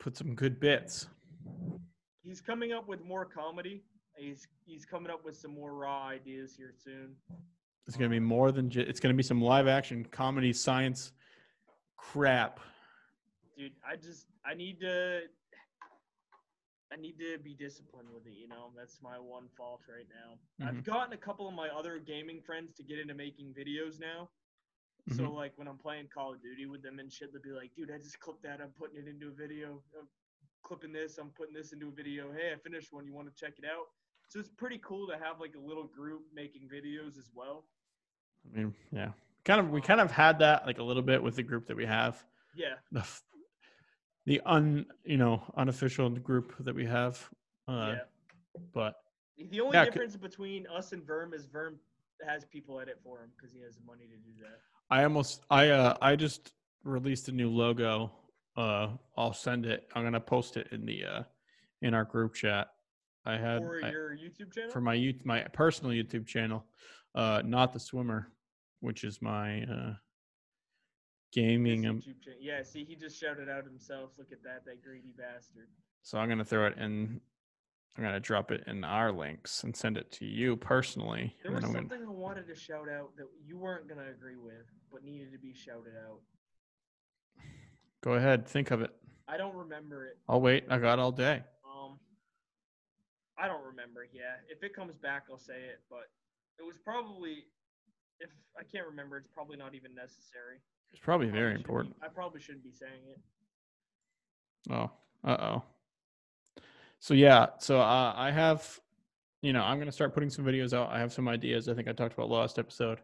Put 0.00 0.16
some 0.16 0.34
good 0.34 0.58
bits. 0.58 1.06
He's 2.24 2.40
coming 2.40 2.72
up 2.72 2.86
with 2.88 3.02
more 3.04 3.24
comedy. 3.24 3.82
He's 4.16 4.46
he's 4.64 4.84
coming 4.84 5.10
up 5.10 5.24
with 5.24 5.36
some 5.36 5.52
more 5.54 5.74
raw 5.74 6.06
ideas 6.06 6.54
here 6.56 6.72
soon. 6.76 7.16
It's 7.86 7.96
gonna 7.96 8.10
be 8.10 8.20
more 8.20 8.52
than 8.52 8.70
just. 8.70 8.88
It's 8.88 9.00
gonna 9.00 9.14
be 9.14 9.22
some 9.22 9.40
live 9.40 9.66
action 9.66 10.04
comedy 10.04 10.52
science 10.52 11.12
crap. 11.96 12.60
Dude, 13.56 13.72
I 13.86 13.96
just 13.96 14.26
I 14.44 14.54
need 14.54 14.80
to 14.80 15.22
I 16.92 16.96
need 16.96 17.18
to 17.18 17.38
be 17.38 17.54
disciplined 17.54 18.08
with 18.12 18.26
it, 18.26 18.34
you 18.34 18.46
know. 18.46 18.70
That's 18.76 19.00
my 19.02 19.18
one 19.18 19.48
fault 19.56 19.80
right 19.88 20.06
now. 20.14 20.66
I've 20.68 20.76
Mhm. 20.76 20.84
gotten 20.84 21.14
a 21.14 21.16
couple 21.16 21.48
of 21.48 21.54
my 21.54 21.70
other 21.70 21.98
gaming 21.98 22.42
friends 22.42 22.74
to 22.74 22.82
get 22.82 22.98
into 22.98 23.14
making 23.14 23.54
videos 23.54 23.98
now. 23.98 24.28
So 25.08 25.24
Mhm. 25.24 25.34
like 25.34 25.56
when 25.58 25.66
I'm 25.68 25.78
playing 25.78 26.08
Call 26.08 26.34
of 26.34 26.42
Duty 26.42 26.66
with 26.66 26.82
them 26.82 26.98
and 27.00 27.10
shit, 27.10 27.32
they'll 27.32 27.40
be 27.42 27.50
like, 27.50 27.74
"Dude, 27.74 27.90
I 27.90 27.96
just 27.98 28.20
clipped 28.20 28.42
that. 28.42 28.60
I'm 28.60 28.72
putting 28.74 28.98
it 28.98 29.08
into 29.08 29.28
a 29.28 29.32
video. 29.32 29.82
Clipping 30.62 30.92
this. 30.92 31.18
I'm 31.18 31.30
putting 31.30 31.54
this 31.54 31.72
into 31.72 31.88
a 31.88 31.90
video. 31.90 32.32
Hey, 32.32 32.52
I 32.54 32.58
finished 32.58 32.92
one. 32.92 33.06
You 33.06 33.14
want 33.14 33.28
to 33.28 33.34
check 33.34 33.54
it 33.58 33.64
out?" 33.64 33.86
So 34.28 34.38
it's 34.40 34.48
pretty 34.48 34.78
cool 34.84 35.06
to 35.08 35.14
have 35.14 35.40
like 35.40 35.54
a 35.56 35.60
little 35.60 35.84
group 35.84 36.22
making 36.34 36.68
videos 36.72 37.18
as 37.18 37.30
well. 37.34 37.64
I 38.52 38.56
mean, 38.58 38.74
yeah, 38.92 39.10
kind 39.44 39.60
of. 39.60 39.70
We 39.70 39.80
kind 39.80 40.00
of 40.00 40.10
had 40.10 40.38
that 40.38 40.66
like 40.66 40.78
a 40.78 40.82
little 40.82 41.02
bit 41.02 41.22
with 41.22 41.36
the 41.36 41.42
group 41.42 41.66
that 41.66 41.76
we 41.76 41.84
have. 41.86 42.24
Yeah, 42.54 42.74
The 42.92 43.04
the 44.26 44.40
un 44.44 44.86
you 45.04 45.16
know 45.16 45.42
unofficial 45.56 46.08
group 46.10 46.54
that 46.60 46.74
we 46.74 46.86
have. 46.86 47.28
Uh, 47.68 47.94
yeah. 47.96 48.00
But 48.74 48.94
The 49.50 49.60
only 49.60 49.74
Yeah, 49.76 49.84
c- 49.84 49.90
difference 49.90 50.16
between 50.16 50.66
us 50.66 50.92
and 50.92 51.02
Verm 51.02 51.34
is 51.34 51.46
Verm 51.46 51.76
has 52.26 52.44
people 52.44 52.78
edit 52.80 53.00
for 53.02 53.22
him 53.22 53.30
because 53.36 53.52
he 53.52 53.60
has 53.60 53.76
the 53.76 53.84
money 53.84 54.04
to 54.06 54.16
do 54.16 54.32
that. 54.42 54.60
I 54.90 55.02
almost 55.04 55.44
I 55.50 55.70
uh 55.70 55.96
I 56.02 56.14
just 56.16 56.52
released 56.84 57.28
a 57.28 57.32
new 57.32 57.48
logo. 57.50 58.12
Uh, 58.56 58.88
I'll 59.16 59.32
send 59.32 59.66
it. 59.66 59.88
I'm 59.94 60.04
gonna 60.04 60.20
post 60.20 60.56
it 60.56 60.68
in 60.72 60.84
the 60.84 61.04
uh 61.04 61.22
in 61.80 61.94
our 61.94 62.04
group 62.04 62.34
chat. 62.34 62.68
I 63.24 63.36
had 63.36 63.62
For 63.62 63.80
I- 63.84 63.90
your 63.90 64.16
YouTube 64.16 64.52
channel? 64.52 64.70
for 64.70 64.80
my 64.80 64.94
youth 64.94 65.24
my 65.24 65.42
personal 65.52 65.92
YouTube 65.92 66.26
channel, 66.26 66.64
uh, 67.14 67.42
not 67.44 67.72
the 67.72 67.80
swimmer, 67.80 68.30
which 68.80 69.04
is 69.04 69.22
my 69.22 69.62
uh 69.64 69.94
gaming. 71.32 71.86
Um. 71.86 72.02
Yeah, 72.40 72.62
see, 72.62 72.84
he 72.84 72.94
just 72.94 73.18
shouted 73.18 73.48
out 73.48 73.64
himself. 73.64 74.10
Look 74.18 74.32
at 74.32 74.42
that, 74.42 74.64
that 74.66 74.82
greedy 74.82 75.12
bastard. 75.16 75.68
so 76.02 76.18
I'm 76.18 76.28
gonna 76.28 76.44
throw 76.44 76.66
it 76.66 76.76
in. 76.78 77.20
I'm 77.96 78.02
gonna 78.04 78.20
drop 78.20 78.50
it 78.50 78.64
in 78.66 78.84
our 78.84 79.12
links 79.12 79.64
and 79.64 79.74
send 79.76 79.96
it 79.98 80.10
to 80.12 80.24
you 80.24 80.56
personally. 80.56 81.36
There 81.42 81.52
was 81.52 81.64
I'm 81.64 81.72
gonna, 81.72 81.88
something 81.88 82.06
I 82.06 82.10
wanted 82.10 82.46
to 82.48 82.54
shout 82.54 82.88
out 82.88 83.16
that 83.16 83.26
you 83.44 83.58
weren't 83.58 83.86
gonna 83.88 84.10
agree 84.10 84.36
with, 84.36 84.64
but 84.90 85.04
needed 85.04 85.30
to 85.32 85.38
be 85.38 85.52
shouted 85.54 85.92
out. 86.06 86.20
Go 88.02 88.12
ahead, 88.14 88.46
think 88.46 88.70
of 88.70 88.82
it. 88.82 88.90
I 89.28 89.36
don't 89.36 89.54
remember 89.54 90.06
it. 90.06 90.18
I'll 90.28 90.40
wait. 90.40 90.64
I 90.68 90.78
got 90.78 90.98
all 90.98 91.12
day. 91.12 91.42
Um, 91.64 91.98
I 93.38 93.46
don't 93.48 93.64
remember. 93.64 94.06
Yeah, 94.12 94.34
if 94.48 94.62
it 94.62 94.74
comes 94.74 94.96
back, 94.96 95.24
I'll 95.30 95.38
say 95.38 95.54
it. 95.54 95.80
But 95.88 96.10
it 96.58 96.66
was 96.66 96.76
probably, 96.84 97.44
if 98.20 98.30
I 98.58 98.62
can't 98.64 98.86
remember, 98.86 99.16
it's 99.16 99.28
probably 99.32 99.56
not 99.56 99.74
even 99.74 99.94
necessary. 99.94 100.58
It's 100.92 101.00
probably 101.00 101.26
Probably 101.28 101.40
very 101.40 101.52
shouldn't 101.52 101.66
be- 101.66 101.70
important. 101.70 101.96
I 102.02 102.08
probably 102.08 102.40
shouldn't 102.40 102.64
be 102.64 102.72
saying 102.72 103.00
it. 103.08 103.20
Oh, 104.70 104.90
uh 105.24 105.36
oh. 105.40 105.62
So 106.98 107.14
yeah, 107.14 107.46
so 107.58 107.80
uh, 107.80 108.12
I 108.14 108.30
have, 108.30 108.78
you 109.40 109.52
know, 109.52 109.62
I'm 109.62 109.78
gonna 109.78 109.90
start 109.90 110.12
putting 110.14 110.30
some 110.30 110.44
videos 110.44 110.72
out. 110.72 110.90
I 110.90 111.00
have 111.00 111.12
some 111.12 111.26
ideas. 111.28 111.68
I 111.68 111.74
think 111.74 111.88
I 111.88 111.92
talked 111.92 112.12
about 112.14 112.28
last 112.28 112.58
episode. 112.58 113.00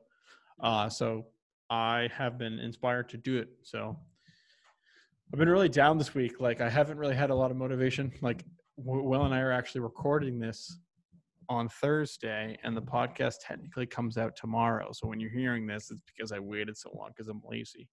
Uh, 0.61 0.89
so 0.89 1.27
I 1.71 2.09
have 2.13 2.37
been 2.39 2.59
inspired 2.59 3.09
to 3.11 3.17
do 3.17 3.39
it. 3.39 3.49
So 3.63 3.99
I've 5.33 5.39
been 5.39 5.49
really 5.49 5.69
down 5.69 5.99
this 5.99 6.15
week. 6.15 6.41
Like 6.41 6.61
I 6.61 6.71
haven't 6.71 6.99
really 6.99 7.15
had 7.15 7.31
a 7.31 7.35
lot 7.35 7.51
of 7.51 7.57
motivation. 7.57 8.13
Like 8.23 8.45
Will 8.77 9.25
and 9.25 9.35
I 9.35 9.41
are 9.41 9.53
actually 9.53 9.83
recording 9.83 10.39
this 10.39 10.79
on 11.51 11.69
Thursday, 11.69 12.57
and 12.63 12.77
the 12.77 12.83
podcast 12.83 13.37
technically 13.43 13.87
comes 13.87 14.17
out 14.19 14.37
tomorrow. 14.37 14.91
So 14.93 15.07
when 15.09 15.21
you're 15.21 15.31
hearing 15.31 15.67
this, 15.67 15.91
it's 15.91 16.03
because 16.07 16.33
I 16.33 16.39
waited 16.39 16.77
so 16.77 16.91
long 16.95 17.09
because 17.09 17.29
I'm 17.29 17.43
lazy. 17.45 17.89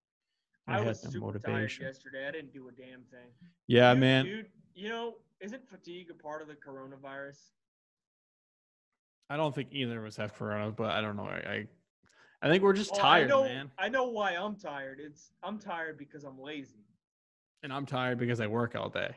I, 0.67 0.77
had 0.77 0.87
was 0.87 1.03
no 1.03 1.11
super 1.11 1.39
tired 1.39 1.71
yesterday. 1.79 2.27
I 2.27 2.31
didn't 2.31 2.53
do 2.53 2.67
a 2.69 2.71
damn 2.71 3.01
thing. 3.03 3.29
Yeah, 3.67 3.93
Dude- 3.93 3.99
man. 3.99 4.25
Dude, 4.25 4.45
you 4.73 4.89
know, 4.89 5.15
isn't 5.41 5.67
fatigue 5.69 6.09
a 6.09 6.13
part 6.13 6.41
of 6.41 6.47
the 6.47 6.55
coronavirus? 6.55 7.37
I 9.29 9.37
don't 9.37 9.53
think 9.53 9.69
either 9.71 9.99
of 9.99 10.05
us 10.05 10.15
have 10.17 10.33
corona, 10.33 10.71
but 10.71 10.91
I 10.91 11.01
don't 11.01 11.15
know. 11.15 11.25
I 11.27 11.49
I, 11.49 11.67
I 12.41 12.49
think 12.49 12.63
we're 12.63 12.73
just 12.73 12.91
Oh, 12.93 12.99
tired, 12.99 13.25
I 13.25 13.29
know, 13.29 13.43
man. 13.43 13.71
I 13.77 13.89
know 13.89 14.05
why 14.05 14.31
I'm 14.35 14.55
tired. 14.55 14.99
It's 15.01 15.31
I'm 15.43 15.57
tired 15.59 15.97
because 15.97 16.23
I'm 16.23 16.39
lazy. 16.39 16.84
And 17.65 17.73
I'm 17.73 17.87
tired 17.87 18.19
because 18.19 18.39
I 18.39 18.45
work 18.45 18.75
all 18.75 18.89
day. 18.89 19.15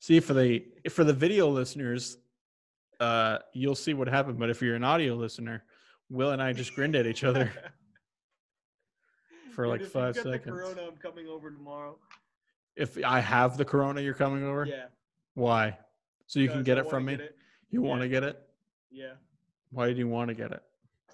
See 0.00 0.18
for 0.18 0.34
the 0.34 0.64
for 0.90 1.04
the 1.04 1.12
video 1.12 1.48
listeners, 1.48 2.16
uh, 2.98 3.38
you'll 3.52 3.76
see 3.76 3.94
what 3.94 4.08
happened. 4.08 4.40
But 4.40 4.50
if 4.50 4.60
you're 4.60 4.74
an 4.74 4.82
audio 4.82 5.14
listener, 5.14 5.62
Will 6.10 6.32
and 6.32 6.42
I 6.42 6.52
just 6.52 6.74
grinned 6.74 6.96
at 6.96 7.06
each 7.06 7.22
other. 7.22 7.52
For 9.54 9.68
like 9.68 9.82
five 9.82 10.16
seconds. 10.16 10.44
The 10.44 10.50
corona, 10.50 10.82
I'm 10.88 10.96
coming 10.96 11.28
over 11.28 11.50
tomorrow. 11.50 11.96
If 12.74 13.02
I 13.02 13.20
have 13.20 13.56
the 13.56 13.64
corona, 13.64 14.00
you're 14.00 14.14
coming 14.14 14.42
over. 14.42 14.66
Yeah. 14.66 14.86
Why? 15.34 15.78
So 16.26 16.40
you 16.40 16.48
can 16.48 16.64
get 16.64 16.76
I 16.76 16.80
it 16.80 16.90
from 16.90 17.04
me. 17.04 17.14
it. 17.14 17.36
You 17.70 17.82
want 17.82 18.02
to 18.02 18.08
get 18.08 18.22
it? 18.22 18.38
Yeah. 18.90 19.12
Why 19.70 19.92
do 19.92 19.96
you 19.96 20.08
want 20.08 20.28
to 20.28 20.34
get 20.34 20.50
it? 20.50 20.62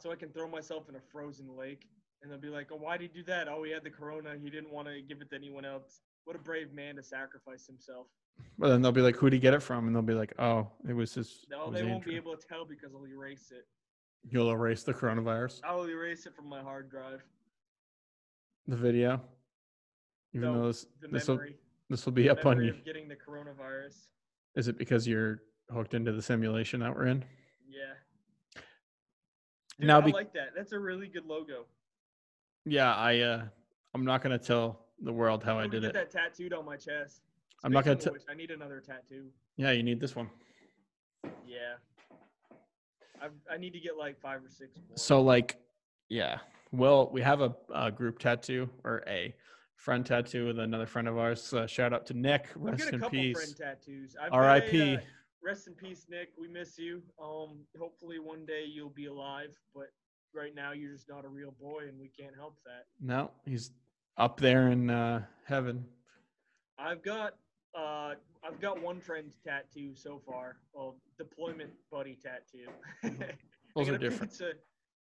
So 0.03 0.11
I 0.11 0.17
can 0.17 0.31
throw 0.31 0.49
myself 0.49 0.89
in 0.89 0.97
a 0.97 1.01
frozen 1.13 1.57
lake, 1.57 1.87
and 2.23 2.33
they'll 2.33 2.37
be 2.41 2.49
like, 2.49 2.73
"Oh, 2.73 2.77
why 2.77 2.97
did 2.97 3.13
he 3.13 3.19
do 3.21 3.23
that? 3.27 3.47
Oh, 3.47 3.63
he 3.63 3.71
had 3.71 3.85
the 3.85 3.91
corona. 3.91 4.37
He 4.37 4.51
didn't 4.51 4.73
want 4.73 4.89
to 4.89 5.01
give 5.01 5.21
it 5.23 5.31
to 5.31 5.37
anyone 5.37 5.65
else. 5.65 6.01
What 6.25 6.35
a 6.35 6.41
brave 6.41 6.73
man 6.73 6.97
to 6.97 7.05
sacrifice 7.05 7.69
himself." 7.69 8.09
Well, 8.59 8.71
then 8.73 8.83
they'll 8.83 8.91
be 8.91 9.01
like, 9.01 9.15
"Who'd 9.15 9.33
he 9.33 9.39
get 9.39 9.55
it 9.55 9.63
from?" 9.63 9.87
And 9.87 9.95
they'll 9.95 10.03
be 10.03 10.15
like, 10.15 10.33
"Oh, 10.41 10.73
it 10.89 10.93
was 10.93 11.15
his." 11.15 11.47
No, 11.49 11.69
was 11.69 11.75
they 11.81 11.87
won't 11.87 12.05
be 12.05 12.17
able 12.17 12.37
to 12.37 12.45
tell 12.45 12.65
because 12.65 12.93
I'll 12.97 13.07
erase 13.07 13.53
it. 13.53 13.65
You'll 14.25 14.51
erase 14.51 14.83
the 14.83 14.93
coronavirus, 14.93 15.61
I'll 15.63 15.89
erase 15.89 16.27
it 16.27 16.35
from 16.35 16.49
my 16.49 16.63
hard 16.63 16.91
drive. 16.91 17.23
the 18.67 18.77
video. 18.77 19.21
Even 20.35 20.53
No, 20.53 20.63
though 20.63 20.67
this 20.67 20.87
The 21.01 21.09
this 21.09 21.29
will 21.29 21.41
this 21.91 22.05
will 22.05 22.13
be 22.13 22.29
up 22.29 22.45
on 22.45 22.61
you. 22.61 22.73
getting 22.85 23.07
the 23.07 23.17
coronavirus. 23.17 24.09
Is 24.57 24.67
it 24.67 24.79
because 24.79 25.07
you're 25.07 25.43
hooked 25.71 25.95
into 25.95 26.11
the 26.13 26.23
simulation 26.23 26.81
that 26.81 26.93
we're 26.93 27.07
in? 27.07 27.25
Yeah. 27.69 27.95
Dude, 29.79 29.89
Now 29.89 29.99
I 29.99 30.01
be- 30.03 30.13
like 30.13 30.33
that. 30.35 30.51
That's 30.57 30.73
a 30.73 30.79
really 30.79 31.09
good 31.09 31.27
logo. 31.27 31.65
Yeah, 32.65 32.95
I 32.95 33.19
uh, 33.21 33.45
I'm 33.95 34.05
not 34.05 34.23
gonna 34.23 34.39
tell 34.39 34.87
the 35.03 35.13
world 35.13 35.43
how 35.43 35.59
I 35.59 35.65
I'm 35.65 35.71
did 35.71 35.83
get 35.83 35.89
it. 35.89 35.95
that 35.95 36.11
tattooed 36.11 36.53
on 36.53 36.65
my 36.65 36.77
chest. 36.77 37.23
I'm 37.65 37.73
not 37.73 37.85
gonna 37.85 37.97
t- 37.97 38.11
which, 38.11 38.23
I 38.31 38.35
need 38.35 38.51
another 38.51 38.81
tattoo. 38.81 39.27
Yeah, 39.57 39.73
you 39.73 39.83
need 39.83 40.01
this 40.01 40.15
one. 40.15 40.31
Yeah. 41.47 41.75
I 43.21 43.29
I 43.53 43.57
need 43.57 43.73
to 43.73 43.81
get 43.81 43.97
like 43.97 44.21
five 44.21 44.45
or 44.45 44.49
six 44.51 44.77
more. 44.77 44.97
So 44.97 45.23
like, 45.23 45.57
yeah. 46.09 46.39
Well, 46.71 47.11
we 47.13 47.21
have 47.21 47.41
a, 47.43 47.55
a 47.75 47.91
group 47.91 48.19
tattoo 48.19 48.69
or 48.85 49.05
a 49.07 49.35
friend 49.77 50.07
tattoo 50.07 50.47
with 50.47 50.59
another 50.59 50.87
friend 50.87 51.07
of 51.07 51.19
ours. 51.19 51.53
Uh, 51.53 51.67
shout 51.67 51.93
out 51.93 52.07
to 52.07 52.15
Nick. 52.15 52.47
Rest 52.55 52.85
in 52.93 53.01
couple 53.01 53.11
peace. 53.11 53.37
friend 53.37 53.55
tattoos. 53.57 54.17
I've 54.21 54.33
R.I.P.. 54.33 54.81
a, 54.81 54.97
uh, 54.97 55.01
rest 55.43 55.67
in 55.67 55.75
peace, 55.75 56.07
Nick. 56.09 56.29
We 56.39 56.49
miss 56.49 56.79
you. 56.79 57.03
Um, 57.23 57.59
hopefully 57.79 58.19
one 58.19 58.47
day 58.47 58.65
you'll 58.67 58.91
be 58.91 59.07
alive, 59.07 59.57
but 59.75 59.89
right 60.35 60.55
now 60.55 60.73
you're 60.73 60.93
just 60.93 61.09
not 61.09 61.25
a 61.25 61.29
real 61.29 61.55
boy, 61.61 61.85
and 61.89 61.99
we 61.99 62.09
can't 62.09 62.35
help 62.37 62.57
that. 62.65 62.85
No, 63.01 63.31
he's 63.45 63.73
up 64.17 64.39
there 64.41 64.69
in 64.69 64.91
uh, 64.91 65.25
heaven. 65.47 65.85
I've 66.79 67.03
got 67.03 67.35
uh, 67.77 68.15
I've 68.45 68.61
got 68.61 68.81
one 68.83 69.01
friend's 69.01 69.37
tattoo 69.45 69.95
so 69.95 70.21
far. 70.27 70.57
Well, 70.75 70.97
deployment 71.19 71.71
buddy 71.91 72.19
tattoo. 72.23 72.71
Those 73.77 73.89
are 73.89 73.99
different. 73.99 74.33
Pizza. 74.33 74.53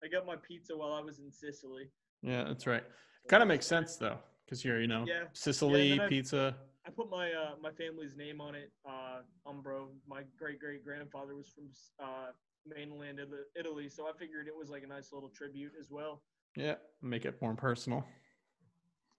I 0.03 0.07
got 0.07 0.25
my 0.25 0.35
pizza 0.35 0.77
while 0.77 0.93
I 0.93 1.01
was 1.01 1.19
in 1.19 1.31
Sicily. 1.31 1.89
Yeah, 2.21 2.43
that's 2.45 2.67
right. 2.67 2.83
Kind 3.27 3.41
of 3.41 3.47
makes 3.49 3.65
sense 3.65 3.97
though, 3.97 4.17
because 4.45 4.63
you're 4.63 4.79
you 4.81 4.87
know 4.87 5.05
Yeah. 5.07 5.23
Sicily 5.33 5.99
I- 5.99 6.07
pizza. 6.07 6.55
I 6.89 6.91
put 6.91 7.11
my 7.11 7.31
uh, 7.31 7.51
my 7.61 7.71
family's 7.71 8.17
name 8.17 8.41
on 8.41 8.55
it. 8.55 8.71
Uh, 8.83 9.21
Umbro. 9.47 9.89
My 10.07 10.23
great 10.39 10.59
great 10.59 10.83
grandfather 10.83 11.35
was 11.35 11.49
from 11.49 11.69
uh, 12.03 12.31
mainland 12.65 13.19
Italy, 13.55 13.89
so 13.89 14.07
I 14.07 14.11
figured 14.17 14.47
it 14.47 14.55
was 14.57 14.69
like 14.69 14.81
a 14.81 14.87
nice 14.87 15.13
little 15.13 15.29
tribute 15.29 15.73
as 15.79 15.91
well. 15.91 16.23
Yeah, 16.55 16.75
make 17.03 17.25
it 17.25 17.39
more 17.43 17.53
personal. 17.53 18.03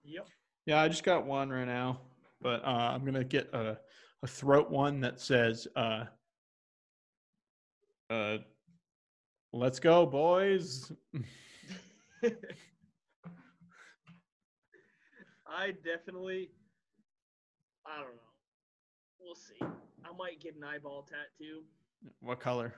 Yep. 0.02 0.26
Yeah, 0.66 0.80
I 0.82 0.88
just 0.88 1.04
got 1.04 1.26
one 1.26 1.48
right 1.48 1.66
now, 1.66 2.00
but 2.42 2.64
uh, 2.64 2.90
I'm 2.92 3.04
gonna 3.04 3.22
get 3.22 3.48
a, 3.54 3.78
a 4.24 4.26
throat 4.26 4.68
one 4.68 5.00
that 5.02 5.20
says 5.20 5.68
uh, 5.76 6.06
uh, 8.10 8.38
Let's 9.52 9.78
go, 9.78 10.06
boys. 10.06 10.90
I 15.46 15.72
definitely, 15.84 16.50
I 17.86 17.96
don't 17.96 18.06
know. 18.06 18.30
We'll 19.20 19.34
see. 19.34 19.58
I 19.60 20.16
might 20.16 20.40
get 20.40 20.56
an 20.56 20.64
eyeball 20.64 21.02
tattoo. 21.08 21.62
What 22.20 22.40
color? 22.40 22.74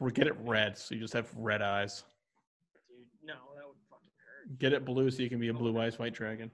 Or 0.00 0.10
get 0.10 0.26
it 0.26 0.34
red, 0.40 0.76
so 0.76 0.94
you 0.94 1.00
just 1.00 1.14
have 1.14 1.32
red 1.36 1.62
eyes. 1.62 2.04
Dude, 2.88 3.06
no, 3.24 3.34
that 3.56 3.66
would 3.66 3.76
fucking 3.88 4.10
hurt. 4.18 4.58
Get 4.58 4.72
it 4.72 4.84
blue, 4.84 5.10
so 5.10 5.22
you 5.22 5.28
can 5.28 5.40
be 5.40 5.48
a 5.48 5.54
blue 5.54 5.78
eyes 5.78 5.98
white 5.98 6.14
dragon. 6.14 6.50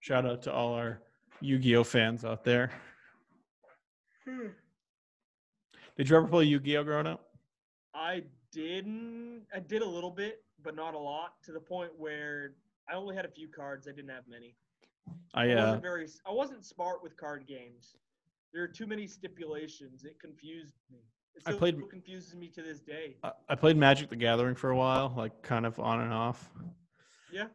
Shout 0.00 0.26
out 0.26 0.42
to 0.42 0.52
all 0.52 0.72
our 0.74 1.00
Yu-Gi-Oh 1.40 1.84
fans 1.84 2.24
out 2.24 2.44
there. 2.44 2.70
Hmm. 4.24 4.48
Did 5.96 6.08
you 6.08 6.16
ever 6.16 6.28
play 6.28 6.44
Yu-Gi-Oh 6.44 6.84
growing 6.84 7.06
up? 7.06 7.30
I 7.94 8.22
didn't. 8.52 9.42
I 9.54 9.60
did 9.60 9.82
a 9.82 9.88
little 9.88 10.10
bit, 10.10 10.42
but 10.62 10.74
not 10.74 10.94
a 10.94 10.98
lot. 10.98 11.42
To 11.44 11.52
the 11.52 11.60
point 11.60 11.90
where 11.98 12.52
I 12.88 12.94
only 12.94 13.14
had 13.14 13.24
a 13.24 13.30
few 13.30 13.48
cards. 13.48 13.86
I 13.88 13.92
didn't 13.92 14.10
have 14.10 14.24
many. 14.28 14.54
I 15.34 15.44
I 15.50 15.52
uh, 15.52 15.56
wasn't 15.64 15.82
very. 15.82 16.06
I 16.26 16.32
wasn't 16.32 16.64
smart 16.64 17.02
with 17.02 17.16
card 17.16 17.46
games. 17.46 17.96
There 18.52 18.62
are 18.62 18.68
too 18.68 18.86
many 18.86 19.06
stipulations. 19.06 20.04
It 20.04 20.18
confused 20.20 20.74
me. 20.90 20.98
It 21.34 21.42
I 21.46 21.52
played- 21.54 21.88
confuses 21.88 22.34
me 22.36 22.48
to 22.48 22.62
this 22.62 22.80
day. 22.80 23.16
I- 23.22 23.32
I 23.48 23.54
played 23.54 23.76
Magic 23.76 24.10
the 24.10 24.16
Gathering 24.16 24.54
for 24.54 24.70
a 24.70 24.76
while, 24.76 25.14
like 25.16 25.42
kind 25.42 25.64
of 25.64 25.78
on 25.80 26.00
and 26.02 26.12
off. 26.12 26.50
Yeah. 27.32 27.48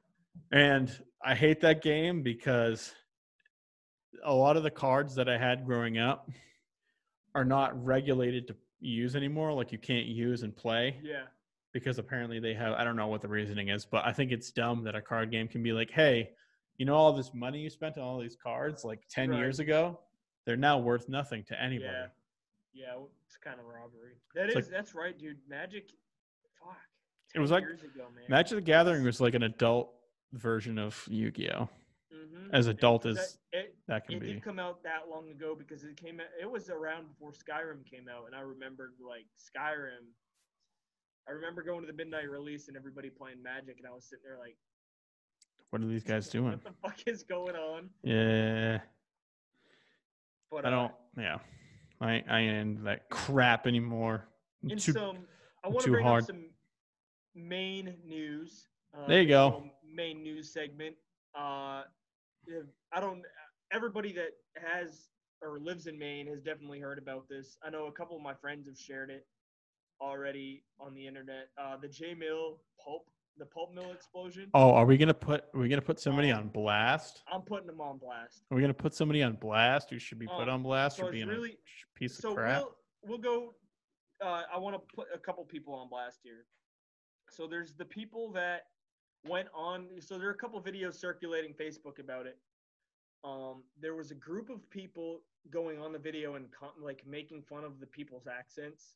And 0.51 0.89
I 1.23 1.35
hate 1.35 1.61
that 1.61 1.83
game 1.83 2.23
because 2.23 2.93
a 4.23 4.33
lot 4.33 4.57
of 4.57 4.63
the 4.63 4.71
cards 4.71 5.13
that 5.15 5.29
I 5.29 5.37
had 5.37 5.65
growing 5.65 5.99
up 5.99 6.29
are 7.35 7.45
not 7.45 7.83
regulated 7.85 8.47
to 8.47 8.55
use 8.79 9.15
anymore. 9.15 9.53
Like 9.53 9.71
you 9.71 9.77
can't 9.77 10.07
use 10.07 10.41
and 10.41 10.55
play 10.55 10.99
Yeah. 11.03 11.25
because 11.73 11.99
apparently 11.99 12.39
they 12.39 12.55
have, 12.55 12.73
I 12.73 12.83
don't 12.83 12.95
know 12.95 13.07
what 13.07 13.21
the 13.21 13.27
reasoning 13.27 13.69
is, 13.69 13.85
but 13.85 14.03
I 14.05 14.11
think 14.13 14.31
it's 14.31 14.51
dumb 14.51 14.83
that 14.85 14.95
a 14.95 15.01
card 15.01 15.29
game 15.29 15.47
can 15.47 15.61
be 15.61 15.73
like, 15.73 15.91
hey, 15.91 16.31
you 16.77 16.85
know, 16.85 16.95
all 16.95 17.13
this 17.13 17.33
money 17.33 17.59
you 17.59 17.69
spent 17.69 17.97
on 17.97 18.03
all 18.03 18.19
these 18.19 18.35
cards 18.35 18.83
like 18.83 19.07
10 19.09 19.29
Right. 19.29 19.39
years 19.39 19.59
ago, 19.59 19.99
they're 20.45 20.55
now 20.57 20.77
worth 20.79 21.09
nothing 21.09 21.43
to 21.45 21.61
anybody. 21.61 21.91
Yeah. 21.91 22.07
Yeah. 22.73 23.03
It's 23.25 23.37
kind 23.37 23.59
of 23.59 23.65
robbery. 23.65 24.13
That 24.35 24.45
It's 24.45 24.55
is. 24.55 24.65
like- 24.67 24.71
that's 24.71 24.93
right, 24.95 25.17
dude. 25.17 25.39
Magic. 25.47 25.89
Fuck. 26.59 26.77
It 27.35 27.39
was 27.39 27.51
like 27.51 27.63
years 27.63 27.83
ago, 27.83 28.09
man. 28.15 28.25
Magic 28.29 28.55
the 28.57 28.61
Gathering 28.61 29.03
was 29.03 29.19
like 29.19 29.33
an 29.33 29.43
adult 29.43 29.93
version 30.33 30.77
of 30.77 31.05
Yu 31.09 31.31
Gi 31.31 31.51
Oh! 31.51 31.69
Mhm. 32.13 32.49
As 32.53 32.67
adult 32.67 33.03
That- 33.03 33.17
as 33.17 33.39
it, 33.51 33.75
that 33.87 34.05
can 34.05 34.15
it 34.15 34.19
be. 34.21 34.29
It 34.29 34.33
did 34.35 34.43
come 34.43 34.59
out 34.59 34.81
that 34.83 35.09
long 35.09 35.29
ago 35.29 35.55
because 35.55 35.83
it 35.83 35.97
came 35.97 36.19
out. 36.19 36.27
It 36.39 36.49
was 36.49 36.69
around 36.69 37.07
before 37.07 37.31
Skyrim 37.31 37.85
came 37.85 38.07
out, 38.07 38.25
and 38.27 38.35
I 38.35 38.41
remembered 38.41 38.93
like 38.99 39.25
Skyrim. 39.37 40.07
I 41.27 41.31
remember 41.31 41.61
going 41.63 41.81
to 41.81 41.87
the 41.87 41.93
midnight 41.93 42.29
release 42.29 42.69
and 42.69 42.77
everybody 42.77 43.09
playing 43.09 43.41
Magic, 43.43 43.77
and 43.79 43.85
I 43.87 43.91
was 43.91 44.05
sitting 44.05 44.23
there 44.23 44.37
like, 44.37 44.57
What 45.69 45.81
are 45.81 45.85
these 45.87 46.03
guys 46.03 46.29
doing? 46.37 46.51
"What 46.51 46.63
the 46.63 46.71
fuck 46.81 46.97
is 47.07 47.23
going 47.23 47.55
on?" 47.55 47.89
Yeah, 48.03 48.79
But 50.51 50.65
I 50.65 50.67
uh, 50.67 50.71
don't. 50.71 50.91
Yeah, 51.17 51.37
I 52.01 52.23
I 52.29 52.39
ain't 52.41 52.83
that 52.85 53.09
crap 53.09 53.67
anymore. 53.67 54.27
I'm 54.63 54.71
in 54.71 54.77
too- 54.77 54.93
some, 54.93 55.17
I 55.63 55.67
want 55.69 55.81
to 55.85 55.91
bring 55.91 56.05
hard. 56.05 56.23
up 56.23 56.27
some 56.27 56.45
main 57.35 57.95
news. 58.05 58.67
Uh, 58.97 59.07
There 59.07 59.21
you 59.21 59.27
go. 59.27 59.63
Main 59.93 60.23
news 60.23 60.51
segment. 60.53 60.95
Uh, 61.37 61.83
I 62.93 62.99
don't. 62.99 63.21
Everybody 63.71 64.13
that 64.13 64.31
has 64.55 65.09
or 65.41 65.59
lives 65.59 65.85
in 65.87 65.99
Maine 65.99 66.25
has 66.27 66.41
definitely 66.41 66.79
heard 66.79 66.97
about 66.97 67.27
this. 67.29 67.57
I 67.63 67.69
know 67.69 67.85
a 67.87 67.91
couple 67.91 68.15
of 68.15 68.23
my 68.23 68.33
friends 68.33 68.67
have 68.67 68.77
shared 68.77 69.11
it 69.11 69.27
already 70.01 70.63
on 70.79 70.93
the 70.95 71.05
internet. 71.05 71.49
Uh, 71.61 71.77
the 71.77 71.87
Jay 71.87 72.13
Mill 72.15 72.59
pulp, 72.83 73.05
the 73.37 73.45
pulp 73.45 73.73
mill 73.73 73.91
explosion. 73.91 74.49
oh, 74.53 74.71
are 74.71 74.85
we 74.85 74.97
gonna 74.97 75.13
put? 75.13 75.45
Are 75.53 75.59
we 75.59 75.69
gonna 75.69 75.81
put 75.81 75.99
somebody 75.99 76.31
Um, 76.31 76.39
on 76.43 76.49
blast? 76.49 77.23
I'm 77.31 77.41
putting 77.41 77.67
them 77.67 77.81
on 77.81 77.97
blast. 77.97 78.43
Are 78.51 78.55
we 78.55 78.61
gonna 78.61 78.73
put 78.73 78.93
somebody 78.93 79.21
on 79.23 79.35
blast 79.35 79.89
who 79.89 79.99
should 79.99 80.19
be 80.19 80.27
put 80.27 80.43
Um, 80.47 80.49
on 80.49 80.63
blast 80.63 80.97
for 80.99 81.11
being 81.11 81.27
really- 81.27 81.53
a 81.53 81.99
piece 81.99 82.17
so 82.17 82.29
of 82.29 82.35
crap? 82.35 82.63
we'll 82.63 82.77
we'll 83.03 83.17
go. 83.19 83.55
Uh, 84.21 84.43
I 84.51 84.57
want 84.57 84.75
to 84.75 84.95
put 84.95 85.07
a 85.13 85.19
couple 85.19 85.45
people 85.45 85.73
on 85.75 85.89
blast 85.89 86.21
here. 86.23 86.45
So 87.29 87.45
there's 87.47 87.75
the 87.75 87.85
people 87.85 88.31
that 88.31 88.63
went 89.25 89.47
on. 89.53 90.01
So 90.01 90.17
there 90.17 90.27
are 90.27 90.31
a 90.33 90.37
couple 90.37 90.61
videos 90.61 90.95
circulating 90.95 91.53
Facebook 91.53 91.99
about 91.99 92.25
it. 92.25 92.39
Um, 93.23 93.63
there 93.79 93.95
was 93.95 94.11
a 94.11 94.15
group 94.15 94.49
of 94.49 94.67
people 94.69 95.23
going 95.49 95.79
on 95.79 95.91
the 95.91 95.99
video 95.99 96.35
and 96.35 96.49
like 96.79 97.05
making 97.05 97.43
fun 97.43 97.63
of 97.63 97.79
the 97.79 97.87
people's 97.87 98.27
accents, 98.27 98.95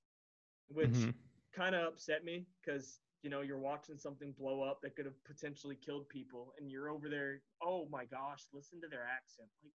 which 0.69 0.89
Mhm. 0.89 1.13
kind 1.51 1.75
of 1.75 1.87
upset 1.93 2.23
me 2.23 2.47
because 2.61 2.99
you 3.23 3.29
know 3.29 3.41
you're 3.41 3.59
watching 3.59 3.97
something 3.97 4.33
blow 4.37 4.61
up 4.61 4.81
that 4.81 4.95
could 4.95 5.05
have 5.05 5.23
potentially 5.25 5.75
killed 5.75 6.09
people, 6.09 6.53
and 6.59 6.69
you're 6.69 6.89
over 6.89 7.09
there. 7.09 7.41
Oh 7.61 7.87
my 7.91 8.05
gosh, 8.05 8.43
listen 8.53 8.81
to 8.81 8.87
their 8.87 9.03
accent. 9.03 9.49
Like, 9.63 9.73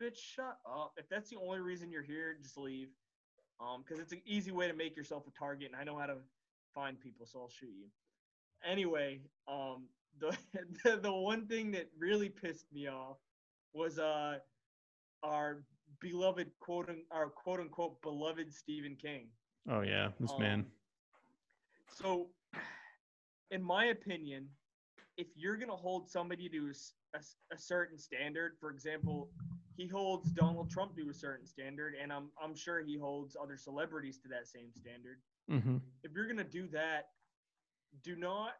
bitch, 0.00 0.18
shut 0.18 0.58
up. 0.66 0.92
If 0.96 1.08
that's 1.08 1.30
the 1.30 1.36
only 1.36 1.60
reason 1.60 1.90
you're 1.90 2.02
here, 2.02 2.36
just 2.42 2.56
leave. 2.56 2.88
Um, 3.60 3.84
because 3.84 4.00
it's 4.00 4.12
an 4.12 4.22
easy 4.24 4.52
way 4.52 4.68
to 4.68 4.74
make 4.74 4.96
yourself 4.96 5.24
a 5.26 5.38
target, 5.38 5.70
and 5.70 5.76
I 5.76 5.84
know 5.84 5.98
how 5.98 6.06
to 6.06 6.16
find 6.74 6.98
people, 6.98 7.26
so 7.26 7.40
I'll 7.40 7.50
shoot 7.50 7.74
you. 7.76 7.88
Anyway, 8.64 9.20
um, 9.48 9.84
the 10.18 10.36
the, 10.84 10.96
the 10.96 11.12
one 11.12 11.46
thing 11.46 11.70
that 11.72 11.90
really 11.98 12.28
pissed 12.28 12.66
me 12.72 12.88
off 12.88 13.18
was 13.72 13.98
uh 13.98 14.38
our 15.22 15.62
beloved 16.00 16.50
quote 16.60 16.90
our 17.10 17.28
quote 17.28 17.60
unquote 17.60 18.00
beloved 18.02 18.52
Stephen 18.52 18.96
King. 18.96 19.26
Oh 19.68 19.82
yeah, 19.82 20.08
this 20.18 20.32
um, 20.32 20.40
man. 20.40 20.66
So, 21.92 22.28
in 23.50 23.62
my 23.62 23.86
opinion, 23.86 24.48
if 25.16 25.26
you're 25.36 25.56
going 25.56 25.68
to 25.70 25.76
hold 25.76 26.08
somebody 26.08 26.48
to 26.48 26.72
a 27.14 27.58
certain 27.58 27.98
standard, 27.98 28.52
for 28.60 28.70
example, 28.70 29.28
he 29.76 29.86
holds 29.86 30.30
Donald 30.30 30.70
Trump 30.70 30.94
to 30.96 31.08
a 31.10 31.14
certain 31.14 31.46
standard, 31.46 31.94
and 32.00 32.12
I'm, 32.12 32.28
I'm 32.42 32.54
sure 32.54 32.80
he 32.82 32.96
holds 32.96 33.36
other 33.40 33.56
celebrities 33.56 34.18
to 34.18 34.28
that 34.28 34.46
same 34.46 34.70
standard. 34.72 35.18
hmm 35.48 35.78
If 36.04 36.12
you're 36.14 36.26
going 36.26 36.36
to 36.38 36.44
do 36.44 36.68
that, 36.68 37.08
do 38.04 38.14
not 38.16 38.52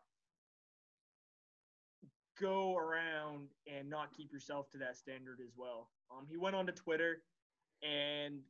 go 2.41 2.77
around 2.77 3.49
and 3.73 3.89
not 3.89 4.13
keep 4.13 4.33
yourself 4.33 4.71
to 4.71 4.79
that 4.79 4.97
standard 4.97 5.39
as 5.45 5.53
well. 5.57 5.91
Um, 6.11 6.27
he 6.29 6.37
went 6.37 6.57
on 6.57 6.67
to 6.67 6.73
Twitter, 6.73 7.23
and 7.83 8.41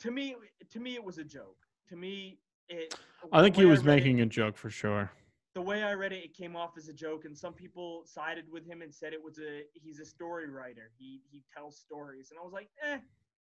to 0.00 0.10
me, 0.10 0.34
to 0.70 0.80
me, 0.80 0.94
it 0.94 1.02
was 1.04 1.18
a 1.18 1.24
joke. 1.24 1.56
To 1.88 1.96
me, 1.96 2.38
it. 2.68 2.94
I 3.32 3.40
think 3.42 3.56
he 3.56 3.64
was 3.64 3.82
read 3.84 3.92
it- 3.94 3.96
making 3.96 4.20
a 4.20 4.26
joke 4.26 4.56
for 4.56 4.68
sure. 4.68 5.10
The 5.56 5.62
way 5.62 5.82
I 5.82 5.94
read 5.94 6.12
it, 6.12 6.22
it 6.22 6.36
came 6.36 6.54
off 6.54 6.76
as 6.76 6.88
a 6.88 6.92
joke, 6.92 7.24
and 7.24 7.34
some 7.34 7.54
people 7.54 8.02
sided 8.04 8.44
with 8.52 8.66
him 8.66 8.82
and 8.82 8.94
said 8.94 9.14
it 9.14 9.24
was 9.24 9.38
a 9.38 9.62
he's 9.72 10.00
a 10.00 10.04
story 10.04 10.50
writer. 10.50 10.90
He 10.98 11.22
he 11.30 11.42
tells 11.56 11.78
stories, 11.78 12.28
and 12.30 12.38
I 12.38 12.44
was 12.44 12.52
like, 12.52 12.68
eh, 12.84 12.98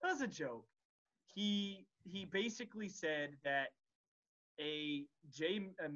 that 0.02 0.12
was 0.12 0.22
a 0.22 0.28
joke. 0.28 0.66
He 1.28 1.86
he 2.04 2.26
basically 2.26 2.90
said 2.90 3.38
that 3.44 3.68
a 4.60 5.06
J 5.32 5.68
a 5.80 5.90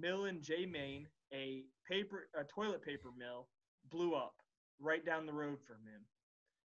mill 0.00 0.24
in 0.24 0.42
Jay 0.42 0.66
Maine, 0.66 1.06
a 1.32 1.62
paper 1.88 2.26
a 2.36 2.42
toilet 2.42 2.82
paper 2.82 3.10
mill, 3.16 3.46
blew 3.92 4.14
up 4.16 4.34
right 4.80 5.06
down 5.06 5.24
the 5.24 5.32
road 5.32 5.58
from 5.64 5.76
him. 5.84 6.00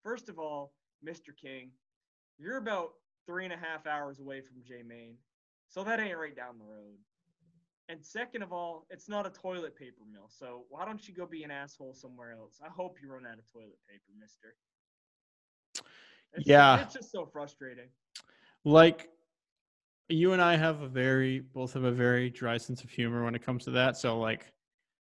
First 0.03 0.29
of 0.29 0.37
all, 0.37 0.73
Mr. 1.03 1.35
King, 1.35 1.71
you're 2.37 2.57
about 2.57 2.91
three 3.25 3.45
and 3.45 3.53
a 3.53 3.57
half 3.57 3.87
hours 3.87 4.19
away 4.19 4.41
from 4.41 4.61
Jay 4.63 4.83
Maine, 4.87 5.17
so 5.69 5.83
that 5.83 5.99
ain't 5.99 6.19
right 6.19 6.35
down 6.35 6.59
the 6.59 6.65
road. 6.65 6.99
And 7.91 8.05
second 8.05 8.41
of 8.41 8.53
all, 8.53 8.85
it's 8.89 9.09
not 9.09 9.27
a 9.27 9.29
toilet 9.29 9.75
paper 9.75 10.03
mill. 10.09 10.29
So 10.29 10.63
why 10.69 10.85
don't 10.85 11.05
you 11.05 11.13
go 11.13 11.25
be 11.25 11.43
an 11.43 11.51
asshole 11.51 11.93
somewhere 11.93 12.31
else? 12.31 12.61
I 12.65 12.69
hope 12.69 12.95
you 13.03 13.11
run 13.11 13.25
out 13.25 13.37
of 13.37 13.51
toilet 13.51 13.77
paper, 13.85 14.13
mister. 14.17 14.55
It's, 16.33 16.47
Yeah. 16.47 16.79
It's 16.79 16.93
just 16.93 17.11
so 17.11 17.25
frustrating. 17.25 17.89
Like 18.63 19.09
you 20.07 20.31
and 20.31 20.41
I 20.41 20.55
have 20.55 20.81
a 20.81 20.87
very 20.87 21.39
both 21.39 21.73
have 21.73 21.83
a 21.83 21.91
very 21.91 22.29
dry 22.29 22.57
sense 22.57 22.81
of 22.81 22.89
humor 22.89 23.25
when 23.25 23.35
it 23.35 23.43
comes 23.43 23.65
to 23.65 23.71
that. 23.71 23.97
So 23.97 24.17
like 24.17 24.53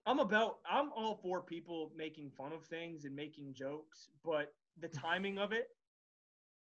I'm 0.05 0.19
about 0.19 0.59
I'm 0.69 0.89
all 0.95 1.19
for 1.21 1.41
people 1.41 1.91
making 1.97 2.31
fun 2.31 2.53
of 2.53 2.63
things 2.63 3.03
and 3.03 3.13
making 3.13 3.55
jokes, 3.55 4.07
but 4.23 4.53
the 4.79 4.87
mm. 4.87 5.01
timing 5.01 5.37
of 5.37 5.51
it 5.51 5.67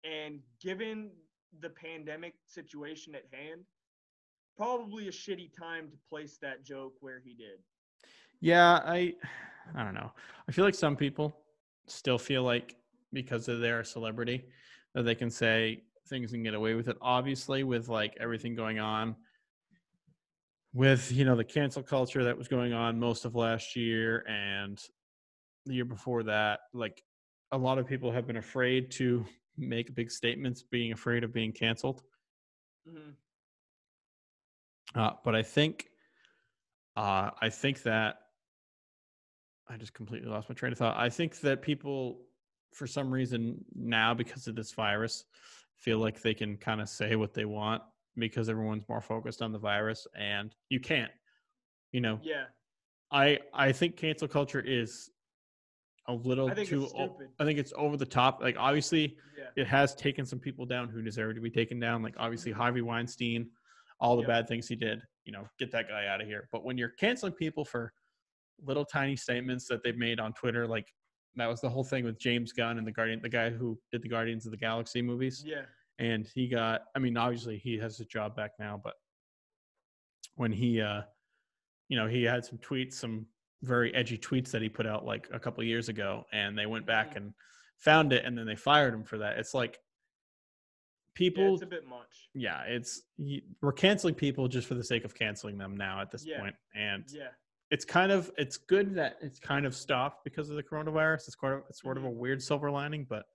and 0.06 0.40
given 0.62 1.12
the 1.60 1.70
pandemic 1.70 2.36
situation 2.48 3.16
at 3.16 3.24
hand, 3.34 3.66
probably 4.56 5.08
a 5.08 5.12
shitty 5.12 5.52
time 5.58 5.90
to 5.90 5.98
place 6.10 6.38
that 6.42 6.64
joke 6.66 6.94
where 7.00 7.22
he 7.24 7.34
did. 7.34 7.60
Yeah, 8.42 8.82
I 8.86 9.14
I 9.76 9.84
don't 9.84 9.94
know. 9.94 10.12
I 10.48 10.52
feel 10.52 10.66
like 10.66 10.76
some 10.76 10.96
people 10.96 11.38
still 11.88 12.18
feel 12.18 12.44
like 12.44 12.76
because 13.14 13.48
of 13.48 13.60
they're 13.60 13.82
a 13.82 13.86
celebrity 13.86 14.46
that 14.94 15.04
they 15.04 15.16
can 15.16 15.30
say 15.30 15.84
things 16.08 16.34
and 16.34 16.44
get 16.44 16.54
away 16.54 16.74
with 16.74 16.88
it. 16.88 16.98
Obviously, 17.02 17.64
with 17.64 17.88
like 17.88 18.16
everything 18.20 18.56
going 18.56 18.80
on 18.80 19.16
with 20.74 21.12
you 21.12 21.26
know 21.26 21.36
the 21.36 21.44
cancel 21.44 21.82
culture 21.82 22.24
that 22.26 22.38
was 22.38 22.48
going 22.48 22.74
on 22.74 23.00
most 23.00 23.26
of 23.26 23.36
last 23.36 23.76
year 23.76 24.26
and 24.28 24.80
the 25.66 25.74
year 25.74 25.86
before 25.86 26.24
that, 26.24 26.60
like 26.74 27.02
a 27.52 27.58
lot 27.58 27.78
of 27.78 27.88
people 27.88 28.12
have 28.12 28.28
been 28.28 28.38
afraid 28.38 28.92
to 28.92 29.26
make 29.58 29.96
big 29.96 30.12
statements, 30.12 30.64
being 30.64 30.92
afraid 30.92 31.24
of 31.24 31.34
being 31.34 31.52
canceled. 31.52 32.04
hmm 32.88 33.12
Uh, 34.96 35.12
but 35.24 35.36
I 35.36 35.44
think, 35.44 35.88
uh, 36.96 37.32
I 37.42 37.50
think 37.50 37.84
that 37.84 38.18
I 39.68 39.78
just 39.78 39.94
completely 39.94 40.30
lost 40.30 40.48
my 40.50 40.56
train 40.56 40.72
of 40.72 40.78
thought. 40.78 40.98
I 40.98 41.10
think 41.10 41.40
that 41.42 41.62
people, 41.62 42.22
for 42.74 42.88
some 42.88 43.12
reason 43.12 43.64
now, 43.76 44.14
because 44.14 44.48
of 44.48 44.56
this 44.56 44.72
virus, 44.72 45.26
feel 45.78 45.98
like 46.00 46.22
they 46.22 46.34
can 46.34 46.56
kind 46.58 46.80
of 46.82 46.88
say 46.90 47.16
what 47.16 47.34
they 47.34 47.46
want 47.46 47.82
because 48.18 48.48
everyone's 48.48 48.88
more 48.88 49.02
focused 49.02 49.42
on 49.42 49.52
the 49.52 49.60
virus, 49.60 50.08
and 50.18 50.56
you 50.70 50.80
can't. 50.80 51.12
You 51.92 52.02
know, 52.02 52.20
Yeah. 52.24 52.46
I 53.12 53.40
I 53.54 53.72
think 53.72 53.98
cancel 53.98 54.28
culture 54.28 54.60
is 54.62 55.10
a 56.08 56.14
little 56.14 56.50
I 56.50 56.54
too. 56.54 56.88
stupid. 56.88 57.30
I 57.40 57.46
think 57.46 57.60
it's 57.60 57.74
over 57.76 57.98
the 57.98 58.06
top. 58.06 58.42
Like 58.42 58.56
obviously, 58.58 59.18
Yeah. 59.38 59.50
it 59.56 59.68
has 59.68 59.96
taken 59.96 60.26
some 60.26 60.40
people 60.40 60.66
down 60.66 60.90
who 60.90 61.02
deserve 61.02 61.36
to 61.36 61.42
be 61.42 61.50
taken 61.50 61.80
down. 61.80 62.02
Like 62.04 62.16
obviously 62.18 62.52
Harvey 62.52 62.82
Weinstein, 62.82 63.50
all 64.00 64.16
the 64.16 64.22
Yep. 64.24 64.28
bad 64.28 64.48
things 64.48 64.68
he 64.68 64.76
did. 64.76 65.02
You 65.26 65.32
know, 65.32 65.48
get 65.60 65.72
that 65.72 65.88
guy 65.88 66.08
out 66.08 66.22
of 66.22 66.28
here. 66.28 66.48
But 66.52 66.64
when 66.64 66.78
you're 66.78 66.90
canceling 66.90 67.34
people 67.34 67.66
for 67.66 67.92
little 68.62 68.86
tiny 68.86 69.16
statements 69.16 69.68
that 69.68 69.84
they've 69.84 69.98
made 69.98 70.20
on 70.20 70.34
Twitter, 70.34 70.68
like 70.68 70.92
that 71.36 71.48
was 71.48 71.62
the 71.62 71.70
whole 71.70 71.84
thing 71.84 72.04
with 72.06 72.20
James 72.20 72.52
Gunn 72.54 72.78
and 72.78 72.86
the 72.88 72.92
Guardian, 72.92 73.22
the 73.22 73.30
guy 73.30 73.50
who 73.50 73.80
did 73.92 74.02
the 74.02 74.08
Guardians 74.10 74.46
of 74.46 74.52
the 74.52 74.58
Galaxy 74.58 75.02
movies 75.02 75.44
Yeah. 75.46 75.66
and 76.00 76.28
he 76.34 76.48
got 76.50 76.84
i 76.96 77.00
mean 77.00 77.16
obviously 77.18 77.58
he 77.58 77.78
has 77.78 77.98
his 77.98 78.08
job 78.08 78.36
back 78.36 78.52
now 78.60 78.80
but 78.84 78.96
when 80.36 80.52
he 80.52 80.82
uh 80.82 81.02
you 81.88 81.98
know 81.98 82.08
he 82.08 82.24
had 82.24 82.44
some 82.44 82.58
tweets 82.60 82.94
some 82.94 83.26
very 83.64 83.94
edgy 83.96 84.18
tweets 84.18 84.52
that 84.52 84.62
he 84.62 84.68
put 84.70 84.86
out 84.86 85.06
like 85.06 85.28
a 85.32 85.40
couple 85.40 85.62
of 85.62 85.68
years 85.68 85.88
ago 85.90 86.26
and 86.34 86.58
they 86.58 86.66
went 86.66 86.86
back 86.86 87.12
Mhm. 87.14 87.16
and 87.18 87.34
found 87.78 88.12
it 88.14 88.26
and 88.26 88.38
then 88.38 88.46
they 88.46 88.56
fired 88.56 88.94
him 88.94 89.04
for 89.04 89.18
that 89.20 89.38
it's 89.40 89.54
like 89.54 89.80
Yeah, 91.18 91.30
people 91.30 91.54
it's 91.54 91.64
a 91.64 91.66
bit 91.66 91.88
much. 91.88 92.30
yeah 92.34 92.64
it's 92.64 93.04
we're 93.62 93.72
canceling 93.72 94.16
people 94.16 94.48
just 94.48 94.68
for 94.68 94.74
the 94.76 94.84
sake 94.84 95.06
of 95.06 95.14
canceling 95.16 95.58
them 95.58 95.76
now 95.78 96.02
at 96.02 96.12
this 96.12 96.26
Yeah. 96.26 96.40
point 96.40 96.56
and 96.76 97.04
Yeah. 97.10 97.30
it's 97.72 97.86
kind 97.86 98.12
of 98.12 98.32
it's 98.38 98.58
good 98.58 98.96
that 98.96 99.18
it's 99.22 99.40
kind 99.40 99.66
of 99.66 99.76
stopped 99.76 100.24
because 100.24 100.50
of 100.50 100.56
the 100.56 100.64
coronavirus. 100.64 101.28
It's 101.28 101.40
sort 101.40 101.54
of 101.60 101.64
it's 101.70 101.82
sort 101.82 101.98
of 101.98 102.04
a 102.04 102.08
Mm-hmm. 102.08 102.18
weird 102.20 102.42
silver 102.42 102.70
lining, 102.70 103.06
but 103.06 103.26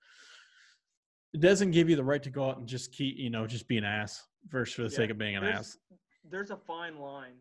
it 1.32 1.40
doesn't 1.40 1.70
give 1.70 1.88
you 1.88 1.96
the 1.96 2.04
right 2.04 2.22
to 2.22 2.30
go 2.30 2.50
out 2.50 2.58
and 2.58 2.66
just 2.68 2.92
keep 2.92 3.16
you 3.16 3.30
know 3.30 3.46
just 3.46 3.66
be 3.68 3.78
an 3.78 3.84
ass 3.84 4.26
versus 4.48 4.74
for 4.74 4.82
the 4.82 4.88
Yeah, 4.90 4.96
sake 4.96 5.10
of 5.10 5.18
being 5.18 5.36
an 5.36 5.42
there's- 5.44 5.58
ass. 5.58 5.78
There's 6.24 6.50
a 6.50 6.56
fine 6.58 6.98
line, 6.98 7.40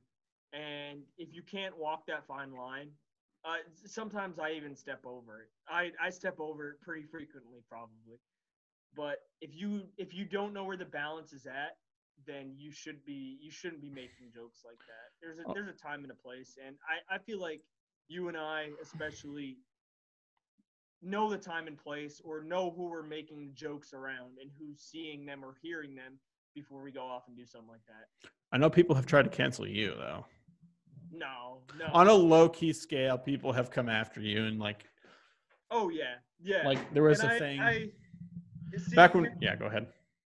and 0.53 1.03
if 1.17 1.33
you 1.33 1.43
can't 1.43 1.77
walk 1.77 2.07
that 2.07 2.25
fine 2.25 2.53
line, 2.53 2.89
uh, 3.45 3.57
sometimes 3.85 4.39
I 4.39 4.51
even 4.51 4.73
step 4.75 5.05
over 5.05 5.41
it. 5.41 5.49
I, 5.67 5.91
I 6.01 6.09
step 6.09 6.39
over 6.39 6.71
it 6.71 6.81
pretty 6.81 7.05
frequently, 7.05 7.59
probably. 7.69 8.17
But 8.95 9.17
if 9.41 9.55
you 9.55 9.83
if 9.97 10.13
you 10.13 10.25
don't 10.25 10.53
know 10.53 10.63
where 10.63 10.77
the 10.77 10.85
balance 10.85 11.31
is 11.33 11.45
at, 11.45 11.77
then 12.27 12.53
you 12.57 12.71
should 12.71 13.03
be 13.05 13.37
you 13.41 13.51
shouldn't 13.51 13.81
be 13.81 13.89
making 13.89 14.31
jokes 14.33 14.61
like 14.65 14.79
that. 14.79 15.09
There's 15.21 15.39
a 15.39 15.43
Oh. 15.47 15.53
there's 15.53 15.69
a 15.69 15.73
time 15.79 16.03
and 16.03 16.11
a 16.11 16.15
place, 16.15 16.57
and 16.65 16.75
I, 17.09 17.15
I 17.15 17.17
feel 17.19 17.39
like 17.39 17.61
you 18.07 18.27
and 18.27 18.35
I 18.37 18.69
especially 18.81 19.57
know 21.01 21.29
the 21.29 21.37
time 21.37 21.67
and 21.67 21.77
place 21.77 22.19
or 22.25 22.43
know 22.43 22.71
who 22.75 22.89
we're 22.89 23.03
making 23.03 23.51
jokes 23.53 23.93
around 23.93 24.37
and 24.41 24.51
who's 24.59 24.81
seeing 24.81 25.25
them 25.25 25.45
or 25.45 25.55
hearing 25.61 25.95
them 25.95 26.19
before 26.55 26.81
we 26.81 26.91
go 26.91 27.03
off 27.05 27.23
and 27.27 27.37
do 27.37 27.45
something 27.45 27.69
like 27.69 27.85
that. 27.87 28.29
I 28.51 28.57
know 28.57 28.69
people 28.69 28.95
have 28.95 29.05
tried 29.05 29.23
to 29.23 29.29
cancel 29.29 29.65
you 29.67 29.93
though. 29.97 30.25
No, 31.11 31.61
no. 31.77 31.85
On 31.93 32.07
a 32.07 32.13
low 32.13 32.49
key 32.49 32.73
scale, 32.73 33.17
people 33.17 33.53
have 33.53 33.71
come 33.71 33.87
after 33.87 34.19
you 34.19 34.43
and 34.45 34.59
like 34.59 34.83
oh 35.71 35.89
yeah, 35.89 36.15
yeah. 36.41 36.65
like 36.67 36.93
there 36.93 37.03
was 37.03 37.19
And 37.21 37.31
a 37.31 37.35
I- 37.35 37.39
thing 37.39 37.59
I, 37.61 37.89
see, 38.77 38.95
back 38.95 39.13
when 39.15 39.35
yeah, 39.41 39.55
go 39.55 39.65
ahead. 39.65 39.87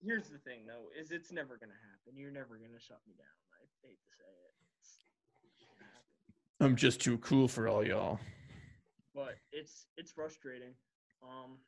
here's 0.02 0.28
the 0.28 0.38
thing 0.38 0.66
though, 0.66 0.88
is 0.98 1.10
it's 1.10 1.32
never 1.32 1.56
gonna 1.56 1.72
happen. 1.72 2.18
You're 2.18 2.30
never 2.30 2.56
gonna 2.56 2.80
shut 2.80 3.00
me 3.06 3.14
down. 3.16 3.26
I 3.52 3.64
hate 3.86 3.98
to 4.00 4.10
say 4.18 4.24
it. 4.28 4.54
It's 4.80 4.98
not 5.62 5.78
gonna 5.78 5.90
happen. 5.90 6.66
I'm 6.66 6.76
just 6.76 7.00
too 7.00 7.18
cool 7.18 7.48
for 7.48 7.68
all 7.68 7.86
y'all. 7.86 8.20
But 9.14 9.36
it's 9.52 9.86
it's 9.96 10.10
frustrating. 10.10 10.74
Um 11.22 11.58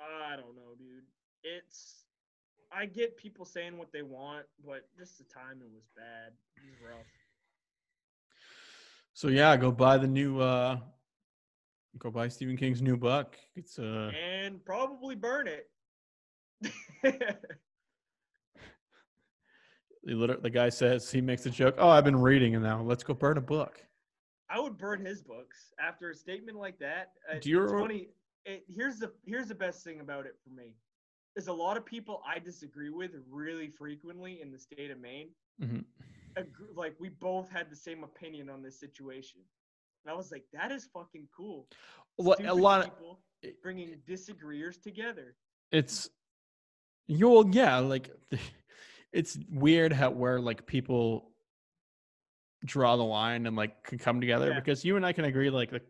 I 0.00 0.36
don't 0.36 0.56
know, 0.56 0.74
dude. 0.78 1.04
It's 1.42 2.04
I 2.72 2.86
get 2.86 3.16
people 3.16 3.44
saying 3.44 3.78
what 3.78 3.92
they 3.92 4.02
want, 4.02 4.46
but 4.66 4.88
just 4.98 5.18
the 5.18 5.24
timing 5.24 5.72
was 5.74 5.86
bad. 5.96 6.32
It 6.56 6.62
was 6.70 6.90
rough. 6.90 7.06
So 9.12 9.28
yeah, 9.28 9.56
go 9.56 9.70
buy 9.70 9.98
the 9.98 10.08
new 10.08 10.40
uh 10.40 10.78
go 11.98 12.10
buy 12.10 12.28
Stephen 12.28 12.56
King's 12.56 12.82
new 12.82 12.96
book. 12.96 13.36
It's 13.54 13.78
uh 13.78 14.10
and 14.42 14.64
probably 14.64 15.14
burn 15.14 15.48
it. 15.48 15.70
the 20.04 20.38
the 20.42 20.50
guy 20.50 20.68
says 20.68 21.10
he 21.10 21.20
makes 21.20 21.46
a 21.46 21.50
joke. 21.50 21.74
Oh, 21.78 21.88
I've 21.88 22.04
been 22.04 22.20
reading 22.20 22.54
and 22.54 22.64
now 22.64 22.82
let's 22.82 23.02
go 23.02 23.14
burn 23.14 23.38
a 23.38 23.42
book. 23.42 23.84
I 24.50 24.60
would 24.60 24.76
burn 24.76 25.04
his 25.04 25.22
books 25.22 25.72
after 25.80 26.10
a 26.10 26.14
statement 26.14 26.58
like 26.58 26.78
that. 26.78 27.12
uh, 27.30 27.36
Do 27.40 27.50
you 27.50 27.62
it's 27.62 27.72
re- 27.72 27.80
funny. 27.80 28.08
It, 28.44 28.64
here's 28.68 28.98
the 28.98 29.12
here's 29.24 29.48
the 29.48 29.54
best 29.54 29.82
thing 29.84 30.00
about 30.00 30.26
it 30.26 30.36
for 30.44 30.50
me. 30.50 30.74
Is 31.36 31.48
a 31.48 31.52
lot 31.52 31.76
of 31.76 31.84
people 31.84 32.22
I 32.28 32.38
disagree 32.38 32.90
with 32.90 33.12
really 33.30 33.68
frequently 33.68 34.40
in 34.42 34.52
the 34.52 34.58
state 34.58 34.90
of 34.90 35.00
Maine. 35.00 35.30
Mhm. 35.60 35.84
Agree, 36.36 36.66
like 36.74 36.94
we 37.00 37.08
both 37.08 37.48
had 37.50 37.70
the 37.70 37.76
same 37.76 38.04
opinion 38.04 38.50
on 38.50 38.62
this 38.62 38.78
situation, 38.78 39.40
and 40.04 40.12
I 40.12 40.16
was 40.16 40.30
like, 40.30 40.44
that 40.52 40.70
is 40.70 40.88
fucking 40.92 41.28
cool. 41.36 41.66
Well, 42.18 42.36
a 42.44 42.54
lot 42.54 42.80
of 42.80 42.86
people 42.94 43.20
bringing 43.62 43.96
disagreeers 44.06 44.78
together. 44.78 45.34
it's 45.72 46.08
you 47.06 47.28
well, 47.28 47.46
yeah, 47.50 47.78
like 47.78 48.10
it's 49.12 49.38
weird 49.50 49.92
how 49.92 50.10
where 50.10 50.40
like 50.40 50.66
people 50.66 51.30
draw 52.64 52.96
the 52.96 53.02
line 53.02 53.46
and 53.46 53.56
like 53.56 53.82
can 53.84 53.98
come 53.98 54.20
together 54.20 54.48
Yeah. 54.50 54.60
because 54.60 54.84
you 54.84 54.96
and 54.96 55.04
I 55.04 55.12
can 55.12 55.26
agree 55.26 55.50
like 55.50 55.70
the 55.70 55.82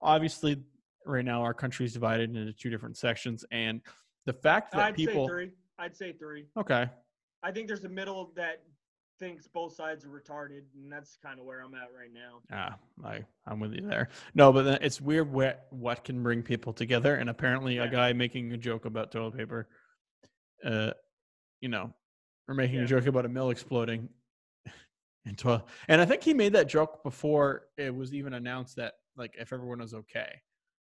obviously 0.00 0.62
right 1.04 1.24
now 1.24 1.42
our 1.42 1.52
country 1.52 1.84
is 1.84 1.92
divided 1.92 2.34
into 2.34 2.52
two 2.54 2.70
different 2.70 2.96
sections 2.96 3.44
and 3.50 3.82
the 4.24 4.32
fact 4.32 4.72
that 4.72 4.80
I'd 4.80 4.94
people 4.94 5.26
say 5.28 5.32
three. 5.32 5.50
I'd 5.78 5.94
say 5.96 6.12
three. 6.12 6.46
okay 6.56 6.88
I 7.42 7.52
think 7.52 7.68
there's 7.68 7.84
a 7.84 7.88
middle 7.90 8.32
that 8.36 8.62
thinks 9.18 9.46
both 9.46 9.74
sides 9.74 10.04
are 10.04 10.08
retarded, 10.08 10.62
and 10.74 10.90
that's 10.92 11.16
kind 11.22 11.38
of 11.40 11.46
where 11.46 11.60
I'm 11.60 11.74
at 11.74 11.88
right 11.98 12.12
now. 12.12 12.40
Ah, 12.52 12.76
I 13.04 13.24
I'm 13.46 13.60
with 13.60 13.72
you 13.74 13.86
there. 13.86 14.08
No, 14.34 14.52
but 14.52 14.62
then 14.64 14.78
it's 14.82 15.00
weird 15.00 15.32
what 15.32 15.66
what 15.70 16.04
can 16.04 16.22
bring 16.22 16.42
people 16.42 16.72
together, 16.72 17.16
and 17.16 17.30
apparently 17.30 17.78
a 17.78 17.88
guy 17.88 18.12
making 18.12 18.52
a 18.52 18.56
joke 18.56 18.84
about 18.84 19.12
toilet 19.12 19.36
paper, 19.36 19.68
uh, 20.64 20.90
you 21.60 21.68
know, 21.68 21.92
or 22.48 22.54
making 22.54 22.76
Yeah. 22.76 22.82
a 22.84 22.86
joke 22.86 23.06
about 23.06 23.24
a 23.24 23.28
mill 23.28 23.50
exploding, 23.50 24.08
and 25.26 25.36
toilet. 25.38 25.64
And 25.88 26.00
I 26.00 26.04
think 26.04 26.22
he 26.22 26.34
made 26.34 26.52
that 26.54 26.68
joke 26.68 27.02
before 27.02 27.68
it 27.76 27.94
was 27.94 28.12
even 28.14 28.34
announced 28.34 28.76
that 28.76 28.94
like 29.16 29.34
if 29.38 29.52
everyone 29.52 29.78
was 29.80 29.94
okay. 29.94 30.40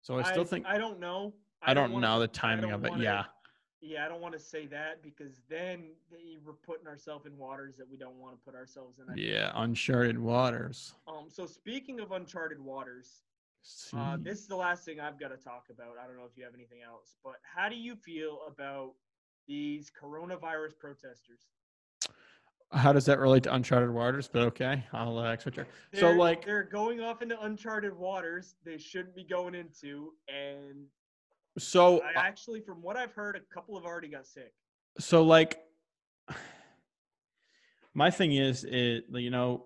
So 0.02 0.20
I 0.20 0.24
still 0.24 0.46
think 0.46 0.66
I 0.66 0.78
don't 0.78 1.00
know. 1.00 1.34
I 1.62 1.74
don't 1.74 1.92
wanna- 1.92 2.08
know 2.08 2.20
the 2.20 2.28
timing 2.28 2.72
of 2.72 2.86
it. 2.86 2.92
wanna- 2.92 3.04
Yeah, 3.04 3.26
Yeah, 3.82 4.06
I 4.06 4.08
don't 4.08 4.22
want 4.22 4.34
to 4.34 4.40
say 4.40 4.66
that 4.68 5.04
because 5.04 5.42
then 5.50 5.90
we're 6.44 6.54
putting 6.54 6.88
ourselves 6.88 7.28
in 7.28 7.38
waters 7.38 7.76
that 7.78 7.90
we 7.90 7.98
don't 7.98 8.16
want 8.16 8.34
to 8.34 8.44
put 8.44 8.56
ourselves 8.56 8.98
in. 8.98 9.06
I 9.06 9.14
think. 9.14 9.28
yeah, 9.28 9.52
uncharted 9.56 10.18
waters. 10.18 10.94
Um. 11.08 11.26
So 11.30 11.46
speaking 11.46 12.00
of 12.00 12.12
uncharted 12.12 12.60
waters, 12.60 13.22
uh, 13.96 14.18
this 14.20 14.40
is 14.40 14.48
the 14.48 14.56
last 14.56 14.86
thing 14.86 15.00
I've 15.00 15.20
got 15.20 15.30
to 15.30 15.38
talk 15.38 15.66
about. 15.70 15.96
I 16.02 16.08
don't 16.08 16.18
know 16.18 16.26
if 16.26 16.38
you 16.38 16.44
have 16.44 16.54
anything 16.54 16.80
else, 16.88 17.16
but 17.24 17.36
how 17.44 17.70
do 17.70 17.76
you 17.76 17.96
feel 17.96 18.40
about 18.48 18.94
these 19.48 19.92
coronavirus 19.92 20.78
protesters? 20.80 21.42
How 22.72 22.92
does 22.92 23.06
that 23.06 23.20
relate 23.20 23.44
to 23.44 23.54
uncharted 23.54 23.90
waters? 23.90 24.30
But 24.32 24.42
okay, 24.44 24.84
I'll 24.92 25.18
uh, 25.18 25.38
switch. 25.38 25.56
her. 25.56 25.68
So 25.94 26.12
like, 26.12 26.46
they're 26.46 26.64
going 26.64 27.00
off 27.02 27.22
into 27.22 27.40
uncharted 27.42 27.98
waters 27.98 28.56
they 28.66 28.78
shouldn't 28.78 29.16
be 29.16 29.24
going 29.24 29.56
into, 29.56 30.14
and 30.28 30.86
so 31.58 32.02
I 32.02 32.28
actually, 32.28 32.62
from 32.62 32.82
what 32.82 32.98
I've 32.98 33.14
heard, 33.14 33.36
a 33.36 33.54
couple 33.54 33.76
have 33.76 33.86
already 33.86 34.10
got 34.10 34.26
sick. 34.26 34.54
so 35.00 35.24
like 35.24 35.60
my 37.94 38.12
thing 38.12 38.34
is 38.34 38.64
it 38.64 39.06
you 39.10 39.30
know 39.30 39.66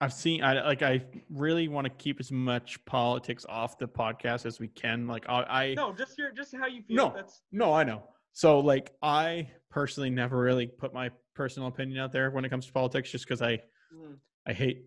i've 0.00 0.12
seen 0.12 0.42
i 0.42 0.64
like 0.64 0.82
i 0.82 1.02
really 1.30 1.68
want 1.68 1.84
to 1.84 1.90
keep 1.90 2.18
as 2.20 2.32
much 2.32 2.84
politics 2.84 3.46
off 3.48 3.78
the 3.78 3.86
podcast 3.86 4.44
as 4.44 4.58
we 4.58 4.68
can 4.68 5.06
like 5.06 5.24
i, 5.28 5.42
I 5.42 5.74
No, 5.74 5.92
just 5.92 6.18
your, 6.18 6.32
just 6.32 6.54
how 6.56 6.66
you 6.66 6.82
feel. 6.82 6.96
No. 6.96 7.12
That's 7.14 7.42
no 7.52 7.72
i 7.72 7.84
know 7.84 8.02
so 8.32 8.60
like 8.60 8.92
i 9.02 9.48
personally 9.70 10.10
never 10.10 10.38
really 10.38 10.66
put 10.66 10.92
my 10.92 11.10
personal 11.34 11.68
opinion 11.68 11.98
out 11.98 12.12
there 12.12 12.30
when 12.30 12.44
it 12.44 12.48
comes 12.48 12.66
to 12.66 12.72
politics 12.72 13.10
just 13.10 13.24
because 13.24 13.40
i 13.40 13.52
mm. 13.94 14.16
i 14.46 14.52
hate 14.52 14.86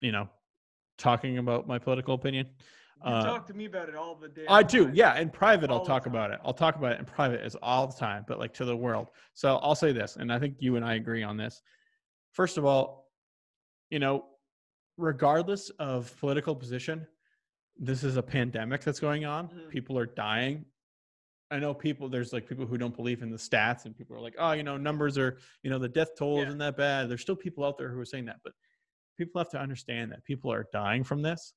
you 0.00 0.12
know 0.12 0.28
talking 0.98 1.38
about 1.38 1.66
my 1.66 1.78
political 1.78 2.14
opinion 2.14 2.48
Uh, 3.04 3.24
talk 3.24 3.46
to 3.46 3.54
me 3.54 3.64
about 3.66 3.88
it 3.88 3.94
all 3.94 4.14
the 4.14 4.28
day. 4.28 4.44
I 4.48 4.62
do, 4.62 4.90
yeah. 4.94 5.18
In 5.18 5.30
private, 5.30 5.70
I'll 5.70 5.84
talk 5.84 6.06
about 6.06 6.30
it. 6.30 6.38
I'll 6.44 6.54
talk 6.54 6.76
about 6.76 6.92
it 6.92 6.98
in 6.98 7.04
private 7.04 7.40
as 7.40 7.56
all 7.62 7.86
the 7.86 7.94
time, 7.96 8.24
but 8.28 8.38
like 8.38 8.52
to 8.54 8.64
the 8.64 8.76
world. 8.76 9.08
So 9.34 9.56
I'll 9.56 9.74
say 9.74 9.92
this, 9.92 10.16
and 10.16 10.32
I 10.32 10.38
think 10.38 10.56
you 10.60 10.76
and 10.76 10.84
I 10.84 10.94
agree 10.94 11.22
on 11.22 11.36
this. 11.36 11.62
First 12.32 12.58
of 12.58 12.64
all, 12.64 13.10
you 13.90 13.98
know, 13.98 14.24
regardless 14.96 15.70
of 15.78 16.14
political 16.20 16.54
position, 16.54 17.06
this 17.76 18.04
is 18.04 18.16
a 18.16 18.22
pandemic 18.22 18.82
that's 18.82 19.00
going 19.00 19.24
on. 19.24 19.48
Mhm. 19.48 19.68
People 19.70 19.98
are 19.98 20.06
dying. 20.06 20.64
I 21.50 21.58
know 21.58 21.74
people. 21.74 22.08
There's 22.08 22.32
like 22.32 22.48
people 22.48 22.64
who 22.66 22.78
don't 22.78 22.96
believe 22.96 23.22
in 23.22 23.30
the 23.30 23.36
stats, 23.36 23.84
and 23.84 23.96
people 23.96 24.16
are 24.16 24.20
like, 24.20 24.34
oh, 24.38 24.52
you 24.52 24.62
know, 24.62 24.76
numbers 24.76 25.18
are, 25.18 25.38
you 25.62 25.70
know, 25.70 25.78
the 25.78 25.88
death 25.88 26.14
toll 26.16 26.38
Yeah. 26.38 26.46
isn't 26.46 26.58
that 26.58 26.76
bad. 26.76 27.08
There's 27.10 27.20
still 27.22 27.36
people 27.36 27.64
out 27.64 27.76
there 27.78 27.90
who 27.90 27.98
are 28.00 28.04
saying 28.06 28.26
that, 28.26 28.36
but 28.44 28.52
people 29.18 29.38
have 29.38 29.50
to 29.50 29.58
understand 29.60 30.12
that 30.12 30.24
people 30.24 30.50
are 30.52 30.66
dying 30.72 31.04
from 31.04 31.20
this, 31.20 31.52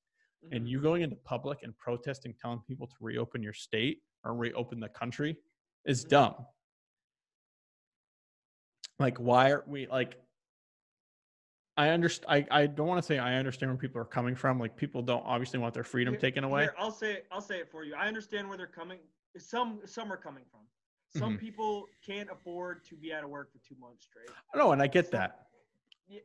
and 0.52 0.64
Mhm. 0.66 0.68
you 0.68 0.80
going 0.80 1.02
into 1.02 1.16
public 1.16 1.62
and 1.62 1.76
protesting, 1.76 2.34
telling 2.34 2.60
people 2.60 2.86
to 2.86 2.94
reopen 3.00 3.42
your 3.42 3.52
state 3.52 4.02
or 4.24 4.34
reopen 4.34 4.80
the 4.80 4.88
country 4.88 5.36
is 5.84 6.04
Mhm. 6.04 6.08
dumb. 6.08 6.46
Like, 8.98 9.18
why 9.18 9.50
are 9.50 9.64
we 9.66 9.86
like? 9.86 10.20
I 11.76 11.90
understand. 11.90 12.46
I, 12.50 12.62
I 12.62 12.66
don't 12.66 12.86
want 12.86 13.02
to 13.02 13.06
say 13.06 13.18
I 13.18 13.34
understand 13.34 13.70
where 13.70 13.76
people 13.78 14.00
are 14.00 14.04
coming 14.06 14.34
from. 14.34 14.58
Like, 14.58 14.76
people 14.76 15.02
don't 15.02 15.22
obviously 15.24 15.58
want 15.58 15.74
their 15.74 15.84
freedom 15.84 16.14
Here- 16.14 16.20
taken 16.20 16.44
away. 16.44 16.62
Here, 16.62 16.74
I'll 16.78 16.90
say 16.90 17.24
I'll 17.30 17.42
say 17.42 17.58
it 17.60 17.70
for 17.70 17.84
you. 17.84 17.94
I 17.94 18.08
understand 18.08 18.48
where 18.48 18.56
they're 18.56 18.66
coming. 18.66 19.00
Some 19.36 19.86
some 19.86 20.10
are 20.10 20.16
coming 20.16 20.44
from. 20.46 20.66
Some 21.10 21.36
Mhm. 21.36 21.40
people 21.40 21.86
can't 22.04 22.30
afford 22.30 22.84
to 22.86 22.96
be 22.96 23.12
out 23.12 23.24
of 23.24 23.30
work 23.30 23.52
for 23.52 23.58
two 23.58 23.76
months 23.76 24.04
straight. 24.04 24.28
No, 24.54 24.72
and 24.72 24.80
I 24.82 24.86
get 24.86 25.06
some- 25.06 25.12
that. 25.20 25.50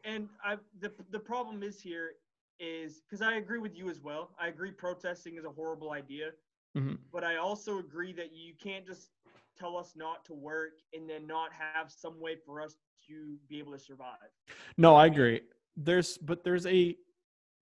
And 0.06 0.30
I 0.44 0.58
the 0.80 0.90
the 1.10 1.20
problem 1.20 1.64
is 1.64 1.82
here 1.82 2.16
is 2.62 3.02
because 3.02 3.22
I 3.22 3.36
agree 3.36 3.60
with 3.60 3.76
you 3.76 3.90
as 3.90 4.02
well. 4.02 4.32
I 4.40 4.48
agree 4.48 4.72
protesting 4.72 5.38
is 5.38 5.46
a 5.46 5.50
horrible 5.52 5.92
idea, 5.92 6.32
Mhm. 6.76 7.00
but 7.12 7.24
I 7.24 7.38
also 7.38 7.80
agree 7.80 8.14
that 8.14 8.32
you 8.34 8.54
can't 8.56 8.86
just 8.86 9.12
tell 9.58 9.78
us 9.78 9.96
not 9.96 10.26
to 10.26 10.34
work 10.34 10.74
and 10.94 11.10
then 11.10 11.28
not 11.28 11.52
have 11.54 11.92
some 11.92 12.20
way 12.22 12.36
for 12.36 12.62
us 12.62 12.78
to 13.08 13.38
be 13.50 13.60
able 13.60 13.74
to 13.74 13.80
survive. 13.80 14.32
No, 14.78 14.96
I 14.96 15.08
agree. 15.08 15.42
There's, 15.76 16.18
but 16.18 16.44
there's 16.44 16.66
a, 16.66 16.96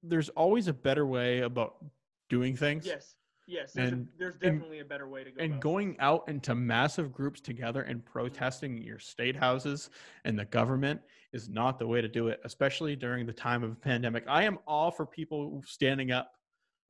there's 0.04 0.30
always 0.30 0.68
a 0.68 0.74
better 0.74 1.06
way 1.06 1.40
about 1.40 1.84
doing 2.30 2.56
things. 2.56 2.86
Yes, 2.86 3.16
yes. 3.50 3.74
There's, 3.74 3.92
And- 3.92 4.08
a, 4.08 4.18
there's 4.20 4.34
and- 4.36 4.42
definitely 4.42 4.80
a 4.80 4.86
better 4.86 5.08
way 5.08 5.24
to 5.24 5.32
go. 5.32 5.42
and 5.42 5.54
about 5.54 5.62
going 5.62 5.96
out 6.00 6.24
into 6.30 6.56
massive 6.56 7.12
groups 7.12 7.42
together 7.42 7.82
and 7.82 8.06
protesting 8.06 8.82
your 8.82 9.00
state 9.00 9.36
houses 9.36 9.90
and 10.26 10.38
the 10.38 10.46
government 10.46 11.02
is 11.34 11.50
not 11.50 11.78
the 11.80 11.86
way 11.88 12.02
to 12.02 12.08
do 12.08 12.28
it, 12.28 12.40
especially 12.44 12.96
during 12.96 13.26
the 13.26 13.34
time 13.34 13.64
of 13.64 13.72
a 13.72 13.76
pandemic. 13.76 14.24
I 14.28 14.44
am 14.44 14.60
all 14.68 14.92
for 14.92 15.06
people 15.06 15.62
standing 15.66 16.12
up 16.12 16.32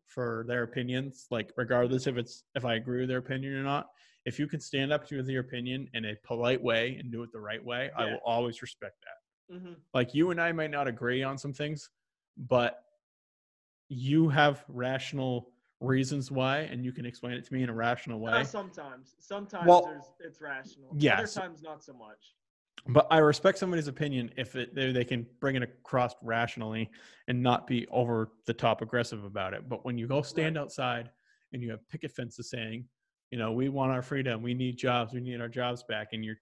for 0.06 0.44
their 0.48 0.64
opinions, 0.64 1.28
like 1.30 1.52
regardless 1.56 2.08
if 2.08 2.18
it's 2.18 2.44
if 2.56 2.66
I 2.66 2.76
agree 2.76 3.00
with 3.02 3.10
their 3.10 3.20
opinion 3.20 3.54
or 3.56 3.64
not. 3.64 3.88
If 4.26 4.38
you 4.40 4.48
can 4.48 4.60
stand 4.60 4.92
up 4.92 5.08
to 5.08 5.24
your 5.24 5.42
opinion 5.42 5.88
in 5.94 6.06
a 6.06 6.16
polite 6.24 6.62
way 6.62 6.98
and 7.00 7.12
do 7.12 7.24
it 7.24 7.32
the 7.32 7.40
right 7.40 7.64
way, 7.64 7.90
I 7.96 8.06
will 8.06 8.20
always 8.26 8.62
respect 8.62 8.96
that. 9.04 9.56
it. 9.56 9.62
hmm 9.62 9.74
Like 9.94 10.14
you 10.14 10.32
and 10.32 10.40
I 10.42 10.52
might 10.52 10.72
not 10.72 10.88
agree 10.88 11.24
on 11.24 11.38
some 11.38 11.54
things, 11.54 11.90
but 12.38 12.84
you 13.88 14.30
have 14.30 14.64
rational 14.68 15.52
reasons 15.82 16.32
why, 16.32 16.60
and 16.60 16.84
you 16.84 16.92
can 16.92 17.06
explain 17.06 17.34
it 17.34 17.46
to 17.46 17.54
me 17.54 17.64
in 17.64 17.70
a 17.70 17.74
rational 17.74 18.20
way. 18.20 18.34
Uh, 18.34 18.44
sometimes, 18.44 19.16
sometimes 19.20 19.68
Well, 19.68 19.86
there's 19.86 20.12
it's 20.32 20.42
rational. 20.42 20.96
yeah, 20.98 21.20
Other 21.20 21.28
times 21.28 21.62
not 21.62 21.84
so 21.84 21.94
much. 21.94 22.36
but 22.88 23.08
I 23.12 23.18
respect 23.20 23.58
somebody's 23.58 23.88
opinion 23.88 24.32
if 24.38 24.56
it, 24.56 24.76
they, 24.76 24.92
they 24.92 25.06
can 25.06 25.26
bring 25.40 25.56
it 25.56 25.64
across 25.64 26.16
rationally 26.22 26.90
and 27.28 27.42
not 27.42 27.68
be 27.68 27.88
over 27.92 28.32
the 28.46 28.54
top 28.54 28.82
aggressive 28.82 29.24
about 29.24 29.54
it. 29.54 29.68
But 29.70 29.86
when 29.86 29.98
you 29.98 30.08
go 30.08 30.22
stand 30.22 30.56
Right. 30.56 30.62
outside 30.62 31.10
and 31.54 31.62
you 31.62 31.72
have 31.72 31.88
picket 31.90 32.12
fences 32.12 32.50
saying, 32.50 32.86
you 33.32 33.38
know, 33.38 33.52
we 33.52 33.70
want 33.70 33.92
our 33.92 34.02
freedom, 34.02 34.42
we 34.42 34.54
need 34.54 34.78
jobs, 34.78 35.14
we 35.14 35.22
need 35.22 35.40
our 35.40 35.48
jobs 35.50 35.84
back, 35.84 36.10
and 36.14 36.26
you're 36.26 36.40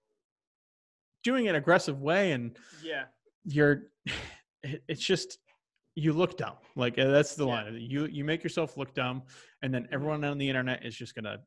doing 1.22 1.46
it 1.46 1.54
aggressive 1.54 2.00
way, 2.00 2.32
and 2.32 2.56
Yeah, 2.82 3.04
you're, 3.44 3.84
it- 4.62 4.82
it's 4.88 5.04
just 5.04 5.38
you 5.98 6.12
look 6.12 6.36
dumb. 6.36 6.56
Like 6.76 6.98
uh, 6.98 7.08
that's 7.08 7.34
the 7.34 7.46
Yeah. 7.46 7.62
line. 7.64 7.76
You 7.80 8.06
you 8.06 8.24
make 8.24 8.42
yourself 8.44 8.76
look 8.76 8.94
dumb, 8.94 9.22
and 9.62 9.72
then 9.74 9.84
Mhm. 9.84 9.92
everyone 9.92 10.24
on 10.24 10.38
the 10.38 10.48
internet 10.48 10.84
is 10.84 10.94
just 10.96 11.14
gonna, 11.14 11.38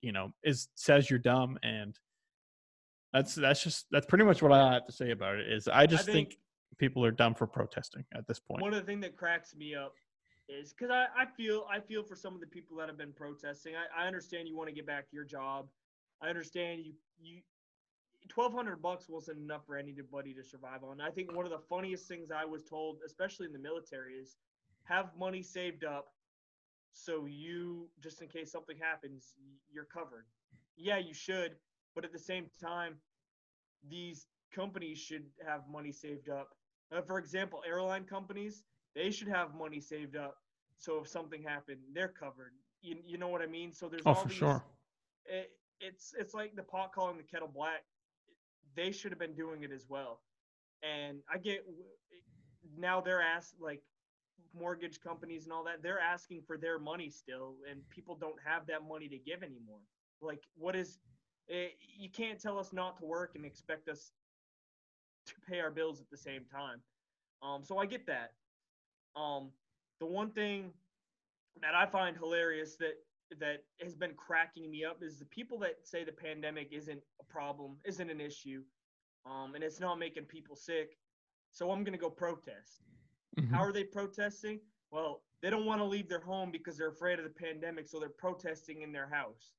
you 0.00 0.12
know, 0.12 0.32
is 0.42 0.68
says 0.74 1.10
you're 1.10 1.18
dumb, 1.18 1.58
and 1.62 1.98
that's 3.12 3.34
that's 3.34 3.62
just 3.62 3.86
that's 3.90 4.06
pretty 4.06 4.24
much 4.24 4.42
what 4.42 4.52
I 4.52 4.72
have 4.74 4.86
to 4.86 4.92
say 4.92 5.10
about 5.10 5.36
it. 5.36 5.52
Is 5.52 5.68
I 5.68 5.86
just 5.86 6.06
think, 6.06 6.30
think- 6.30 6.40
people 6.78 7.04
are 7.04 7.10
dumb 7.12 7.34
for 7.34 7.46
protesting 7.46 8.04
at 8.14 8.26
this 8.26 8.40
point. 8.40 8.60
one 8.62 8.74
of 8.74 8.80
the 8.80 8.86
things 8.86 9.02
that 9.02 9.16
cracks 9.16 9.54
me 9.54 9.74
up 9.74 9.94
is 10.48 10.72
because 10.72 10.90
I, 10.90 11.06
I 11.16 11.26
feel 11.26 11.66
I 11.70 11.80
feel 11.80 12.02
for 12.02 12.16
some 12.16 12.34
of 12.34 12.40
the 12.40 12.46
people 12.46 12.76
that 12.78 12.88
have 12.88 12.98
been 12.98 13.12
protesting. 13.12 13.74
I, 13.76 14.04
I 14.04 14.06
understand 14.06 14.48
you 14.48 14.56
want 14.56 14.68
to 14.68 14.74
get 14.74 14.86
back 14.86 15.08
to 15.10 15.14
your 15.14 15.24
job. 15.24 15.68
I 16.20 16.28
understand 16.28 16.84
you 16.84 16.94
you 17.20 17.42
twelve 18.28 18.52
hundred 18.52 18.80
bucks 18.82 19.08
wasn't 19.08 19.38
enough 19.38 19.66
for 19.66 19.76
anybody 19.76 20.34
to 20.34 20.42
survive 20.42 20.82
on. 20.82 21.00
I 21.00 21.10
think 21.10 21.34
one 21.34 21.44
of 21.44 21.50
the 21.50 21.62
funniest 21.68 22.08
things 22.08 22.30
I 22.30 22.44
was 22.44 22.64
told, 22.64 22.98
especially 23.06 23.46
in 23.46 23.52
the 23.52 23.58
military, 23.58 24.14
is 24.14 24.36
have 24.84 25.10
money 25.18 25.42
saved 25.42 25.84
up 25.84 26.08
so 26.92 27.26
you 27.26 27.88
just 28.02 28.22
in 28.22 28.28
case 28.28 28.52
something 28.52 28.76
happens, 28.80 29.34
you're 29.72 29.86
covered. 29.92 30.26
Yeah, 30.76 30.98
you 30.98 31.12
should, 31.12 31.52
but 31.94 32.04
at 32.04 32.12
the 32.12 32.18
same 32.18 32.46
time, 32.60 32.96
these 33.88 34.26
companies 34.54 34.98
should 34.98 35.24
have 35.46 35.62
money 35.70 35.92
saved 35.92 36.28
up. 36.30 36.50
Uh, 36.94 37.02
for 37.02 37.18
example, 37.18 37.60
airline 37.66 38.04
companies, 38.04 38.62
they 38.94 39.10
should 39.10 39.28
have 39.28 39.54
money 39.54 39.80
saved 39.80 40.16
up 40.16 40.36
so 40.78 41.00
if 41.00 41.08
something 41.08 41.42
happened, 41.42 41.80
they're 41.92 42.08
covered. 42.08 42.52
You, 42.82 42.96
you 43.04 43.18
know 43.18 43.28
what 43.28 43.42
I 43.42 43.46
mean? 43.46 43.72
So 43.72 43.88
there's 43.88 44.02
oh, 44.06 44.10
all 44.10 44.14
for 44.14 44.28
these, 44.28 44.36
sure. 44.36 44.64
It, 45.26 45.50
it's 45.80 46.14
it's 46.18 46.34
like 46.34 46.54
the 46.54 46.62
pot 46.62 46.92
calling 46.94 47.16
the 47.16 47.22
kettle 47.22 47.50
black. 47.52 47.84
They 48.76 48.92
should 48.92 49.12
have 49.12 49.18
been 49.18 49.34
doing 49.34 49.62
it 49.62 49.72
as 49.72 49.86
well. 49.88 50.20
And 50.82 51.20
I 51.32 51.38
get 51.38 51.64
now 52.76 53.00
they're 53.00 53.22
asked 53.22 53.56
like 53.60 53.82
mortgage 54.54 55.00
companies 55.00 55.44
and 55.44 55.52
all 55.52 55.64
that 55.64 55.82
they're 55.82 56.00
asking 56.00 56.42
for 56.46 56.56
their 56.56 56.78
money 56.78 57.10
still 57.10 57.56
and 57.70 57.88
people 57.90 58.16
don't 58.16 58.38
have 58.44 58.66
that 58.66 58.82
money 58.86 59.08
to 59.08 59.18
give 59.18 59.42
anymore. 59.42 59.80
Like 60.20 60.42
what 60.56 60.76
is 60.76 60.98
eh, 61.50 61.68
you 61.98 62.10
can't 62.10 62.40
tell 62.40 62.58
us 62.58 62.72
not 62.72 62.98
to 62.98 63.04
work 63.04 63.32
and 63.34 63.44
expect 63.44 63.88
us 63.88 64.12
to 65.26 65.34
pay 65.48 65.60
our 65.60 65.70
bills 65.70 66.00
at 66.00 66.10
the 66.10 66.16
same 66.16 66.44
time. 66.44 66.80
Um 67.42 67.62
so 67.64 67.78
i 67.78 67.86
get 67.86 68.06
that. 68.06 68.32
Um 69.16 69.50
the 70.00 70.06
one 70.06 70.30
thing 70.30 70.72
that 71.62 71.74
i 71.74 71.86
find 71.86 72.16
hilarious 72.16 72.76
that 72.76 72.94
that 73.40 73.64
has 73.82 73.94
been 73.94 74.14
cracking 74.14 74.70
me 74.70 74.84
up 74.84 75.02
is 75.02 75.18
the 75.18 75.24
people 75.26 75.58
that 75.58 75.76
say 75.82 76.04
the 76.04 76.12
pandemic 76.12 76.68
isn't 76.72 77.00
a 77.20 77.24
problem 77.24 77.76
isn't 77.84 78.10
an 78.10 78.20
issue 78.20 78.62
um 79.26 79.54
and 79.54 79.64
it's 79.64 79.80
not 79.80 79.98
making 79.98 80.24
people 80.24 80.56
sick 80.56 80.96
so 81.52 81.70
i'm 81.70 81.82
going 81.84 81.92
to 81.92 81.98
go 81.98 82.10
protest 82.10 82.82
Mhm. 83.38 83.50
how 83.50 83.62
are 83.64 83.72
they 83.72 83.84
protesting? 83.84 84.60
Well, 84.90 85.22
they 85.40 85.50
don't 85.50 85.66
want 85.66 85.80
to 85.80 85.84
leave 85.84 86.08
their 86.08 86.20
home 86.20 86.52
because 86.52 86.76
they're 86.78 86.90
afraid 86.90 87.18
of 87.18 87.24
the 87.24 87.30
pandemic, 87.30 87.88
so 87.88 87.98
they're 87.98 88.08
protesting 88.08 88.82
in 88.82 88.92
their 88.92 89.08
house. 89.08 89.52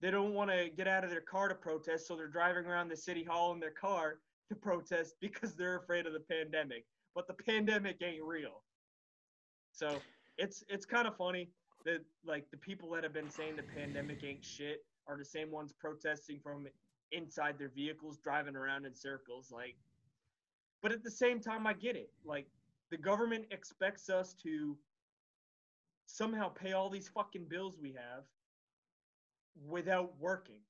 They 0.00 0.10
don't 0.10 0.32
want 0.32 0.50
to 0.50 0.70
get 0.70 0.88
out 0.88 1.04
of 1.04 1.10
their 1.10 1.20
car 1.20 1.48
to 1.48 1.54
protest, 1.54 2.06
so 2.06 2.16
they're 2.16 2.28
driving 2.28 2.64
around 2.64 2.88
the 2.88 2.96
city 2.96 3.24
hall 3.24 3.52
in 3.52 3.60
their 3.60 3.72
car 3.72 4.20
to 4.48 4.54
protest 4.56 5.16
because 5.20 5.54
they're 5.54 5.76
afraid 5.76 6.06
of 6.06 6.14
the 6.14 6.20
pandemic. 6.20 6.86
But 7.14 7.26
the 7.26 7.34
pandemic 7.34 8.00
ain't 8.02 8.24
real. 8.24 8.62
So 9.72 10.00
it's 10.38 10.64
it's 10.68 10.86
kind 10.86 11.06
of 11.06 11.16
funny 11.16 11.50
that 11.84 12.04
like 12.24 12.50
the 12.50 12.56
people 12.56 12.90
that 12.90 13.02
have 13.02 13.12
been 13.12 13.30
saying 13.30 13.56
the 13.56 13.62
pandemic 13.62 14.24
ain't 14.24 14.44
shit 14.44 14.84
are 15.06 15.16
the 15.16 15.24
same 15.24 15.50
ones 15.50 15.72
protesting 15.72 16.38
from 16.42 16.66
inside 17.12 17.58
their 17.58 17.70
vehicles, 17.70 18.18
driving 18.18 18.56
around 18.56 18.84
in 18.84 18.94
circles. 18.94 19.50
Like, 19.50 19.76
but 20.82 20.92
at 20.92 21.02
the 21.02 21.10
same 21.10 21.40
time, 21.40 21.66
I 21.66 21.72
get 21.72 21.96
it. 21.96 22.10
Like 22.24 22.46
the 22.90 22.96
government 22.96 23.46
expects 23.50 24.10
us 24.10 24.34
to 24.42 24.76
somehow 26.06 26.48
pay 26.48 26.72
all 26.72 26.90
these 26.90 27.08
fucking 27.08 27.46
bills 27.48 27.76
we 27.80 27.92
have 27.92 28.24
without 29.66 30.12
working, 30.18 30.60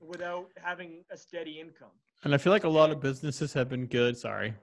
without 0.00 0.46
having 0.62 1.04
a 1.10 1.16
steady 1.16 1.60
income. 1.60 1.90
And 2.24 2.34
I 2.34 2.38
feel 2.38 2.52
like 2.52 2.64
a 2.64 2.68
lot 2.68 2.90
of 2.90 3.00
businesses 3.00 3.52
have 3.52 3.68
been 3.68 3.86
good. 3.86 4.16
Sorry. 4.16 4.54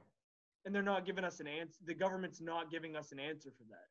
And 0.65 0.73
they're 0.73 0.81
not 0.81 1.05
giving 1.05 1.23
us 1.23 1.39
an 1.39 1.47
answer. 1.47 1.79
The 1.85 1.93
government's 1.93 2.41
not 2.41 2.71
giving 2.71 2.95
us 2.95 3.11
an 3.11 3.19
answer 3.19 3.51
for 3.57 3.63
that. 3.69 3.87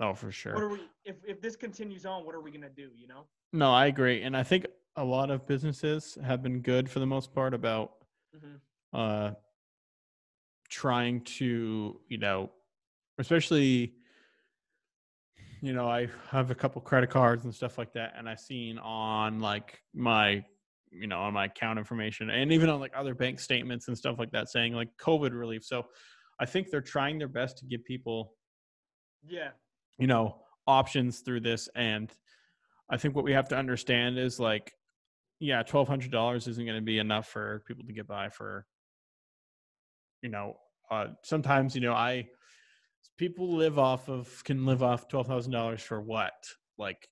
Oh, 0.00 0.14
for 0.14 0.32
sure. 0.32 0.54
What 0.54 0.62
are 0.64 0.68
we 0.68 0.80
if 1.04 1.16
if 1.26 1.40
this 1.40 1.56
continues 1.56 2.04
on, 2.06 2.24
what 2.24 2.34
are 2.34 2.40
we 2.40 2.50
gonna 2.50 2.68
do, 2.68 2.90
you 2.96 3.06
know? 3.06 3.26
No, 3.52 3.72
I 3.72 3.86
agree, 3.86 4.22
and 4.22 4.36
I 4.36 4.42
think 4.42 4.66
a 4.96 5.04
lot 5.04 5.30
of 5.30 5.46
businesses 5.46 6.16
have 6.24 6.42
been 6.42 6.60
good 6.60 6.88
for 6.90 7.00
the 7.00 7.06
most 7.06 7.32
part 7.34 7.54
about 7.54 7.92
hmm 8.32 8.56
uh 8.92 9.32
trying 10.68 11.20
to 11.22 12.00
you 12.08 12.18
know 12.18 12.50
especially 13.18 13.94
you 15.60 15.72
know 15.72 15.88
i 15.88 16.08
have 16.30 16.50
a 16.50 16.54
couple 16.54 16.80
credit 16.80 17.10
cards 17.10 17.44
and 17.44 17.54
stuff 17.54 17.76
like 17.76 17.92
that 17.92 18.14
and 18.16 18.28
i've 18.28 18.40
seen 18.40 18.78
on 18.78 19.40
like 19.40 19.80
my 19.94 20.44
you 20.90 21.06
know 21.06 21.18
on 21.20 21.32
my 21.32 21.46
account 21.46 21.78
information 21.78 22.30
and 22.30 22.52
even 22.52 22.68
on 22.68 22.80
like 22.80 22.92
other 22.96 23.14
bank 23.14 23.38
statements 23.38 23.88
and 23.88 23.96
stuff 23.96 24.18
like 24.18 24.30
that 24.30 24.48
saying 24.48 24.72
like 24.72 24.88
covid 24.98 25.32
relief 25.32 25.64
so 25.64 25.84
i 26.40 26.46
think 26.46 26.70
they're 26.70 26.80
trying 26.80 27.18
their 27.18 27.28
best 27.28 27.58
to 27.58 27.66
give 27.66 27.84
people 27.84 28.34
Yeah. 29.26 29.50
You 29.98 30.06
know 30.06 30.36
options 30.66 31.20
through 31.20 31.40
this 31.40 31.68
and 31.74 32.10
i 32.90 32.96
think 32.96 33.14
what 33.14 33.24
we 33.24 33.32
have 33.32 33.48
to 33.48 33.56
understand 33.56 34.18
is 34.18 34.40
like 34.40 34.72
yeah 35.40 35.62
$1200 35.62 36.48
isn't 36.48 36.64
going 36.64 36.76
to 36.78 36.82
be 36.82 36.98
enough 36.98 37.28
for 37.28 37.62
people 37.66 37.84
to 37.84 37.92
get 37.92 38.06
by 38.06 38.28
for 38.28 38.66
you 40.22 40.30
know 40.30 40.56
uh 40.90 41.06
sometimes 41.22 41.74
you 41.74 41.80
know 41.80 41.92
i 41.92 42.26
people 43.16 43.54
live 43.54 43.78
off 43.78 44.08
of 44.08 44.42
can 44.44 44.64
live 44.66 44.82
off 44.82 45.08
$12000 45.08 45.80
for 45.80 46.00
what 46.00 46.32
like 46.78 47.08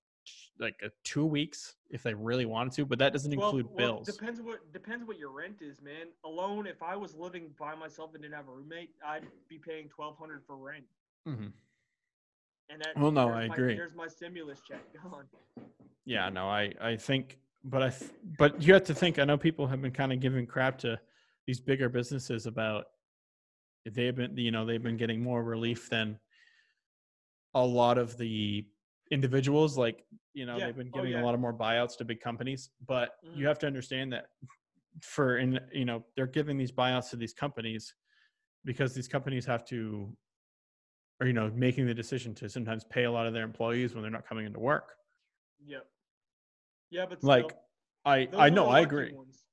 like 0.59 0.77
a 0.83 0.89
two 1.05 1.27
weeks 1.27 1.75
if 1.91 2.03
they 2.03 2.15
really 2.15 2.47
wanted 2.47 2.73
to, 2.73 2.87
but 2.87 2.99
that 2.99 3.13
doesn't 3.13 3.35
Well, 3.37 3.49
include 3.49 3.67
well, 3.67 3.77
bills. 3.77 4.07
depends 4.07 4.41
what 4.41 4.73
depends 4.73 5.05
what 5.05 5.19
your 5.19 5.31
rent 5.31 5.57
is, 5.61 5.83
man. 5.83 6.07
Alone, 6.25 6.67
if 6.67 6.83
I 6.83 6.95
was 6.97 7.15
living 7.15 7.51
by 7.59 7.75
myself 7.75 8.15
and 8.15 8.23
didn't 8.23 8.35
have 8.37 8.49
a 8.49 8.53
roommate, 8.53 8.91
I'd 9.07 9.25
be 9.49 9.59
paying 9.59 9.89
twelve 9.89 10.17
hundred 10.17 10.43
for 10.47 10.57
rent. 10.57 10.85
hmm 11.27 11.49
And 12.73 12.81
that 12.81 12.97
Well, 12.99 13.11
no, 13.11 13.29
I 13.29 13.47
my- 13.49 13.55
agree. 13.55 13.77
There's 13.77 13.95
my 13.95 14.09
stimulus 14.09 14.61
check 14.67 14.81
gone. 15.03 15.27
Yeah, 16.07 16.29
no, 16.31 16.49
I 16.49 16.73
I 16.81 16.97
think, 16.97 17.39
but 17.65 17.83
I 17.83 17.91
th- 17.91 18.11
but 18.39 18.61
you 18.63 18.73
have 18.73 18.85
to 18.85 18.95
think. 18.95 19.19
I 19.19 19.25
know 19.25 19.37
people 19.37 19.67
have 19.67 19.83
been 19.83 19.93
kind 19.93 20.13
of 20.13 20.21
giving 20.21 20.47
crap 20.47 20.79
to 20.79 20.99
these 21.47 21.61
bigger 21.61 21.89
businesses 21.89 22.47
about 22.47 22.87
they've 23.85 24.15
been 24.15 24.37
you 24.37 24.51
know 24.51 24.65
they've 24.65 24.83
been 24.83 24.97
getting 24.97 25.23
more 25.23 25.43
relief 25.45 25.89
than 25.91 26.19
a 27.55 27.65
lot 27.65 27.99
of 27.99 28.17
the 28.17 28.65
individuals 29.11 29.77
like 29.77 30.05
you 30.33 30.47
know 30.47 30.57
Yeah. 30.57 30.67
they've 30.67 30.77
been 30.77 30.91
Oh, 30.95 30.97
giving 30.97 31.13
yeah. 31.13 31.23
a 31.23 31.25
lot 31.25 31.35
of 31.35 31.41
more 31.41 31.53
buyouts 31.53 31.97
to 31.99 32.05
big 32.05 32.21
companies 32.21 32.71
but 32.87 33.17
you 33.23 33.45
Mhm. 33.45 33.49
have 33.49 33.59
to 33.59 33.67
understand 33.67 34.13
that 34.15 34.29
for 35.03 35.39
in 35.39 35.61
you 35.73 35.85
know 35.85 36.05
they're 36.17 36.27
giving 36.29 36.57
these 36.57 36.73
buyouts 36.73 37.11
to 37.11 37.17
these 37.17 37.35
companies 37.35 37.95
because 38.65 38.95
these 38.95 39.09
companies 39.09 39.45
have 39.45 39.65
to 39.67 40.17
or 41.21 41.27
you 41.27 41.33
know 41.33 41.51
making 41.55 41.87
the 41.87 41.95
decision 41.95 42.35
to 42.35 42.49
sometimes 42.49 42.85
pay 42.85 43.05
a 43.05 43.11
lot 43.11 43.27
of 43.27 43.33
their 43.33 43.45
employees 43.45 43.95
when 43.95 44.03
they're 44.03 44.11
not 44.11 44.29
coming 44.29 44.47
into 44.47 44.59
work 44.59 44.93
Yeah. 45.65 45.79
Yeah, 46.91 47.07
but 47.09 47.23
like 47.25 47.47
still, 47.47 47.59
i 48.05 48.29
i 48.37 48.51
know 48.51 48.69
i 48.69 48.81
agree 48.81 49.13
ones. 49.13 49.45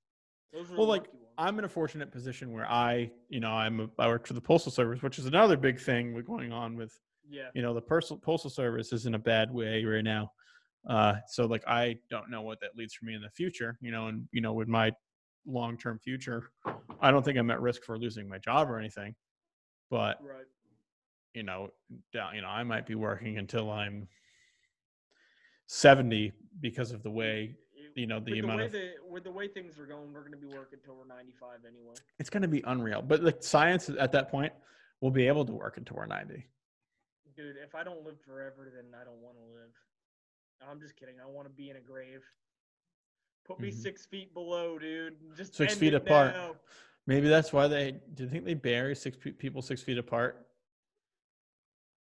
Those 0.52 0.72
are 0.72 0.78
Well, 0.78 0.88
like, 0.88 1.08
i'm 1.38 1.60
in 1.60 1.66
a 1.66 1.70
fortunate 1.70 2.12
position 2.12 2.52
where 2.52 2.70
i 2.70 3.10
you 3.30 3.40
know 3.40 3.52
i'm 3.52 3.80
a, 3.80 3.90
i 4.00 4.08
work 4.08 4.28
for 4.28 4.34
the 4.34 4.42
postal 4.42 4.72
service 4.72 5.02
which 5.02 5.20
is 5.20 5.26
another 5.26 5.58
big 5.58 5.80
thing 5.80 6.22
going 6.26 6.52
on 6.52 6.76
with 6.76 7.00
yeah. 7.30 7.50
you 7.54 7.62
know 7.62 7.74
the 7.74 7.82
postal 7.82 8.18
postal 8.18 8.50
service 8.50 8.92
is 8.92 9.06
in 9.06 9.14
a 9.16 9.20
bad 9.20 9.52
way 9.52 9.84
right 9.86 10.04
now 10.04 10.32
uh 10.90 11.14
so 11.28 11.46
like 11.46 11.64
i 11.68 11.96
don't 12.10 12.30
know 12.30 12.42
what 12.42 12.60
that 12.62 12.72
leads 12.76 12.94
for 12.94 13.06
me 13.06 13.14
in 13.14 13.22
the 13.22 13.30
future 13.30 13.78
you 13.82 13.92
know 13.92 14.08
and 14.08 14.28
you 14.32 14.42
know 14.42 14.54
with 14.54 14.68
my 14.68 14.92
long 15.46 15.78
term 15.78 16.00
future 16.00 16.52
i 17.00 17.12
don't 17.12 17.24
think 17.24 17.38
i'm 17.38 17.52
at 17.52 17.62
risk 17.62 17.84
for 17.84 17.98
losing 17.98 18.28
my 18.28 18.38
job 18.40 18.70
or 18.70 18.80
anything 18.80 19.16
but 19.90 20.18
Right. 20.22 20.46
You 21.34 21.44
know 21.44 21.70
down 22.14 22.36
you 22.36 22.42
know 22.42 22.48
i 22.48 22.64
might 22.64 22.86
be 22.86 22.96
working 22.96 23.38
until 23.38 23.70
i'm 23.72 24.08
70 25.68 26.32
because 26.62 26.92
of 26.92 27.04
the 27.04 27.12
way 27.12 27.56
you 27.96 28.08
know 28.08 28.20
the 28.20 28.34
the 28.34 28.40
amount 28.40 28.60
way 28.60 28.66
of 28.66 28.72
the 28.72 28.92
with 29.10 29.24
the 29.24 29.32
way 29.32 29.48
things 29.48 29.78
are 29.80 29.86
going, 29.86 30.14
we're 30.14 30.24
gonna 30.24 30.38
be 30.38 30.48
working 30.48 30.80
until 30.80 30.96
we're 30.96 31.06
ninety 31.06 31.34
five 31.40 31.60
anyway. 31.68 31.96
it's 32.20 32.30
going 32.30 32.42
to 32.42 32.48
be 32.48 32.64
unreal 32.68 33.02
but 33.02 33.22
like 33.24 33.44
science 33.44 33.90
at 34.00 34.12
that 34.12 34.30
point 34.30 34.54
will 35.02 35.12
be 35.12 35.28
able 35.28 35.46
to 35.46 35.54
work 35.54 35.78
until 35.78 35.96
we're 35.98 36.06
90 36.06 36.46
Dude, 37.36 37.56
if 37.64 37.74
I 37.74 37.86
don't 37.86 38.04
live 38.04 38.20
forever, 38.26 38.70
then 38.76 38.86
I 39.00 39.06
don't 39.06 39.22
want 39.22 39.38
to 39.38 39.44
live. 39.54 39.72
I'm 40.70 40.82
just 40.82 40.98
kidding. 40.98 41.16
I 41.24 41.30
want 41.30 41.48
to 41.48 41.54
be 41.54 41.70
in 41.70 41.78
a 41.78 41.80
grave. 41.80 42.22
Put 43.46 43.62
me 43.62 43.70
Mhm. 43.70 43.76
six 43.76 44.06
feet 44.06 44.34
below, 44.34 44.78
dude. 44.78 45.16
Just 45.38 45.56
Six 45.56 45.76
feet 45.76 45.94
apart. 45.94 46.34
now. 46.34 46.58
Maybe 47.08 47.30
that's 47.30 47.54
why 47.54 47.70
they 47.70 47.92
do 48.14 48.24
you 48.24 48.30
think 48.30 48.44
they 48.44 48.56
bury 48.56 48.94
six 48.94 49.16
pe- 49.16 49.32
people 49.32 49.62
six 49.62 49.82
feet 49.82 49.98
apart? 49.98 50.49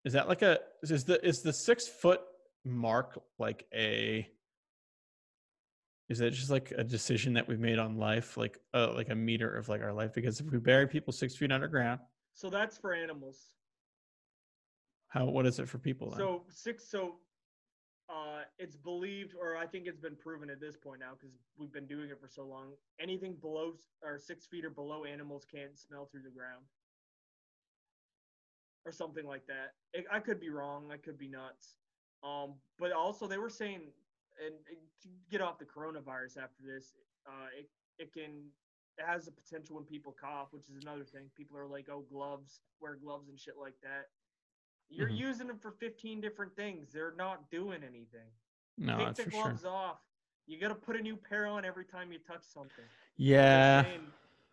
Is 0.08 0.14
that 0.14 0.26
like 0.26 0.40
a 0.40 0.58
is 0.82 1.04
the 1.04 1.22
is 1.22 1.42
the 1.42 1.52
six 1.52 1.86
foot 1.86 2.22
mark 2.64 3.22
like 3.38 3.66
a 3.74 4.26
is 6.08 6.16
that 6.20 6.30
just 6.30 6.48
like 6.48 6.72
a 6.74 6.82
decision 6.82 7.34
that 7.34 7.46
we've 7.46 7.60
made 7.60 7.78
on 7.78 7.98
life, 7.98 8.38
like 8.38 8.56
uh, 8.72 8.94
like 8.94 9.10
a 9.10 9.14
meter 9.14 9.54
of 9.54 9.68
like 9.68 9.82
our 9.82 9.92
life? 9.92 10.14
Because 10.14 10.40
if 10.40 10.50
we 10.50 10.60
bury 10.60 10.88
people 10.88 11.12
six 11.12 11.36
feet 11.36 11.52
underground, 11.52 12.00
So 12.32 12.48
that's 12.48 12.78
for 12.78 12.94
animals. 12.94 13.50
how 15.08 15.26
what 15.26 15.44
is 15.44 15.58
it 15.58 15.68
for 15.68 15.76
people 15.76 16.08
then? 16.08 16.20
So 16.20 16.44
six. 16.48 16.88
So 16.90 17.16
uh, 18.08 18.44
it's 18.58 18.76
believed, 18.76 19.34
or 19.38 19.58
I 19.58 19.66
think 19.66 19.86
it's 19.86 20.00
been 20.00 20.16
proven 20.16 20.48
at 20.48 20.58
this 20.58 20.74
point 20.74 21.00
now, 21.00 21.12
because 21.20 21.36
we've 21.58 21.70
been 21.70 21.86
doing 21.86 22.08
it 22.08 22.18
for 22.18 22.28
so 22.28 22.46
long. 22.46 22.68
Anything 22.98 23.34
below 23.42 23.74
or 24.02 24.18
six 24.18 24.46
feet 24.46 24.64
or 24.64 24.70
below 24.70 25.04
animals 25.04 25.44
can't 25.54 25.78
smell 25.78 26.08
through 26.10 26.22
the 26.22 26.30
ground, 26.30 26.64
or 28.88 28.92
something 28.92 29.26
like 29.26 29.46
that. 29.46 29.74
It, 29.92 30.06
I 30.10 30.18
could 30.18 30.40
be 30.40 30.48
wrong. 30.48 30.90
I 30.92 30.96
could 30.96 31.18
be 31.18 31.28
nuts. 31.28 31.74
Um, 32.24 32.54
but 32.78 32.90
also 32.92 33.26
they 33.26 33.38
were 33.38 33.50
saying, 33.50 33.82
and, 34.44 34.54
and 34.68 34.78
to 35.02 35.08
get 35.30 35.40
off 35.40 35.58
the 35.58 35.64
coronavirus 35.66 36.38
after 36.42 36.62
this, 36.66 36.94
uh, 37.26 37.46
it 37.56 37.68
it 37.98 38.12
can 38.12 38.46
it 38.96 39.04
has 39.06 39.26
the 39.26 39.30
potential 39.30 39.76
when 39.76 39.84
people 39.84 40.16
cough, 40.18 40.48
which 40.52 40.68
is 40.68 40.82
another 40.82 41.04
thing. 41.04 41.30
People 41.36 41.56
are 41.58 41.66
like, 41.66 41.88
oh, 41.90 42.04
gloves, 42.10 42.60
wear 42.80 42.96
gloves 42.96 43.28
and 43.28 43.38
shit 43.38 43.54
like 43.60 43.74
that. 43.82 44.06
You're 44.90 45.08
Mhm. 45.10 45.18
using 45.18 45.46
them 45.46 45.58
for 45.58 45.72
15 45.72 46.20
different 46.20 46.56
things. 46.56 46.92
They're 46.92 47.14
not 47.14 47.50
doing 47.50 47.82
anything. 47.84 48.30
no, 48.78 48.96
Take 48.96 49.06
that's 49.06 49.18
the 49.18 49.24
for 49.24 49.30
sure. 49.30 49.42
gloves 49.44 49.64
off. 49.64 49.98
You 50.46 50.58
got 50.58 50.68
to 50.68 50.74
put 50.74 50.96
a 50.96 51.00
new 51.00 51.16
pair 51.16 51.46
on 51.46 51.64
every 51.64 51.84
time 51.84 52.10
you 52.10 52.18
touch 52.20 52.42
something. 52.42 52.84
Yeah, 53.16 53.84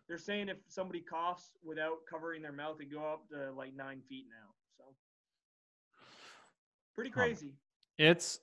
They're 0.08 0.18
saying, 0.18 0.48
if 0.48 0.58
somebody 0.68 1.00
coughs 1.00 1.50
without 1.64 1.98
covering 2.08 2.42
their 2.42 2.52
mouth, 2.52 2.80
it 2.80 2.92
go 2.92 3.00
up 3.04 3.28
to 3.30 3.50
like 3.52 3.74
nine 3.74 4.00
feet 4.08 4.26
now. 4.30 4.52
So 4.78 4.84
pretty 6.94 7.10
crazy. 7.10 7.54
it's 7.98 8.40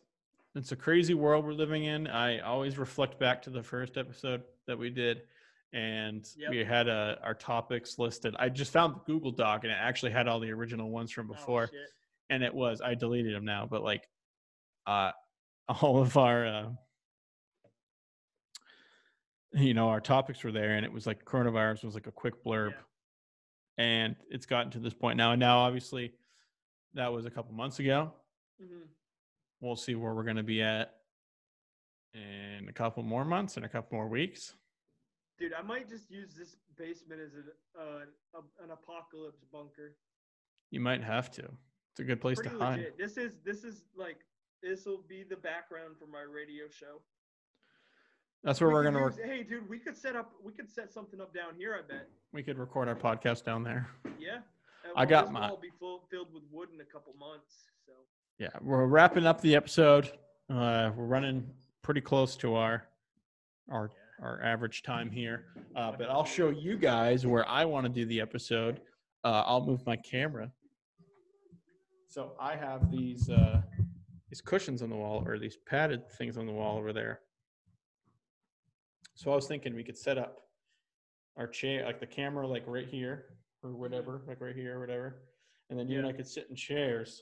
it's 0.55 0.71
a 0.71 0.75
crazy 0.75 1.13
world 1.13 1.45
we're 1.45 1.53
living 1.53 1.85
in. 1.85 2.07
I 2.07 2.39
always 2.39 2.77
reflect 2.77 3.19
back 3.19 3.41
to 3.43 3.49
the 3.49 3.63
first 3.63 3.97
episode 3.97 4.43
that 4.67 4.77
we 4.77 4.89
did, 4.91 5.21
and 5.73 6.27
Yep. 6.37 6.49
we 6.51 6.57
had 6.63 6.87
uh, 6.89 7.15
our 7.23 7.33
topics 7.33 7.97
listed. 7.97 8.35
I 8.37 8.49
just 8.49 8.71
found 8.71 8.95
the 8.95 8.99
Google 9.05 9.31
Doc, 9.31 9.63
and 9.63 9.71
it 9.71 9.77
actually 9.79 10.11
had 10.11 10.27
all 10.27 10.39
the 10.39 10.51
original 10.51 10.89
ones 10.91 11.11
from 11.11 11.27
Oh, 11.31 11.33
before, 11.33 11.67
shit. 11.67 11.89
and 12.29 12.43
it 12.43 12.53
was 12.53 12.81
I 12.81 12.93
deleted 12.93 13.33
them 13.33 13.45
now, 13.45 13.65
but 13.69 13.83
like, 13.83 14.07
uh, 14.85 15.11
all 15.81 16.01
of 16.01 16.17
our. 16.17 16.45
Uh, 16.45 16.69
you 19.53 19.73
know 19.73 19.89
our 19.89 20.01
topics 20.01 20.43
were 20.43 20.51
there 20.51 20.71
and 20.75 20.85
it 20.85 20.91
was 20.91 21.05
like 21.05 21.23
coronavirus 21.25 21.83
was 21.83 21.93
like 21.93 22.07
a 22.07 22.11
quick 22.11 22.43
blurb 22.43 22.71
Yeah. 22.71 23.83
and 23.85 24.15
it's 24.29 24.45
gotten 24.45 24.71
to 24.71 24.79
this 24.79 24.93
point 24.93 25.17
now 25.17 25.31
and 25.31 25.39
now 25.39 25.59
obviously 25.59 26.13
that 26.95 27.11
was 27.11 27.25
a 27.25 27.29
couple 27.29 27.53
months 27.53 27.79
ago 27.79 28.11
Mhm. 28.61 28.87
we'll 29.61 29.75
see 29.75 29.95
where 29.95 30.13
we're 30.13 30.23
going 30.23 30.37
to 30.37 30.43
be 30.43 30.61
at 30.61 30.95
in 32.13 32.67
a 32.69 32.73
couple 32.73 33.01
more 33.03 33.25
months 33.25 33.57
and 33.57 33.65
a 33.65 33.69
couple 33.69 33.97
more 33.97 34.07
weeks. 34.07 34.53
Dude, 35.39 35.53
I 35.53 35.63
might 35.63 35.89
just 35.89 36.11
use 36.11 36.35
this 36.35 36.57
basement 36.77 37.19
as 37.21 37.33
an 37.33 37.45
uh, 37.75 38.41
an 38.63 38.69
apocalypse 38.71 39.43
bunker. 39.51 39.95
You 40.69 40.79
might 40.79 41.03
have 41.03 41.31
to. 41.31 41.41
It's 41.41 41.99
a 41.99 42.03
good 42.03 42.21
place 42.21 42.37
Pretty 42.39 42.55
to 42.55 42.63
hide. 42.63 42.93
This 42.99 43.17
is 43.17 43.39
this 43.43 43.63
is 43.63 43.83
like 43.95 44.17
this 44.61 44.85
will 44.85 45.01
be 45.07 45.23
the 45.23 45.35
background 45.37 45.97
for 45.97 46.05
my 46.05 46.21
radio 46.21 46.65
show. 46.69 47.01
That's 48.43 48.59
where 48.59 48.67
We 48.69 48.73
we're 48.73 48.83
going 48.83 48.95
to 48.95 48.99
use- 49.01 49.17
work. 49.17 49.25
Hey, 49.25 49.43
dude, 49.43 49.69
we 49.69 49.79
could 49.79 49.95
set 49.97 50.15
up. 50.15 50.31
We 50.43 50.51
could 50.51 50.69
set 50.69 50.91
something 50.91 51.21
up 51.21 51.33
down 51.33 51.55
here. 51.57 51.75
I 51.75 51.81
bet. 51.87 52.07
We 52.33 52.43
could 52.43 52.57
record 52.57 52.87
our 52.89 52.95
podcast 52.95 53.45
down 53.45 53.63
there. 53.63 53.87
Yeah. 54.19 54.39
I 54.95 55.05
got 55.05 55.31
my- 55.31 55.49
Will 55.49 55.57
be 55.57 55.71
full, 55.79 56.03
filled 56.11 56.33
with 56.33 56.43
wood 56.51 56.69
in 56.73 56.81
a 56.81 56.85
couple 56.85 57.13
months. 57.17 57.69
So. 57.87 57.93
Yeah, 58.39 58.49
we're 58.61 58.85
wrapping 58.85 59.25
up 59.25 59.39
the 59.41 59.55
episode. 59.55 60.11
Uh, 60.49 60.91
we're 60.95 61.05
running 61.05 61.49
pretty 61.81 62.01
close 62.01 62.35
to 62.37 62.55
our 62.55 62.85
our 63.71 63.89
our 64.21 64.41
average 64.43 64.83
time 64.83 65.09
here. 65.09 65.45
Uh, 65.75 65.93
but 65.97 66.09
I'll 66.09 66.25
show 66.25 66.49
you 66.49 66.77
guys 66.77 67.25
where 67.25 67.47
I 67.47 67.63
want 67.65 67.85
to 67.85 67.89
do 67.91 68.05
the 68.05 68.19
episode. 68.19 68.81
Uh, 69.23 69.43
I'll 69.45 69.65
move 69.65 69.85
my 69.85 69.95
camera. 69.95 70.51
So 72.09 72.33
I 72.39 72.55
have 72.55 72.91
these 72.91 73.29
uh, 73.29 73.61
these 74.29 74.41
cushions 74.41 74.81
on 74.81 74.89
the 74.89 74.95
wall, 74.95 75.23
or 75.25 75.39
these 75.39 75.57
padded 75.65 76.11
things 76.11 76.37
on 76.37 76.45
the 76.45 76.51
wall 76.51 76.77
over 76.77 76.91
there. 76.93 77.21
So 79.15 79.31
I 79.31 79.35
was 79.35 79.47
thinking 79.47 79.75
we 79.75 79.83
could 79.83 79.97
set 79.97 80.17
up 80.17 80.39
our 81.37 81.47
chair, 81.47 81.85
like 81.85 81.99
the 81.99 82.05
camera, 82.07 82.47
like 82.47 82.63
right 82.67 82.87
here 82.87 83.25
or 83.63 83.71
whatever, 83.71 84.21
like 84.27 84.41
right 84.41 84.55
here 84.55 84.77
or 84.77 84.79
whatever, 84.79 85.21
and 85.69 85.77
then 85.79 85.87
you 85.87 85.97
and 85.99 86.07
I 86.07 86.11
could 86.13 86.27
sit 86.27 86.47
in 86.49 86.55
chairs, 86.55 87.21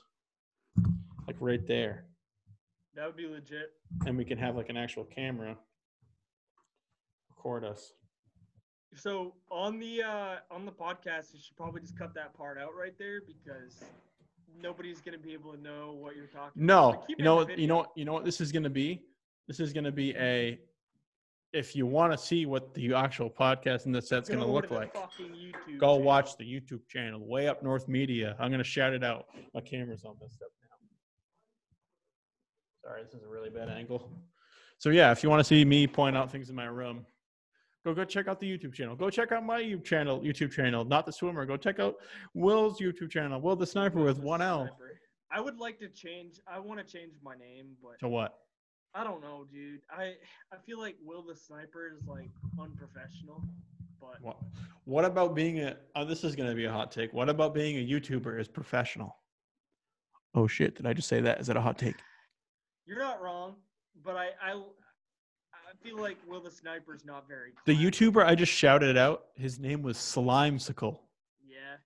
like 1.26 1.36
right 1.40 1.64
there, 1.66 2.06
That 2.94 3.06
would 3.06 3.16
be 3.16 3.26
legit. 3.26 3.70
and 4.06 4.16
we 4.16 4.24
can 4.24 4.38
have 4.38 4.56
like 4.56 4.68
an 4.68 4.76
actual 4.76 5.04
camera 5.04 5.56
record 7.30 7.64
us. 7.64 7.92
So 8.94 9.34
on 9.50 9.78
the 9.78 10.02
uh 10.02 10.36
on 10.50 10.66
the 10.66 10.72
podcast, 10.72 11.32
you 11.32 11.40
should 11.42 11.56
probably 11.56 11.80
just 11.80 11.98
cut 11.98 12.12
that 12.14 12.34
part 12.34 12.58
out 12.58 12.74
right 12.78 12.96
there 12.98 13.20
because 13.26 13.82
nobody's 14.60 15.00
gonna 15.00 15.16
be 15.18 15.32
able 15.32 15.52
to 15.54 15.60
know 15.60 15.92
what 15.98 16.14
you're 16.16 16.26
talking. 16.26 16.64
No, 16.66 16.90
about. 16.90 17.04
You 17.08 17.16
know 17.24 17.40
in 17.40 17.46
the 17.46 17.52
what? 17.52 17.58
You 17.58 17.66
know 17.66 17.86
You 17.96 18.04
know 18.04 18.12
what 18.12 18.24
this 18.24 18.40
is 18.40 18.52
going 18.52 18.64
to 18.64 18.70
be. 18.70 19.02
This 19.48 19.60
is 19.60 19.72
going 19.72 19.84
to 19.84 19.92
be 19.92 20.14
a. 20.16 20.58
If 21.52 21.76
you 21.76 21.86
want 21.86 22.12
to 22.12 22.18
see 22.18 22.46
what 22.46 22.72
the 22.72 22.94
actual 22.94 23.28
podcast 23.28 23.84
in 23.84 23.92
the 23.92 24.00
set's 24.00 24.28
going 24.28 24.40
to 24.40 24.46
look 24.46 24.70
like, 24.70 24.94
go 24.94 25.08
channel. 25.78 26.02
watch 26.02 26.36
the 26.38 26.44
YouTube 26.44 26.80
channel, 26.88 27.20
Way 27.26 27.46
Up 27.46 27.62
North 27.62 27.88
Media. 27.88 28.34
I'm 28.40 28.48
going 28.48 28.58
to 28.58 28.64
shout 28.64 28.94
it 28.94 29.04
out. 29.04 29.26
My 29.54 29.60
camera's 29.60 30.02
all 30.04 30.16
messed 30.20 30.40
up 30.42 30.48
now. 30.62 30.76
Sorry, 32.88 33.04
this 33.04 33.12
is 33.12 33.22
a 33.22 33.28
really 33.28 33.50
bad 33.50 33.68
angle. 33.68 34.10
So 34.78 34.88
yeah, 34.88 35.12
if 35.12 35.22
you 35.22 35.28
want 35.28 35.40
to 35.40 35.44
see 35.44 35.64
me 35.64 35.86
point 35.86 36.16
out 36.16 36.32
things 36.32 36.48
in 36.48 36.56
my 36.56 36.64
room, 36.64 37.04
go 37.84 37.94
go 37.94 38.04
check 38.04 38.28
out 38.28 38.40
the 38.40 38.50
YouTube 38.50 38.72
channel. 38.72 38.96
Go 38.96 39.10
check 39.10 39.30
out 39.30 39.44
my 39.44 39.62
YouTube 39.62 39.84
channel. 39.84 40.20
YouTube 40.20 40.52
channel, 40.52 40.84
not 40.84 41.04
the 41.04 41.12
swimmer. 41.12 41.44
Go 41.44 41.58
check 41.58 41.78
out 41.78 41.96
Will's 42.34 42.80
YouTube 42.80 43.10
channel. 43.10 43.40
Will 43.40 43.56
the 43.56 43.66
Sniper 43.66 44.02
with 44.02 44.16
The 44.16 44.22
one 44.22 44.40
L. 44.40 44.68
I 45.30 45.40
would 45.40 45.58
like 45.58 45.78
to 45.80 45.88
change. 45.88 46.40
I 46.46 46.58
want 46.58 46.80
to 46.80 46.84
change 46.84 47.12
my 47.22 47.34
name, 47.36 47.76
but 47.82 47.98
To 48.00 48.08
what? 48.08 48.38
I 48.94 49.04
don't 49.04 49.22
know, 49.22 49.46
dude. 49.50 49.80
I 49.90 50.14
I 50.52 50.56
feel 50.66 50.78
like 50.78 50.96
Will 51.04 51.22
the 51.22 51.34
Sniper 51.34 51.88
is 51.88 52.06
like 52.06 52.30
unprofessional, 52.60 53.42
but 54.00 54.20
What, 54.20 54.36
what 54.84 55.04
about 55.04 55.34
being 55.34 55.60
a? 55.60 55.76
Oh, 55.96 56.04
this 56.04 56.24
is 56.24 56.36
going 56.36 56.48
to 56.50 56.54
be 56.54 56.66
a 56.66 56.72
hot 56.72 56.92
take. 56.92 57.12
What 57.12 57.28
about 57.28 57.54
being 57.54 57.76
a 57.76 57.86
YouTuber 57.86 58.38
is 58.38 58.48
professional? 58.48 59.16
Oh 60.34 60.46
shit! 60.46 60.76
Did 60.76 60.86
I 60.86 60.92
just 60.92 61.08
say 61.08 61.20
that? 61.20 61.40
Is 61.40 61.46
that 61.46 61.56
a 61.56 61.60
hot 61.60 61.78
take? 61.78 61.96
you're 62.86 62.98
not 62.98 63.22
wrong. 63.22 63.54
But 64.04 64.16
I 64.16 64.30
I 64.42 64.52
I 64.52 65.72
feel 65.82 65.98
like 65.98 66.18
Will 66.28 66.40
the 66.42 66.50
Sniper's 66.50 67.04
not 67.04 67.26
very. 67.28 67.52
The. 67.64 67.74
YouTuber 67.74 68.24
I 68.26 68.34
just 68.34 68.52
shouted 68.52 68.96
out, 68.96 69.26
his 69.36 69.58
name 69.58 69.82
was 69.82 69.96
Slimecicle. 69.96 70.98
Yeah. 71.46 71.76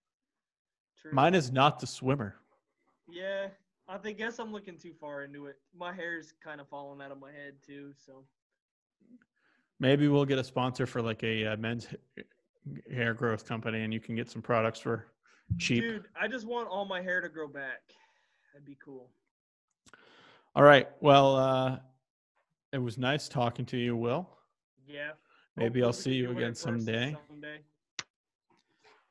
True. 1.01 1.13
Mine 1.13 1.35
is 1.35 1.53
not 1.53 1.79
the 1.79 1.87
swimmer. 1.87 2.37
Yeah. 3.09 3.49
I 3.89 3.99
think 3.99 4.19
guess 4.19 4.39
I'm 4.39 4.53
looking 4.53 4.79
too 4.79 4.93
far 5.01 5.23
into 5.23 5.47
it. 5.47 5.57
My 5.77 5.93
hair's 5.93 6.33
kind 6.43 6.61
of 6.61 6.69
falling 6.69 7.01
out 7.01 7.13
of 7.13 7.21
my 7.21 7.31
head 7.31 7.55
too, 7.65 7.93
so 7.97 8.25
Maybe 9.79 10.09
we'll 10.09 10.25
get 10.25 10.39
a 10.39 10.45
sponsor 10.45 10.87
for 10.87 11.03
like 11.03 11.23
a 11.23 11.53
uh, 11.53 11.57
men's 11.59 11.89
hair 12.93 13.13
growth 13.15 13.47
company, 13.47 13.83
and 13.83 13.93
you 13.93 14.01
can 14.01 14.15
get 14.15 14.31
some 14.31 14.41
products 14.41 14.81
for 14.81 15.07
cheap. 15.59 15.83
dude, 15.83 16.05
I 16.19 16.29
just 16.29 16.47
want 16.47 16.69
all 16.69 16.87
my 16.87 17.03
hair 17.03 17.21
to 17.21 17.29
grow 17.29 17.47
back. 17.47 17.83
That'd 18.53 18.67
be 18.67 18.77
cool. 18.83 19.11
All 20.55 20.63
right. 20.63 20.89
Well, 21.01 21.37
uh, 21.37 21.79
it 22.73 22.79
was 22.79 22.97
nice 22.97 23.29
talking 23.29 23.67
to 23.67 23.77
you, 23.77 23.97
Will. 23.97 24.27
Yeah. 24.89 25.11
Maybe 25.57 25.81
Hopefully 25.81 25.85
I'll 25.85 25.93
see 25.93 26.15
you 26.15 26.25
do 26.25 26.29
it 26.29 26.33
in 26.33 26.39
again 26.39 26.55
someday. 26.55 27.17
someday. 27.29 27.59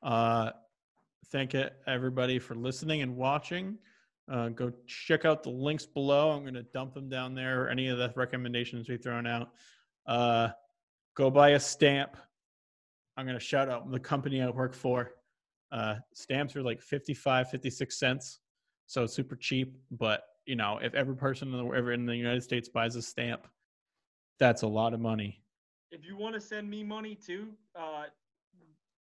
Uh, 0.01 0.51
thank 1.27 1.53
you, 1.53 1.67
everybody 1.85 2.39
for 2.39 2.55
listening 2.55 3.03
and 3.03 3.15
watching. 3.15 3.77
Uh, 4.31 4.49
go 4.49 4.71
check 4.87 5.23
out 5.25 5.43
the 5.43 5.49
links 5.49 5.85
below. 5.85 6.31
I'm 6.31 6.41
going 6.41 6.55
to 6.55 6.63
dump 6.63 6.93
them 6.93 7.09
down 7.09 7.35
there. 7.35 7.69
Any 7.69 7.87
of 7.89 7.97
the 7.97 8.11
recommendations 8.15 8.89
we've 8.89 9.01
thrown 9.01 9.27
out. 9.27 9.49
Uh, 10.07 10.49
go 11.15 11.29
buy 11.29 11.49
a 11.51 11.59
stamp. 11.59 12.17
I'm 13.17 13.25
going 13.25 13.37
to 13.37 13.43
shout 13.43 13.69
out 13.69 13.89
the 13.91 13.99
company 13.99 14.41
I 14.41 14.49
work 14.49 14.73
for. 14.73 15.11
Uh, 15.71 15.95
stamps 16.13 16.55
are 16.55 16.63
like 16.63 16.81
55, 16.81 17.49
56 17.49 17.99
cents. 17.99 18.39
So 18.87 19.05
super 19.05 19.35
cheap. 19.35 19.77
But, 19.91 20.23
you 20.45 20.55
know, 20.55 20.79
if 20.81 20.95
every 20.95 21.15
person 21.15 21.53
in 21.53 21.57
the, 21.57 21.73
ever 21.73 21.91
in 21.91 22.05
the 22.05 22.15
United 22.15 22.41
States 22.41 22.67
buys 22.67 22.95
a 22.95 23.01
stamp, 23.01 23.47
that's 24.39 24.63
a 24.63 24.67
lot 24.67 24.93
of 24.93 24.99
money. 24.99 25.41
If 25.91 26.05
you 26.05 26.17
want 26.17 26.35
to 26.35 26.41
send 26.41 26.69
me 26.69 26.83
money 26.83 27.15
too, 27.15 27.49
uh, 27.75 28.05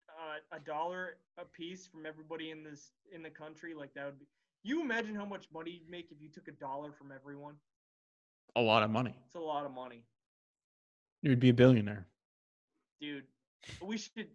uh, 0.09 0.55
a 0.55 0.59
dollar 0.59 1.15
a 1.38 1.45
piece 1.45 1.88
from 1.88 2.05
everybody 2.05 2.51
in 2.51 2.63
this 2.63 2.91
in 3.13 3.24
the 3.24 3.30
country, 3.30 3.74
like 3.74 3.93
that 3.95 4.05
would 4.05 4.19
be. 4.19 4.26
You 4.64 4.82
imagine 4.82 5.16
how 5.16 5.26
much 5.26 5.45
money 5.53 5.72
you'd 5.72 5.89
make 5.89 6.11
if 6.11 6.22
you 6.22 6.30
took 6.30 6.47
a 6.47 6.51
dollar 6.53 6.91
from 6.91 7.11
everyone? 7.11 7.55
A 8.55 8.61
lot 8.61 8.84
of 8.84 8.89
money. 8.89 9.14
It's 9.26 9.36
a 9.36 9.39
lot 9.39 9.66
of 9.66 9.74
money, 9.74 10.03
You'd 11.22 11.39
be 11.39 11.49
a 11.49 11.53
billionaire. 11.53 12.05
dude. 12.99 13.24
We 13.82 13.97
should 13.97 14.28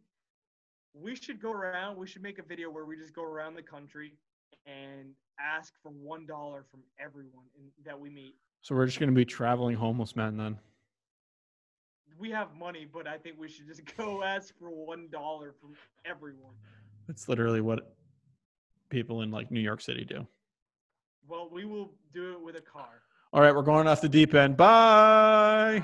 we 0.94 1.14
should 1.14 1.40
go 1.40 1.52
around. 1.52 1.96
We 1.98 2.06
should 2.06 2.22
make 2.22 2.38
a 2.38 2.42
video 2.42 2.70
where 2.70 2.84
we 2.86 2.96
just 2.96 3.14
go 3.14 3.22
around 3.22 3.54
the 3.54 3.62
country 3.62 4.14
and 4.66 5.10
ask 5.38 5.74
for 5.82 5.90
one 5.90 6.26
dollar 6.26 6.64
from 6.70 6.80
everyone 6.98 7.44
in, 7.56 7.70
that 7.84 7.98
we 7.98 8.08
meet. 8.10 8.34
So 8.62 8.74
we're 8.74 8.86
just 8.86 8.98
going 8.98 9.10
to 9.10 9.14
be 9.14 9.24
traveling 9.24 9.76
homeless 9.76 10.16
men 10.16 10.36
then. 10.36 10.58
We 12.18 12.30
have 12.30 12.48
money, 12.58 12.86
but 12.90 13.06
I 13.06 13.18
think 13.18 13.36
we 13.38 13.48
should 13.48 13.66
just 13.66 13.82
go 13.96 14.22
ask 14.24 14.58
for 14.58 14.70
one 14.70 15.08
dollar 15.12 15.54
from 15.60 15.74
everyone. 16.04 16.54
That's 17.06 17.28
literally 17.28 17.60
what 17.60 17.94
people 18.88 19.22
in 19.22 19.30
like 19.30 19.50
New 19.50 19.60
York 19.60 19.80
City 19.80 20.04
do. 20.04 20.26
Well, 21.26 21.48
we 21.52 21.64
will 21.64 21.92
do 22.12 22.32
it 22.32 22.40
with 22.40 22.56
a 22.56 22.60
car. 22.60 23.02
All 23.32 23.42
right, 23.42 23.54
we're 23.54 23.62
going 23.62 23.86
off 23.86 24.00
the 24.00 24.08
deep 24.08 24.34
end. 24.34 24.56
Bye. 24.56 25.82